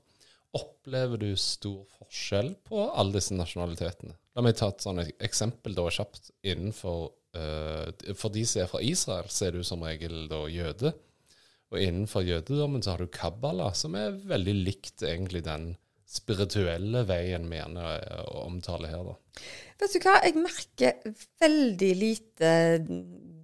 Opplever 0.56 1.20
du 1.20 1.32
stor 1.40 1.82
forskjell 1.98 2.54
på 2.68 2.84
alle 2.94 3.18
disse 3.18 3.36
nasjonalitetene? 3.36 4.14
La 4.38 4.44
meg 4.46 4.56
ta 4.60 4.70
et 4.70 4.86
sånn 4.86 5.02
eksempel 5.02 5.76
da 5.76 5.88
kjapt 5.92 6.30
innenfor 6.46 7.10
uh, 7.36 7.90
For 8.16 8.32
de 8.32 8.46
som 8.48 8.62
er 8.64 8.70
fra 8.72 8.82
Israel, 8.86 9.28
så 9.32 9.48
er 9.48 9.58
du 9.58 9.66
som 9.68 9.84
regel 9.84 10.30
da 10.32 10.46
jøde. 10.52 10.94
Og 11.76 11.82
innenfor 11.84 12.24
jødedommen 12.24 12.84
så 12.86 12.94
har 12.96 13.04
du 13.04 13.12
kabbala, 13.12 13.74
som 13.76 13.96
er 14.00 14.16
veldig 14.32 14.56
likt 14.66 15.04
egentlig 15.04 15.44
den 15.46 15.74
spirituelle 16.16 17.02
veien 17.10 17.48
vi 17.52 17.58
gjerne 17.60 17.86
eh, 18.00 18.26
omtaler 18.46 18.94
her, 18.94 19.04
da. 19.10 19.16
Vet 19.82 19.92
du 19.92 20.00
hva, 20.06 20.14
jeg 20.24 20.38
merker 20.40 21.16
veldig 21.44 21.90
lite 22.00 22.52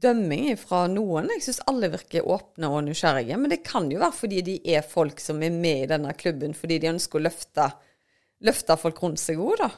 dømming 0.02 0.54
fra 0.58 0.86
noen. 0.90 1.28
Jeg 1.36 1.44
syns 1.46 1.60
alle 1.70 1.90
virker 1.94 2.26
åpne 2.32 2.70
og 2.72 2.86
nysgjerrige. 2.88 3.38
Men 3.38 3.52
det 3.52 3.60
kan 3.68 3.90
jo 3.92 4.00
være 4.02 4.16
fordi 4.18 4.42
de 4.48 4.56
er 4.74 4.86
folk 4.88 5.20
som 5.22 5.42
er 5.44 5.52
med 5.54 5.84
i 5.86 5.90
denne 5.92 6.14
klubben 6.18 6.56
fordi 6.58 6.80
de 6.82 6.94
ønsker 6.94 7.20
å 7.20 7.26
løfte, 7.28 7.68
løfte 8.48 8.78
folk 8.82 9.02
rundt 9.04 9.22
seg 9.22 9.42
òg, 9.44 9.58
da. 9.62 9.72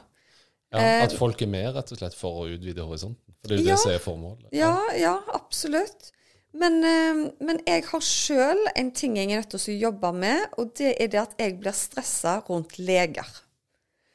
Ja, 0.74 0.86
At 1.04 1.12
folk 1.14 1.42
er 1.44 1.50
med 1.50 1.68
rett 1.76 1.92
og 1.94 2.00
slett 2.00 2.16
for 2.18 2.44
å 2.44 2.48
utvide 2.50 2.82
horisonten. 2.86 3.34
For 3.42 3.50
det 3.52 3.58
er 3.58 3.62
jo 3.62 3.64
Eh, 3.64 3.68
Ja. 3.68 3.74
det 3.74 3.82
som 3.82 3.92
er 3.92 4.02
formålet. 4.02 4.48
Ja, 4.52 4.76
ja, 4.98 5.16
absolutt. 5.36 6.12
Men, 6.54 6.78
eh, 6.86 7.20
men 7.42 7.58
jeg 7.66 7.82
har 7.88 8.04
sjøl 8.06 8.60
en 8.78 8.92
ting 8.94 9.16
jeg 9.18 9.32
er 9.32 9.42
nødt 9.42 9.50
til 9.56 9.74
å 9.74 9.80
jobbe 9.88 10.12
med, 10.14 10.46
og 10.60 10.70
det 10.78 10.94
er 11.02 11.10
det 11.10 11.22
at 11.24 11.34
jeg 11.40 11.58
blir 11.58 11.74
stressa 11.74 12.36
rundt 12.46 12.76
leger. 12.78 13.30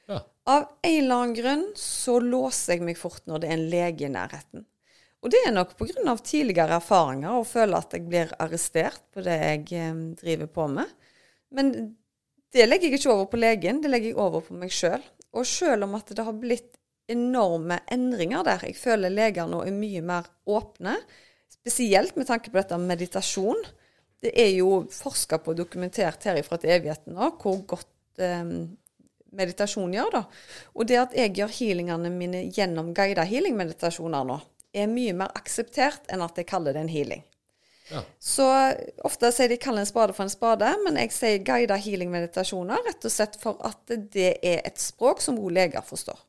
Ja. 0.07 0.21
Av 0.47 0.69
en 0.79 0.95
eller 0.95 1.15
annen 1.15 1.35
grunn 1.35 1.65
så 1.75 2.19
låser 2.23 2.77
jeg 2.77 2.87
meg 2.87 2.99
fort 2.99 3.25
når 3.27 3.43
det 3.43 3.49
er 3.49 3.57
en 3.57 3.69
lege 3.73 4.07
i 4.07 4.13
nærheten. 4.13 4.65
Og 5.19 5.33
det 5.33 5.43
er 5.43 5.51
nok 5.51 5.75
pga. 5.75 6.15
tidligere 6.23 6.79
erfaringer 6.79 7.41
og 7.41 7.47
føler 7.47 7.77
at 7.77 7.93
jeg 7.93 8.07
blir 8.07 8.31
arrestert 8.39 9.03
på 9.11 9.23
det 9.25 9.35
jeg 9.35 9.65
eh, 9.75 10.03
driver 10.23 10.47
på 10.47 10.67
med. 10.79 10.97
Men 11.51 11.73
det 12.55 12.69
legger 12.69 12.87
jeg 12.87 13.01
ikke 13.01 13.13
over 13.13 13.25
på 13.33 13.39
legen, 13.41 13.81
det 13.83 13.91
legger 13.91 14.13
jeg 14.13 14.21
over 14.21 14.45
på 14.45 14.55
meg 14.55 14.71
sjøl. 14.71 15.03
Og 15.35 15.45
sjøl 15.45 15.83
om 15.83 15.97
at 15.99 16.15
det 16.15 16.23
har 16.23 16.39
blitt 16.39 16.77
enorme 17.09 17.81
endringer 17.91 18.45
der, 18.45 18.63
jeg 18.63 18.77
føler 18.77 19.11
leger 19.11 19.49
nå 19.49 19.63
er 19.65 19.73
mye 19.73 20.01
mer 20.05 20.29
åpne, 20.45 20.95
spesielt 21.61 22.15
med 22.15 22.27
tanke 22.29 22.51
på 22.51 22.59
dette 22.59 22.77
med 22.79 22.95
meditasjon. 22.95 23.63
Det 24.19 24.33
er 24.35 24.51
jo 24.57 24.83
forska 24.91 25.39
på 25.43 25.53
og 25.53 25.59
dokumentert 25.59 26.25
her 26.27 26.39
ifra 26.39 26.59
til 26.59 26.73
evigheten 26.75 27.15
nå 27.15 27.31
hvor 27.39 27.61
godt 27.69 28.23
eh, 28.23 28.43
meditasjon 29.35 29.93
gjør, 29.93 30.15
da. 30.17 30.23
Og 30.75 30.87
det 30.89 30.99
at 30.99 31.17
jeg 31.17 31.35
gjør 31.37 31.55
healingene 31.59 32.11
mine 32.13 32.45
gjennom 32.55 32.93
guida 32.97 33.25
healing-meditasjoner 33.27 34.27
nå, 34.27 34.39
er 34.73 34.89
mye 34.91 35.15
mer 35.17 35.33
akseptert 35.37 36.09
enn 36.11 36.23
at 36.25 36.37
jeg 36.37 36.49
kaller 36.49 36.75
det 36.75 36.83
en 36.83 36.91
healing. 36.91 37.23
Ja. 37.89 38.03
Så 38.21 38.45
ofte 39.07 39.31
sier 39.33 39.49
de 39.49 39.57
kaller 39.61 39.81
en 39.81 39.89
spade 39.89 40.13
for 40.13 40.25
en 40.25 40.33
spade, 40.33 40.69
men 40.83 40.99
jeg 41.01 41.13
sier 41.15 41.39
guida 41.45 41.77
healing-meditasjoner 41.79 42.83
rett 42.85 43.05
og 43.07 43.13
slett 43.13 43.39
for 43.41 43.61
at 43.65 43.95
det 44.13 44.35
er 44.45 44.61
et 44.61 44.81
språk 44.81 45.23
som 45.25 45.39
gode 45.39 45.57
leger 45.57 45.85
forstår. 45.85 46.19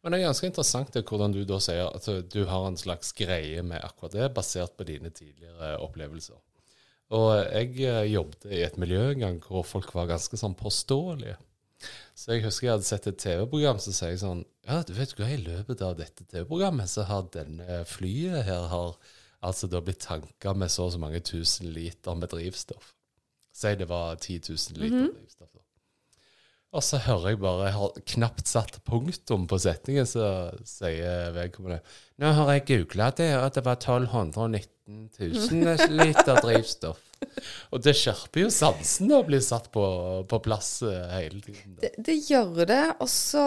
Men 0.00 0.14
det 0.14 0.20
er 0.20 0.30
ganske 0.30 0.48
interessant 0.48 0.94
det, 0.94 1.02
hvordan 1.08 1.34
du 1.34 1.42
da 1.44 1.58
sier 1.60 1.90
at 1.90 2.06
du 2.32 2.40
har 2.48 2.66
en 2.66 2.78
slags 2.80 3.12
greie 3.16 3.60
med 3.66 3.82
akkurat 3.84 4.16
det, 4.16 4.30
basert 4.36 4.72
på 4.78 4.86
dine 4.88 5.12
tidligere 5.12 5.74
opplevelser. 5.84 6.38
Og 7.16 7.30
jeg 7.42 7.74
eh, 7.84 8.06
jobbet 8.12 8.46
i 8.48 8.62
et 8.64 8.76
miljø 8.80 9.02
en 9.10 9.24
gang 9.24 9.38
hvor 9.44 9.66
folk 9.66 9.90
var 9.96 10.08
ganske 10.12 10.38
sånn 10.38 10.54
påståelige. 10.58 11.36
Så 12.14 12.34
jeg 12.34 12.44
husker 12.44 12.66
jeg 12.66 12.74
hadde 12.76 12.88
sett 12.88 13.08
et 13.08 13.18
TV-program, 13.20 13.80
så 13.80 13.92
sier 13.96 14.12
jeg 14.14 14.22
sånn 14.22 14.44
Ja, 14.68 14.82
du 14.86 14.92
vet 14.94 15.14
hva, 15.16 15.28
i 15.32 15.40
løpet 15.40 15.82
av 15.84 15.96
dette 15.98 16.26
TV-programmet 16.28 16.92
så 16.92 17.06
har 17.08 17.28
denne 17.34 17.80
flyet 17.88 18.44
her 18.46 18.68
har 18.72 18.94
altså 19.40 19.68
da 19.72 19.80
blitt 19.84 20.04
tanka 20.04 20.52
med 20.54 20.72
så 20.72 20.86
og 20.86 20.94
så 20.94 21.00
mange 21.00 21.22
tusen 21.24 21.72
liter 21.72 22.16
med 22.16 22.30
drivstoff. 22.32 22.92
Si 23.56 23.72
det 23.76 23.88
var 23.88 24.20
10 24.20 24.52
000 24.52 24.82
liter 24.84 25.08
drivstoff. 25.16 25.50
da. 25.52 25.64
Og 26.70 26.84
så 26.86 27.00
hører 27.02 27.32
jeg 27.32 27.40
bare 27.42 27.66
Jeg 27.66 27.76
har 27.76 28.00
knapt 28.12 28.50
satt 28.50 28.76
punktum 28.86 29.46
på 29.50 29.58
setningen, 29.58 30.06
så 30.06 30.24
sier 30.66 31.32
vedkommende 31.34 31.80
Nå 32.22 32.30
har 32.36 32.52
jeg 32.54 32.66
googla 32.68 33.10
det, 33.16 33.30
og 33.40 33.48
det 33.56 33.64
var 33.66 33.78
1219 33.80 35.08
000 35.18 35.94
liter 35.98 36.40
drivstoff. 36.44 37.00
Og 37.72 37.82
det 37.84 37.94
skjerper 37.98 38.44
jo 38.44 38.50
sansen 38.52 39.12
å 39.14 39.22
bli 39.26 39.40
satt 39.44 39.70
på, 39.74 39.84
på 40.28 40.40
plass 40.44 40.80
eh, 40.86 41.14
hele 41.14 41.40
tiden. 41.44 41.76
Det, 41.82 41.92
det 41.98 42.16
gjør 42.28 42.64
det. 42.68 42.82
Og 43.00 43.08
så 43.12 43.44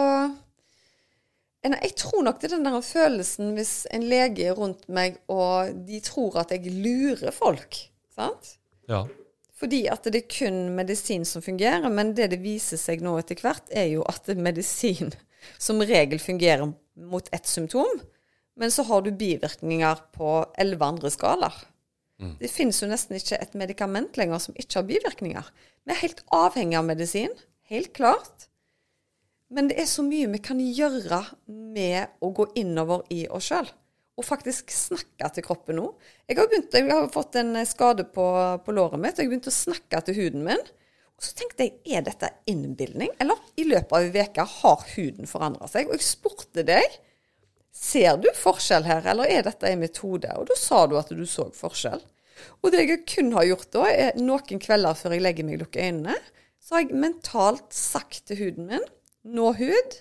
Jeg 1.64 1.94
tror 2.00 2.24
nok 2.26 2.40
det 2.40 2.50
er 2.50 2.56
den 2.56 2.68
der 2.68 2.80
følelsen 2.84 3.54
hvis 3.56 3.74
en 3.94 4.06
lege 4.10 4.50
er 4.50 4.58
rundt 4.58 4.88
meg, 4.88 5.20
og 5.32 5.72
de 5.88 6.00
tror 6.04 6.42
at 6.44 6.52
jeg 6.52 6.70
lurer 6.70 7.32
folk. 7.34 7.78
Sant? 8.14 8.56
Ja. 8.90 9.04
Fordi 9.64 9.86
at 9.88 10.04
det 10.12 10.18
er 10.18 10.28
kun 10.28 10.56
medisin 10.76 11.22
som 11.24 11.40
fungerer, 11.40 11.88
men 11.88 12.12
det 12.12 12.28
det 12.34 12.42
viser 12.42 12.76
seg 12.76 13.00
nå 13.00 13.14
etter 13.16 13.38
hvert, 13.40 13.64
er 13.72 13.88
jo 13.94 14.02
at 14.04 14.28
medisin 14.36 15.14
som 15.66 15.80
regel 15.80 16.20
fungerer 16.20 16.68
mot 16.94 17.30
ett 17.32 17.48
symptom, 17.48 18.02
men 18.60 18.70
så 18.70 18.84
har 18.86 19.02
du 19.02 19.14
bivirkninger 19.16 20.02
på 20.14 20.34
elleve 20.60 20.84
andre 20.92 21.10
skalaer. 21.10 21.56
Det 22.38 22.48
finnes 22.52 22.78
jo 22.78 22.86
nesten 22.88 23.16
ikke 23.18 23.40
et 23.42 23.56
medikament 23.58 24.16
lenger 24.20 24.38
som 24.38 24.54
ikke 24.56 24.78
har 24.78 24.86
bivirkninger. 24.88 25.48
Vi 25.84 25.92
er 25.92 26.02
helt 26.04 26.22
avhengig 26.32 26.78
av 26.78 26.86
medisin, 26.86 27.32
helt 27.72 27.90
klart. 27.96 28.46
Men 29.50 29.68
det 29.70 29.80
er 29.80 29.88
så 29.90 30.04
mye 30.06 30.30
vi 30.30 30.40
kan 30.44 30.60
gjøre 30.62 31.24
med 31.48 32.14
å 32.22 32.30
gå 32.36 32.46
innover 32.60 33.02
i 33.12 33.24
oss 33.26 33.50
sjøl. 33.50 33.66
Og 34.14 34.26
faktisk 34.26 34.70
snakke 34.70 35.28
til 35.34 35.44
kroppen 35.46 35.78
nå. 35.80 35.88
Jeg 36.28 36.38
har, 36.38 36.48
begynt, 36.50 36.76
jeg 36.76 36.90
har 36.90 37.08
fått 37.12 37.38
en 37.40 37.56
skade 37.66 38.06
på, 38.14 38.26
på 38.62 38.74
låret 38.76 39.00
mitt, 39.02 39.16
og 39.16 39.24
jeg 39.24 39.26
har 39.26 39.32
begynt 39.32 39.50
å 39.50 39.54
snakke 39.54 40.02
til 40.06 40.18
huden 40.20 40.44
min. 40.46 40.62
Og 41.14 41.26
så 41.26 41.34
tenkte 41.38 41.66
jeg, 41.66 41.74
er 41.96 42.04
dette 42.06 42.30
innbilning? 42.50 43.10
Eller 43.22 43.40
i 43.58 43.66
løpet 43.66 43.92
av 43.96 44.06
en 44.06 44.30
uke 44.30 44.46
har 44.60 44.86
huden 44.94 45.30
forandra 45.30 45.68
seg? 45.70 45.90
Og 45.90 45.98
jeg 45.98 46.06
spurte 46.06 46.66
deg, 46.66 46.98
ser 47.74 48.18
du 48.22 48.30
forskjell 48.38 48.86
her, 48.86 49.06
eller 49.10 49.30
er 49.30 49.46
dette 49.46 49.70
en 49.70 49.82
metode? 49.82 50.30
Og 50.38 50.46
da 50.50 50.58
sa 50.58 50.84
du 50.90 50.98
at 50.98 51.10
du 51.10 51.24
så 51.26 51.48
forskjell. 51.54 52.02
Og 52.62 52.72
det 52.74 52.82
jeg 52.84 53.02
kun 53.08 53.34
har 53.36 53.46
gjort 53.46 53.70
da, 53.74 53.84
er 53.90 54.18
noen 54.18 54.62
kvelder 54.62 54.98
før 54.98 55.14
jeg 55.16 55.24
legger 55.26 55.46
meg 55.46 55.60
lukker 55.62 55.86
øynene, 55.86 56.16
så 56.62 56.76
har 56.76 56.84
jeg 56.84 57.02
mentalt 57.02 57.74
sagt 57.76 58.24
til 58.28 58.40
huden 58.40 58.70
min 58.70 58.86
Nå, 59.24 59.54
hud, 59.56 59.94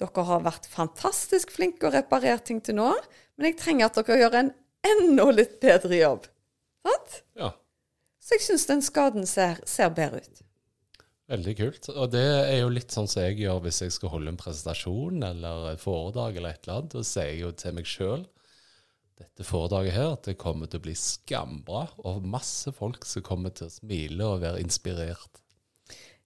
dere 0.00 0.22
har 0.26 0.40
vært 0.42 0.64
fantastisk 0.66 1.52
flinke 1.54 1.86
og 1.86 1.94
reparert 1.94 2.48
ting 2.48 2.58
til 2.64 2.74
nå, 2.80 2.88
men 3.38 3.50
jeg 3.50 3.60
trenger 3.60 3.88
at 3.88 4.00
dere 4.00 4.18
gjør 4.24 4.36
en 4.40 4.52
enda 4.88 5.30
litt 5.32 5.56
bedre 5.62 5.94
jobb. 6.02 6.28
Sant? 6.86 7.16
Ja. 7.38 7.52
Så 8.22 8.36
jeg 8.36 8.44
syns 8.44 8.66
den 8.68 8.84
skaden 8.84 9.26
ser, 9.30 9.62
ser 9.68 9.92
bedre 9.94 10.20
ut. 10.24 10.42
Veldig 11.28 11.54
kult. 11.58 11.90
Og 11.92 12.08
det 12.12 12.24
er 12.24 12.62
jo 12.62 12.72
litt 12.72 12.92
sånn 12.94 13.08
som 13.10 13.22
jeg 13.24 13.42
gjør 13.42 13.60
hvis 13.66 13.82
jeg 13.84 13.92
skal 13.94 14.14
holde 14.14 14.32
en 14.32 14.40
presentasjon 14.40 15.22
eller 15.28 15.70
et 15.74 15.82
foredrag 15.82 16.38
eller 16.38 16.56
et 16.56 16.62
eller 16.64 16.80
annet. 16.80 16.94
Da 16.96 17.04
sier 17.04 17.30
jeg 17.30 17.42
jo 17.42 17.52
til 17.56 17.76
meg 17.76 17.88
sjøl 17.88 18.26
dette 19.18 19.42
foredraget 19.46 19.96
her, 19.96 20.12
at 20.14 20.28
det 20.28 20.38
kommer 20.38 20.70
til 20.70 20.78
å 20.78 20.84
bli 20.84 20.94
skambra, 20.98 21.88
og 22.06 22.26
masse 22.26 22.70
folk 22.74 23.06
som 23.08 23.24
kommer 23.26 23.50
til 23.50 23.66
å 23.66 23.74
smile 23.74 24.28
og 24.28 24.44
være 24.44 24.62
inspirert. 24.62 25.40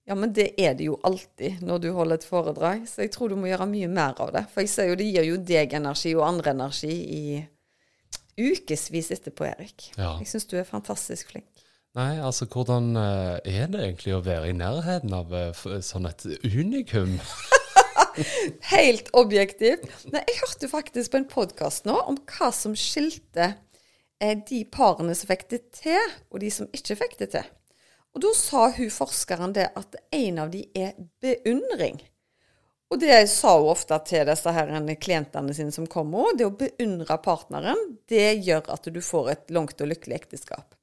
Ja, 0.03 0.17
men 0.19 0.33
det 0.35 0.49
er 0.59 0.73
det 0.75 0.89
jo 0.89 0.97
alltid 1.07 1.61
når 1.63 1.79
du 1.79 1.89
holder 1.95 2.19
et 2.19 2.27
foredrag, 2.27 2.83
så 2.91 3.05
jeg 3.05 3.13
tror 3.13 3.31
du 3.31 3.37
må 3.39 3.47
gjøre 3.47 3.69
mye 3.71 3.87
mer 3.87 4.17
av 4.19 4.33
det. 4.35 4.43
For 4.51 4.65
jeg 4.65 4.71
ser 4.73 4.89
jo 4.91 4.97
det 4.99 5.07
gir 5.07 5.27
jo 5.29 5.39
deg 5.39 5.75
energi 5.79 6.11
og 6.17 6.25
andre 6.27 6.51
energi 6.51 6.91
i 6.91 7.23
ukevis 8.35 9.13
etterpå, 9.15 9.47
Erik. 9.47 9.91
Ja. 9.95 10.17
Jeg 10.19 10.27
syns 10.31 10.49
du 10.51 10.57
er 10.59 10.67
fantastisk 10.67 11.31
flink. 11.31 11.47
Nei, 11.93 12.17
altså 12.25 12.47
hvordan 12.49 12.95
eh, 12.97 13.35
er 13.61 13.67
det 13.69 13.83
egentlig 13.83 14.15
å 14.17 14.23
være 14.25 14.49
i 14.49 14.57
nærheten 14.57 15.13
av 15.13 15.33
eh, 15.37 15.65
sånn 15.85 16.09
et 16.09 16.25
unikum? 16.41 17.19
Helt 18.73 19.11
objektivt. 19.13 19.85
Nei, 20.09 20.23
jeg 20.25 20.39
hørte 20.41 20.71
faktisk 20.71 21.13
på 21.13 21.21
en 21.21 21.29
podkast 21.29 21.85
nå 21.87 21.95
om 22.09 22.17
hva 22.33 22.49
som 22.55 22.73
skilte 22.77 23.53
eh, 24.17 24.33
de 24.49 24.63
parene 24.73 25.13
som 25.15 25.29
fikk 25.29 25.45
det 25.53 25.61
til, 25.83 26.17
og 26.33 26.41
de 26.41 26.49
som 26.53 26.69
ikke 26.73 26.97
fikk 27.05 27.19
det 27.21 27.29
til. 27.37 27.53
Og 28.13 28.21
da 28.21 28.33
sa 28.37 28.67
hun 28.75 28.91
forskeren 28.93 29.55
det 29.55 29.71
at 29.79 29.95
en 30.13 30.41
av 30.43 30.51
de 30.53 30.63
er 30.77 30.93
beundring. 31.23 31.97
Og 32.93 32.99
det 33.01 33.23
sa 33.31 33.55
hun 33.57 33.71
ofte 33.71 33.97
til 34.05 34.27
disse 34.29 34.53
her 34.53 34.69
klientene 35.01 35.55
sine 35.57 35.73
som 35.73 35.87
kommer. 35.89 36.35
Det 36.37 36.45
å 36.45 36.53
beundre 36.53 37.17
partneren, 37.17 37.79
det 38.09 38.45
gjør 38.45 38.69
at 38.75 38.85
du 38.85 39.01
får 39.01 39.31
et 39.31 39.53
langt 39.55 39.81
og 39.81 39.89
lykkelig 39.89 40.19
ekteskap. 40.21 40.75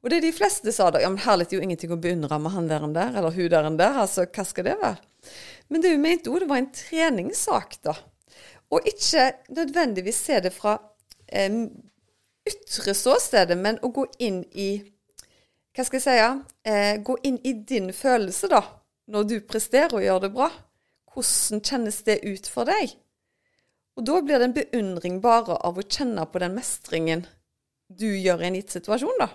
Og 0.00 0.12
det 0.12 0.22
de 0.22 0.32
fleste 0.32 0.72
sa 0.72 0.88
da, 0.94 1.02
ja, 1.02 1.10
men 1.10 1.20
herlig, 1.20 1.48
det 1.48 1.56
er 1.56 1.60
jo 1.60 1.66
ingenting 1.66 1.92
å 1.92 2.00
beundre 2.00 2.38
med 2.40 2.54
han 2.54 2.68
der 2.70 2.84
en 2.86 2.94
der, 2.94 3.16
eller 3.18 3.34
hun 3.34 3.50
der 3.50 3.66
en 3.66 3.78
der, 3.80 3.98
altså 4.04 4.24
hva 4.30 4.44
skal 4.46 4.68
det 4.68 4.76
være? 4.78 4.94
Men 5.68 5.82
det 5.84 5.92
hun 5.92 6.04
mente 6.04 6.30
òg, 6.30 6.38
det 6.40 6.48
var 6.48 6.62
en 6.62 6.70
treningssak, 6.72 7.80
da. 7.84 7.96
Og 8.72 8.86
ikke 8.88 9.32
nødvendigvis 9.56 10.20
se 10.28 10.38
det 10.44 10.52
fra 10.54 10.76
eh, 11.26 11.64
ytre 12.48 12.94
ståstedet, 12.94 13.58
men 13.58 13.80
å 13.82 13.90
gå 13.92 14.06
inn 14.24 14.44
i 14.54 14.70
Hva 15.78 15.84
skal 15.86 16.00
jeg 16.00 16.06
si? 16.08 16.46
Eh, 16.66 16.96
gå 17.06 17.14
inn 17.22 17.36
i 17.46 17.52
din 17.62 17.92
følelse, 17.94 18.48
da, 18.50 18.64
når 19.14 19.26
du 19.30 19.36
presterer 19.46 19.92
og 19.94 20.02
gjør 20.02 20.24
det 20.24 20.30
bra. 20.34 20.48
Hvordan 21.14 21.60
kjennes 21.62 22.00
det 22.02 22.16
ut 22.24 22.48
for 22.50 22.66
deg? 22.66 22.96
Og 23.94 24.02
da 24.08 24.16
blir 24.18 24.42
det 24.42 24.48
en 24.48 24.56
beundring 24.56 25.20
bare 25.22 25.54
av 25.62 25.78
å 25.78 25.84
kjenne 25.86 26.24
på 26.26 26.40
den 26.42 26.56
mestringen 26.56 27.22
du 27.86 28.08
gjør 28.10 28.42
i 28.42 28.48
en 28.48 28.56
gitt 28.58 28.74
situasjon, 28.74 29.22
da. 29.22 29.28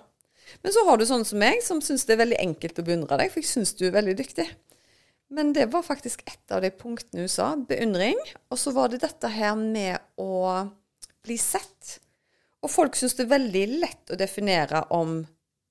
Men 0.68 0.76
så 0.76 0.84
har 0.90 1.00
du 1.00 1.06
sånn 1.08 1.24
som 1.24 1.40
meg, 1.40 1.62
som 1.64 1.80
syns 1.80 2.04
det 2.10 2.18
er 2.18 2.26
veldig 2.26 2.40
enkelt 2.44 2.82
å 2.82 2.86
beundre 2.90 3.22
deg, 3.22 3.32
for 3.32 3.40
jeg 3.40 3.52
syns 3.54 3.72
du 3.80 3.86
er 3.88 3.96
veldig 3.96 4.16
dyktig. 4.20 4.50
Men 5.32 5.54
det 5.56 5.70
var 5.72 5.86
faktisk 5.88 6.26
et 6.28 6.52
av 6.52 6.60
de 6.62 6.74
punktene 6.76 7.24
hun 7.24 7.32
sa. 7.32 7.54
Beundring. 7.56 8.20
Og 8.52 8.60
så 8.60 8.76
var 8.76 8.92
det 8.92 9.00
dette 9.06 9.32
her 9.32 9.56
med 9.56 9.96
å 10.20 10.68
bli 11.24 11.40
sett. 11.40 12.02
Og 12.60 12.72
folk 12.72 13.00
syns 13.00 13.16
det 13.16 13.30
er 13.30 13.38
veldig 13.38 13.64
lett 13.80 14.12
å 14.12 14.20
definere 14.20 14.84
om 14.94 15.22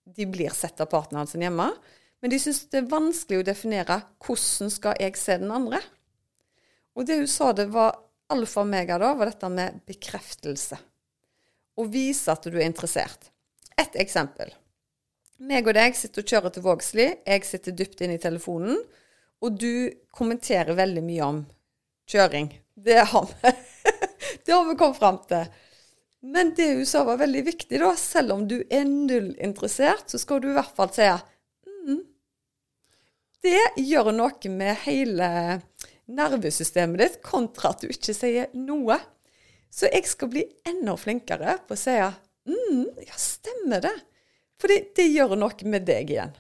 de 0.04 0.26
blir 0.26 0.50
sett 0.54 0.80
av 0.80 0.90
partneren 0.92 1.26
sin 1.26 1.44
hjemme. 1.44 1.68
Men 2.22 2.30
de 2.30 2.38
syns 2.38 2.62
det 2.70 2.82
er 2.82 2.90
vanskelig 2.90 3.42
å 3.42 3.46
definere 3.46 3.98
hvordan 4.22 4.70
skal 4.70 4.98
jeg 5.02 5.18
se 5.18 5.36
den 5.42 5.52
andre. 5.54 5.80
Og 6.94 7.06
det 7.08 7.18
hun 7.18 7.30
sa 7.30 7.50
det 7.56 7.68
var 7.72 7.96
alfa 8.32 8.62
og 8.62 8.70
mega 8.70 8.98
da, 9.00 9.12
var 9.18 9.30
dette 9.30 9.50
med 9.52 9.80
bekreftelse. 9.88 10.78
Å 11.76 11.86
vise 11.88 12.32
at 12.32 12.46
du 12.46 12.58
er 12.58 12.68
interessert. 12.68 13.30
Et 13.80 13.96
eksempel. 14.00 14.52
Meg 15.42 15.66
og 15.66 15.74
deg 15.74 15.96
sitter 15.98 16.22
og 16.22 16.30
kjører 16.30 16.54
til 16.54 16.64
Vågsli. 16.66 17.06
Jeg 17.26 17.46
sitter 17.48 17.74
dypt 17.74 18.04
inne 18.04 18.18
i 18.18 18.22
telefonen. 18.22 18.78
Og 19.42 19.56
du 19.58 19.90
kommenterer 20.14 20.76
veldig 20.78 21.02
mye 21.02 21.26
om 21.26 21.40
kjøring. 22.06 22.52
Det 22.78 23.00
har 23.10 23.26
vi, 23.26 23.52
det 24.44 24.54
har 24.54 24.68
vi 24.68 24.76
kommet 24.78 25.00
fram 25.00 25.18
til. 25.26 25.48
Men 26.22 26.52
det 26.54 26.68
hun 26.74 26.87
sa 26.87 27.02
var 27.04 27.18
veldig 27.18 27.42
viktig, 27.44 27.80
da. 27.82 27.92
Selv 27.98 28.37
om 28.37 28.44
du 28.48 28.61
er 28.70 28.85
null 28.87 29.32
interessert, 29.42 30.06
så 30.11 30.20
skal 30.22 30.42
du 30.42 30.52
i 30.52 30.56
hvert 30.56 30.74
fall 30.76 30.92
si 30.94 31.08
mm. 31.08 32.02
Det 33.42 33.62
gjør 33.82 34.12
noe 34.14 34.52
med 34.54 34.85
hele 34.85 35.30
nervesystemet 36.12 37.00
ditt, 37.00 37.18
kontra 37.26 37.72
at 37.72 37.82
du 37.82 37.90
ikke 37.90 38.14
sier 38.14 38.52
noe. 38.54 39.00
Så 39.72 39.88
jeg 39.90 40.06
skal 40.06 40.30
bli 40.30 40.44
enda 40.68 40.94
flinkere 41.00 41.56
på 41.66 41.74
å 41.74 41.80
si 41.80 41.96
mm, 41.98 43.02
ja, 43.08 43.18
stemmer 43.18 43.82
det. 43.82 43.94
For 44.61 44.70
det, 44.70 44.92
det 44.94 45.08
gjør 45.11 45.35
noe 45.40 45.70
med 45.74 45.88
deg 45.88 46.12
igjen. 46.14 46.38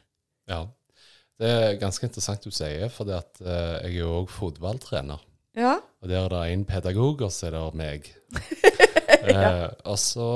Ja. 0.50 0.62
Det 1.42 1.48
er 1.50 1.78
ganske 1.80 2.06
interessant 2.06 2.44
du 2.44 2.52
sier, 2.54 2.86
for 2.92 3.08
det 3.08 3.16
at, 3.18 3.40
eh, 3.42 3.88
jeg 3.88 3.96
er 3.96 3.96
jo 3.96 4.10
òg 4.20 4.28
fotballtrener. 4.30 5.24
Ja. 5.58 5.80
Og 6.04 6.06
der 6.08 6.22
er 6.22 6.30
det 6.30 6.42
en 6.52 6.66
pedagog, 6.68 7.24
og 7.26 7.32
så 7.34 7.48
er 7.48 7.56
det 7.56 7.80
meg. 7.80 8.12
eh, 9.32 9.68
og 9.88 9.98
så 10.00 10.28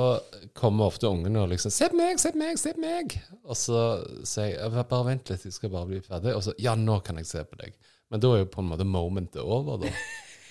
kommer 0.57 0.90
ofte 0.90 1.09
ungene 1.09 1.42
og 1.42 1.51
liksom 1.53 1.72
'Se 1.75 1.88
på 1.92 1.99
meg, 1.99 2.20
se 2.20 2.33
på 2.33 2.40
meg, 2.40 2.59
se 2.61 2.72
på 2.77 2.83
meg!' 2.83 3.18
Og 3.44 3.57
så 3.59 3.81
sier 4.25 4.55
jeg 4.55 4.70
'Bare 4.77 5.05
vent 5.11 5.33
litt, 5.33 5.44
jeg 5.44 5.57
skal 5.57 5.72
bare 5.72 5.90
bli 5.90 6.01
ferdig.' 6.01 6.37
Og 6.37 6.44
så 6.46 6.55
'Ja, 6.59 6.75
nå 6.75 7.01
kan 7.05 7.18
jeg 7.18 7.27
se 7.27 7.44
på 7.44 7.59
deg'. 7.61 7.75
Men 8.11 8.22
da 8.22 8.33
er 8.33 8.44
jo 8.44 8.53
på 8.53 8.62
en 8.62 8.70
måte 8.70 8.87
momentet 8.87 9.42
over, 9.42 9.83
da. 9.83 9.90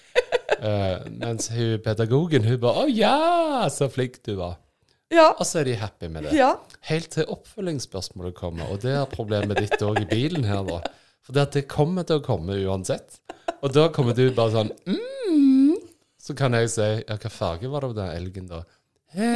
eh, 0.69 1.07
mens 1.09 1.47
hun 1.49 1.79
pedagogen, 1.79 2.43
hun 2.43 2.59
bare 2.59 2.85
'Å 2.85 2.91
ja, 2.91 3.69
så 3.69 3.89
flink 3.89 4.23
du 4.23 4.35
var'. 4.35 4.59
Ja. 5.13 5.31
Og 5.39 5.45
så 5.45 5.61
er 5.61 5.69
de 5.69 5.75
happy 5.79 6.07
med 6.09 6.23
det. 6.23 6.35
ja. 6.37 6.55
Helt 6.89 7.11
til 7.13 7.25
oppfølgingsspørsmålet 7.29 8.35
kommer, 8.35 8.69
og 8.71 8.81
det 8.81 8.93
er 8.97 9.05
problemet 9.09 9.57
ditt 9.61 9.81
òg 9.81 10.01
i 10.01 10.09
bilen 10.09 10.43
her, 10.43 10.63
da. 10.65 10.81
For 11.25 11.33
det, 11.33 11.65
kommer 11.71 12.05
til 12.05 12.19
å 12.19 12.25
komme 12.25 12.57
uansett. 12.67 13.19
Og 13.63 13.73
da 13.73 13.87
kommer 13.93 14.13
du 14.13 14.27
bare 14.35 14.53
sånn 14.53 14.71
mm. 14.85 15.24
Så 16.25 16.33
kan 16.37 16.57
jeg 16.57 16.71
si 16.73 16.85
Ja, 17.05 17.17
hva 17.21 17.29
farge 17.29 17.69
var 17.69 17.85
det 17.85 17.91
på 17.93 17.99
den 17.99 18.13
elgen, 18.15 18.47
da? 18.49 18.63
Hæ? 19.13 19.33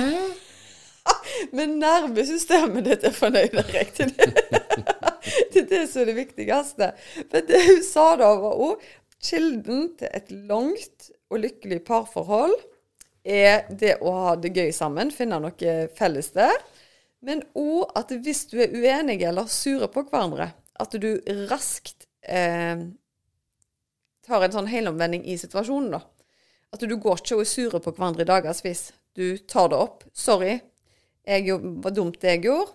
Men 1.55 1.77
nervesystemet 1.81 2.85
ditt 2.85 3.05
er 3.07 3.13
fornøyd, 3.15 3.53
med 3.55 3.69
det, 3.71 3.83
det 5.53 5.61
er 5.61 5.69
det 5.69 5.83
som 5.89 6.01
er 6.03 6.09
det 6.09 6.15
viktigste. 6.17 6.89
Men 7.31 7.45
det 7.47 7.61
hun 7.65 7.79
sa 7.85 8.07
da, 8.19 8.33
var 8.41 8.59
òg 8.65 8.83
kilden 9.23 9.87
til 9.99 10.11
et 10.15 10.29
langt 10.49 11.09
og 11.29 11.41
lykkelig 11.43 11.79
parforhold 11.87 12.55
er 13.23 13.65
det 13.69 13.97
å 14.01 14.13
ha 14.15 14.35
det 14.39 14.53
gøy 14.55 14.71
sammen, 14.75 15.13
finne 15.13 15.39
noe 15.43 15.73
felles 15.97 16.31
der. 16.35 16.55
Men 17.25 17.43
òg 17.57 17.91
at 17.99 18.13
hvis 18.15 18.45
du 18.51 18.59
er 18.63 18.73
uenige 18.73 19.29
eller 19.29 19.49
sure 19.51 19.89
på 19.91 20.05
hverandre, 20.07 20.51
at 20.79 20.95
du 20.95 21.09
raskt 21.49 22.07
eh, 22.23 22.87
tar 24.25 24.45
en 24.45 24.55
sånn 24.55 24.71
helomvending 24.71 25.25
i 25.27 25.37
situasjonen, 25.39 25.97
da. 25.97 26.05
At 26.73 26.83
du 26.85 26.95
går 27.01 27.21
ikke 27.21 27.37
og 27.39 27.45
er 27.45 27.49
sure 27.49 27.79
på 27.81 27.93
hverandre 27.95 28.25
i 28.25 28.29
dagevis. 28.29 28.91
Du 29.17 29.37
tar 29.37 29.71
det 29.71 29.79
opp. 29.79 30.03
'Sorry, 30.13 30.59
jeg 31.25 31.57
var 31.83 31.91
dumt 31.91 32.21
det 32.21 32.35
jeg 32.35 32.43
gjorde. 32.47 32.71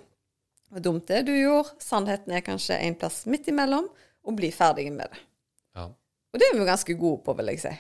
Var 0.75 0.83
dumt 0.83 1.07
det 1.09 1.23
du 1.27 1.33
gjorde. 1.35 1.77
Sannheten 1.79 2.35
er 2.35 2.43
kanskje 2.43 2.79
en 2.83 2.97
plass 2.99 3.25
midt 3.31 3.49
imellom, 3.49 3.87
og 4.25 4.37
bli 4.37 4.51
ferdig 4.51 4.89
med 4.93 5.11
det. 5.13 5.21
Ja. 5.75 5.89
Og 6.33 6.41
det 6.41 6.49
er 6.49 6.57
vi 6.57 6.63
jo 6.63 6.67
ganske 6.67 6.97
gode 6.99 7.23
på, 7.23 7.35
vil 7.39 7.53
jeg 7.53 7.63
si. 7.63 7.75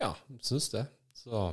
Ja, 0.00 0.14
syns 0.40 0.70
det. 0.72 0.86
Så 1.16 1.50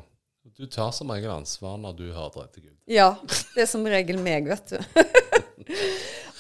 du 0.58 0.66
tar 0.68 0.92
som 0.96 1.12
regel 1.12 1.32
ansvar 1.32 1.78
når 1.80 1.98
du 2.00 2.06
har 2.16 2.32
drept 2.32 2.60
Gud. 2.60 2.76
Ja, 2.88 3.16
det 3.56 3.64
er 3.64 3.70
som 3.70 3.84
regel 3.88 4.20
meg, 4.24 4.48
vet 4.48 4.76
du. 4.76 4.80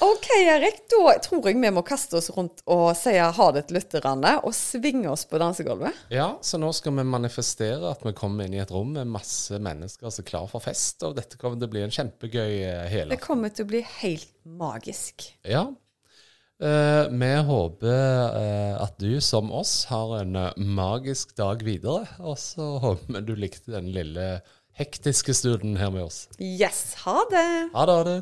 OK, 0.03 0.27
Erik. 0.41 0.81
Da 0.91 1.13
tror 1.23 1.49
jeg 1.49 1.59
vi 1.61 1.71
må 1.73 1.83
kaste 1.85 2.17
oss 2.19 2.29
rundt 2.35 2.63
og 2.69 2.89
si 2.97 3.13
ha 3.17 3.47
det 3.55 3.65
til 3.67 3.79
lytterne, 3.79 4.35
og 4.43 4.55
svinge 4.57 5.11
oss 5.11 5.27
på 5.29 5.39
dansegulvet. 5.41 6.01
Ja, 6.13 6.33
så 6.43 6.59
nå 6.61 6.71
skal 6.75 6.97
vi 6.97 7.05
manifestere 7.07 7.93
at 7.93 8.03
vi 8.05 8.15
kommer 8.17 8.47
inn 8.47 8.57
i 8.57 8.63
et 8.63 8.73
rom 8.73 8.95
med 8.97 9.11
masse 9.13 9.59
mennesker 9.61 10.09
som 10.09 10.25
er 10.25 10.29
klar 10.31 10.49
for 10.51 10.63
fest, 10.63 11.03
og 11.07 11.15
dette 11.19 11.39
kommer 11.39 11.59
til 11.59 11.69
å 11.69 11.75
bli 11.75 11.85
en 11.85 11.95
kjempegøy 11.95 12.59
hele 12.91 13.13
Det 13.13 13.23
kommer 13.23 13.53
til 13.53 13.67
å 13.67 13.73
bli 13.75 13.85
helt 14.01 14.33
magisk. 14.43 15.29
Ja. 15.47 15.69
Eh, 16.63 17.09
vi 17.09 17.35
håper 17.35 18.35
eh, 18.39 18.83
at 18.83 18.99
du, 19.01 19.21
som 19.21 19.51
oss, 19.51 19.85
har 19.89 20.19
en 20.21 20.35
eh, 20.39 20.53
magisk 20.57 21.35
dag 21.37 21.63
videre. 21.65 22.05
Og 22.23 22.37
så 22.39 22.77
håper 22.83 23.17
vi 23.17 23.23
du 23.27 23.33
likte 23.35 23.73
den 23.73 23.89
lille 23.95 24.37
hektiske 24.77 25.35
stunden 25.35 25.75
her 25.81 25.91
med 25.93 26.07
oss. 26.07 26.27
Yes, 26.39 26.93
ha 27.03 27.19
det! 27.31 27.49
Ha 27.73 27.85
det. 27.89 27.97
Ha 27.99 28.07
det. 28.07 28.21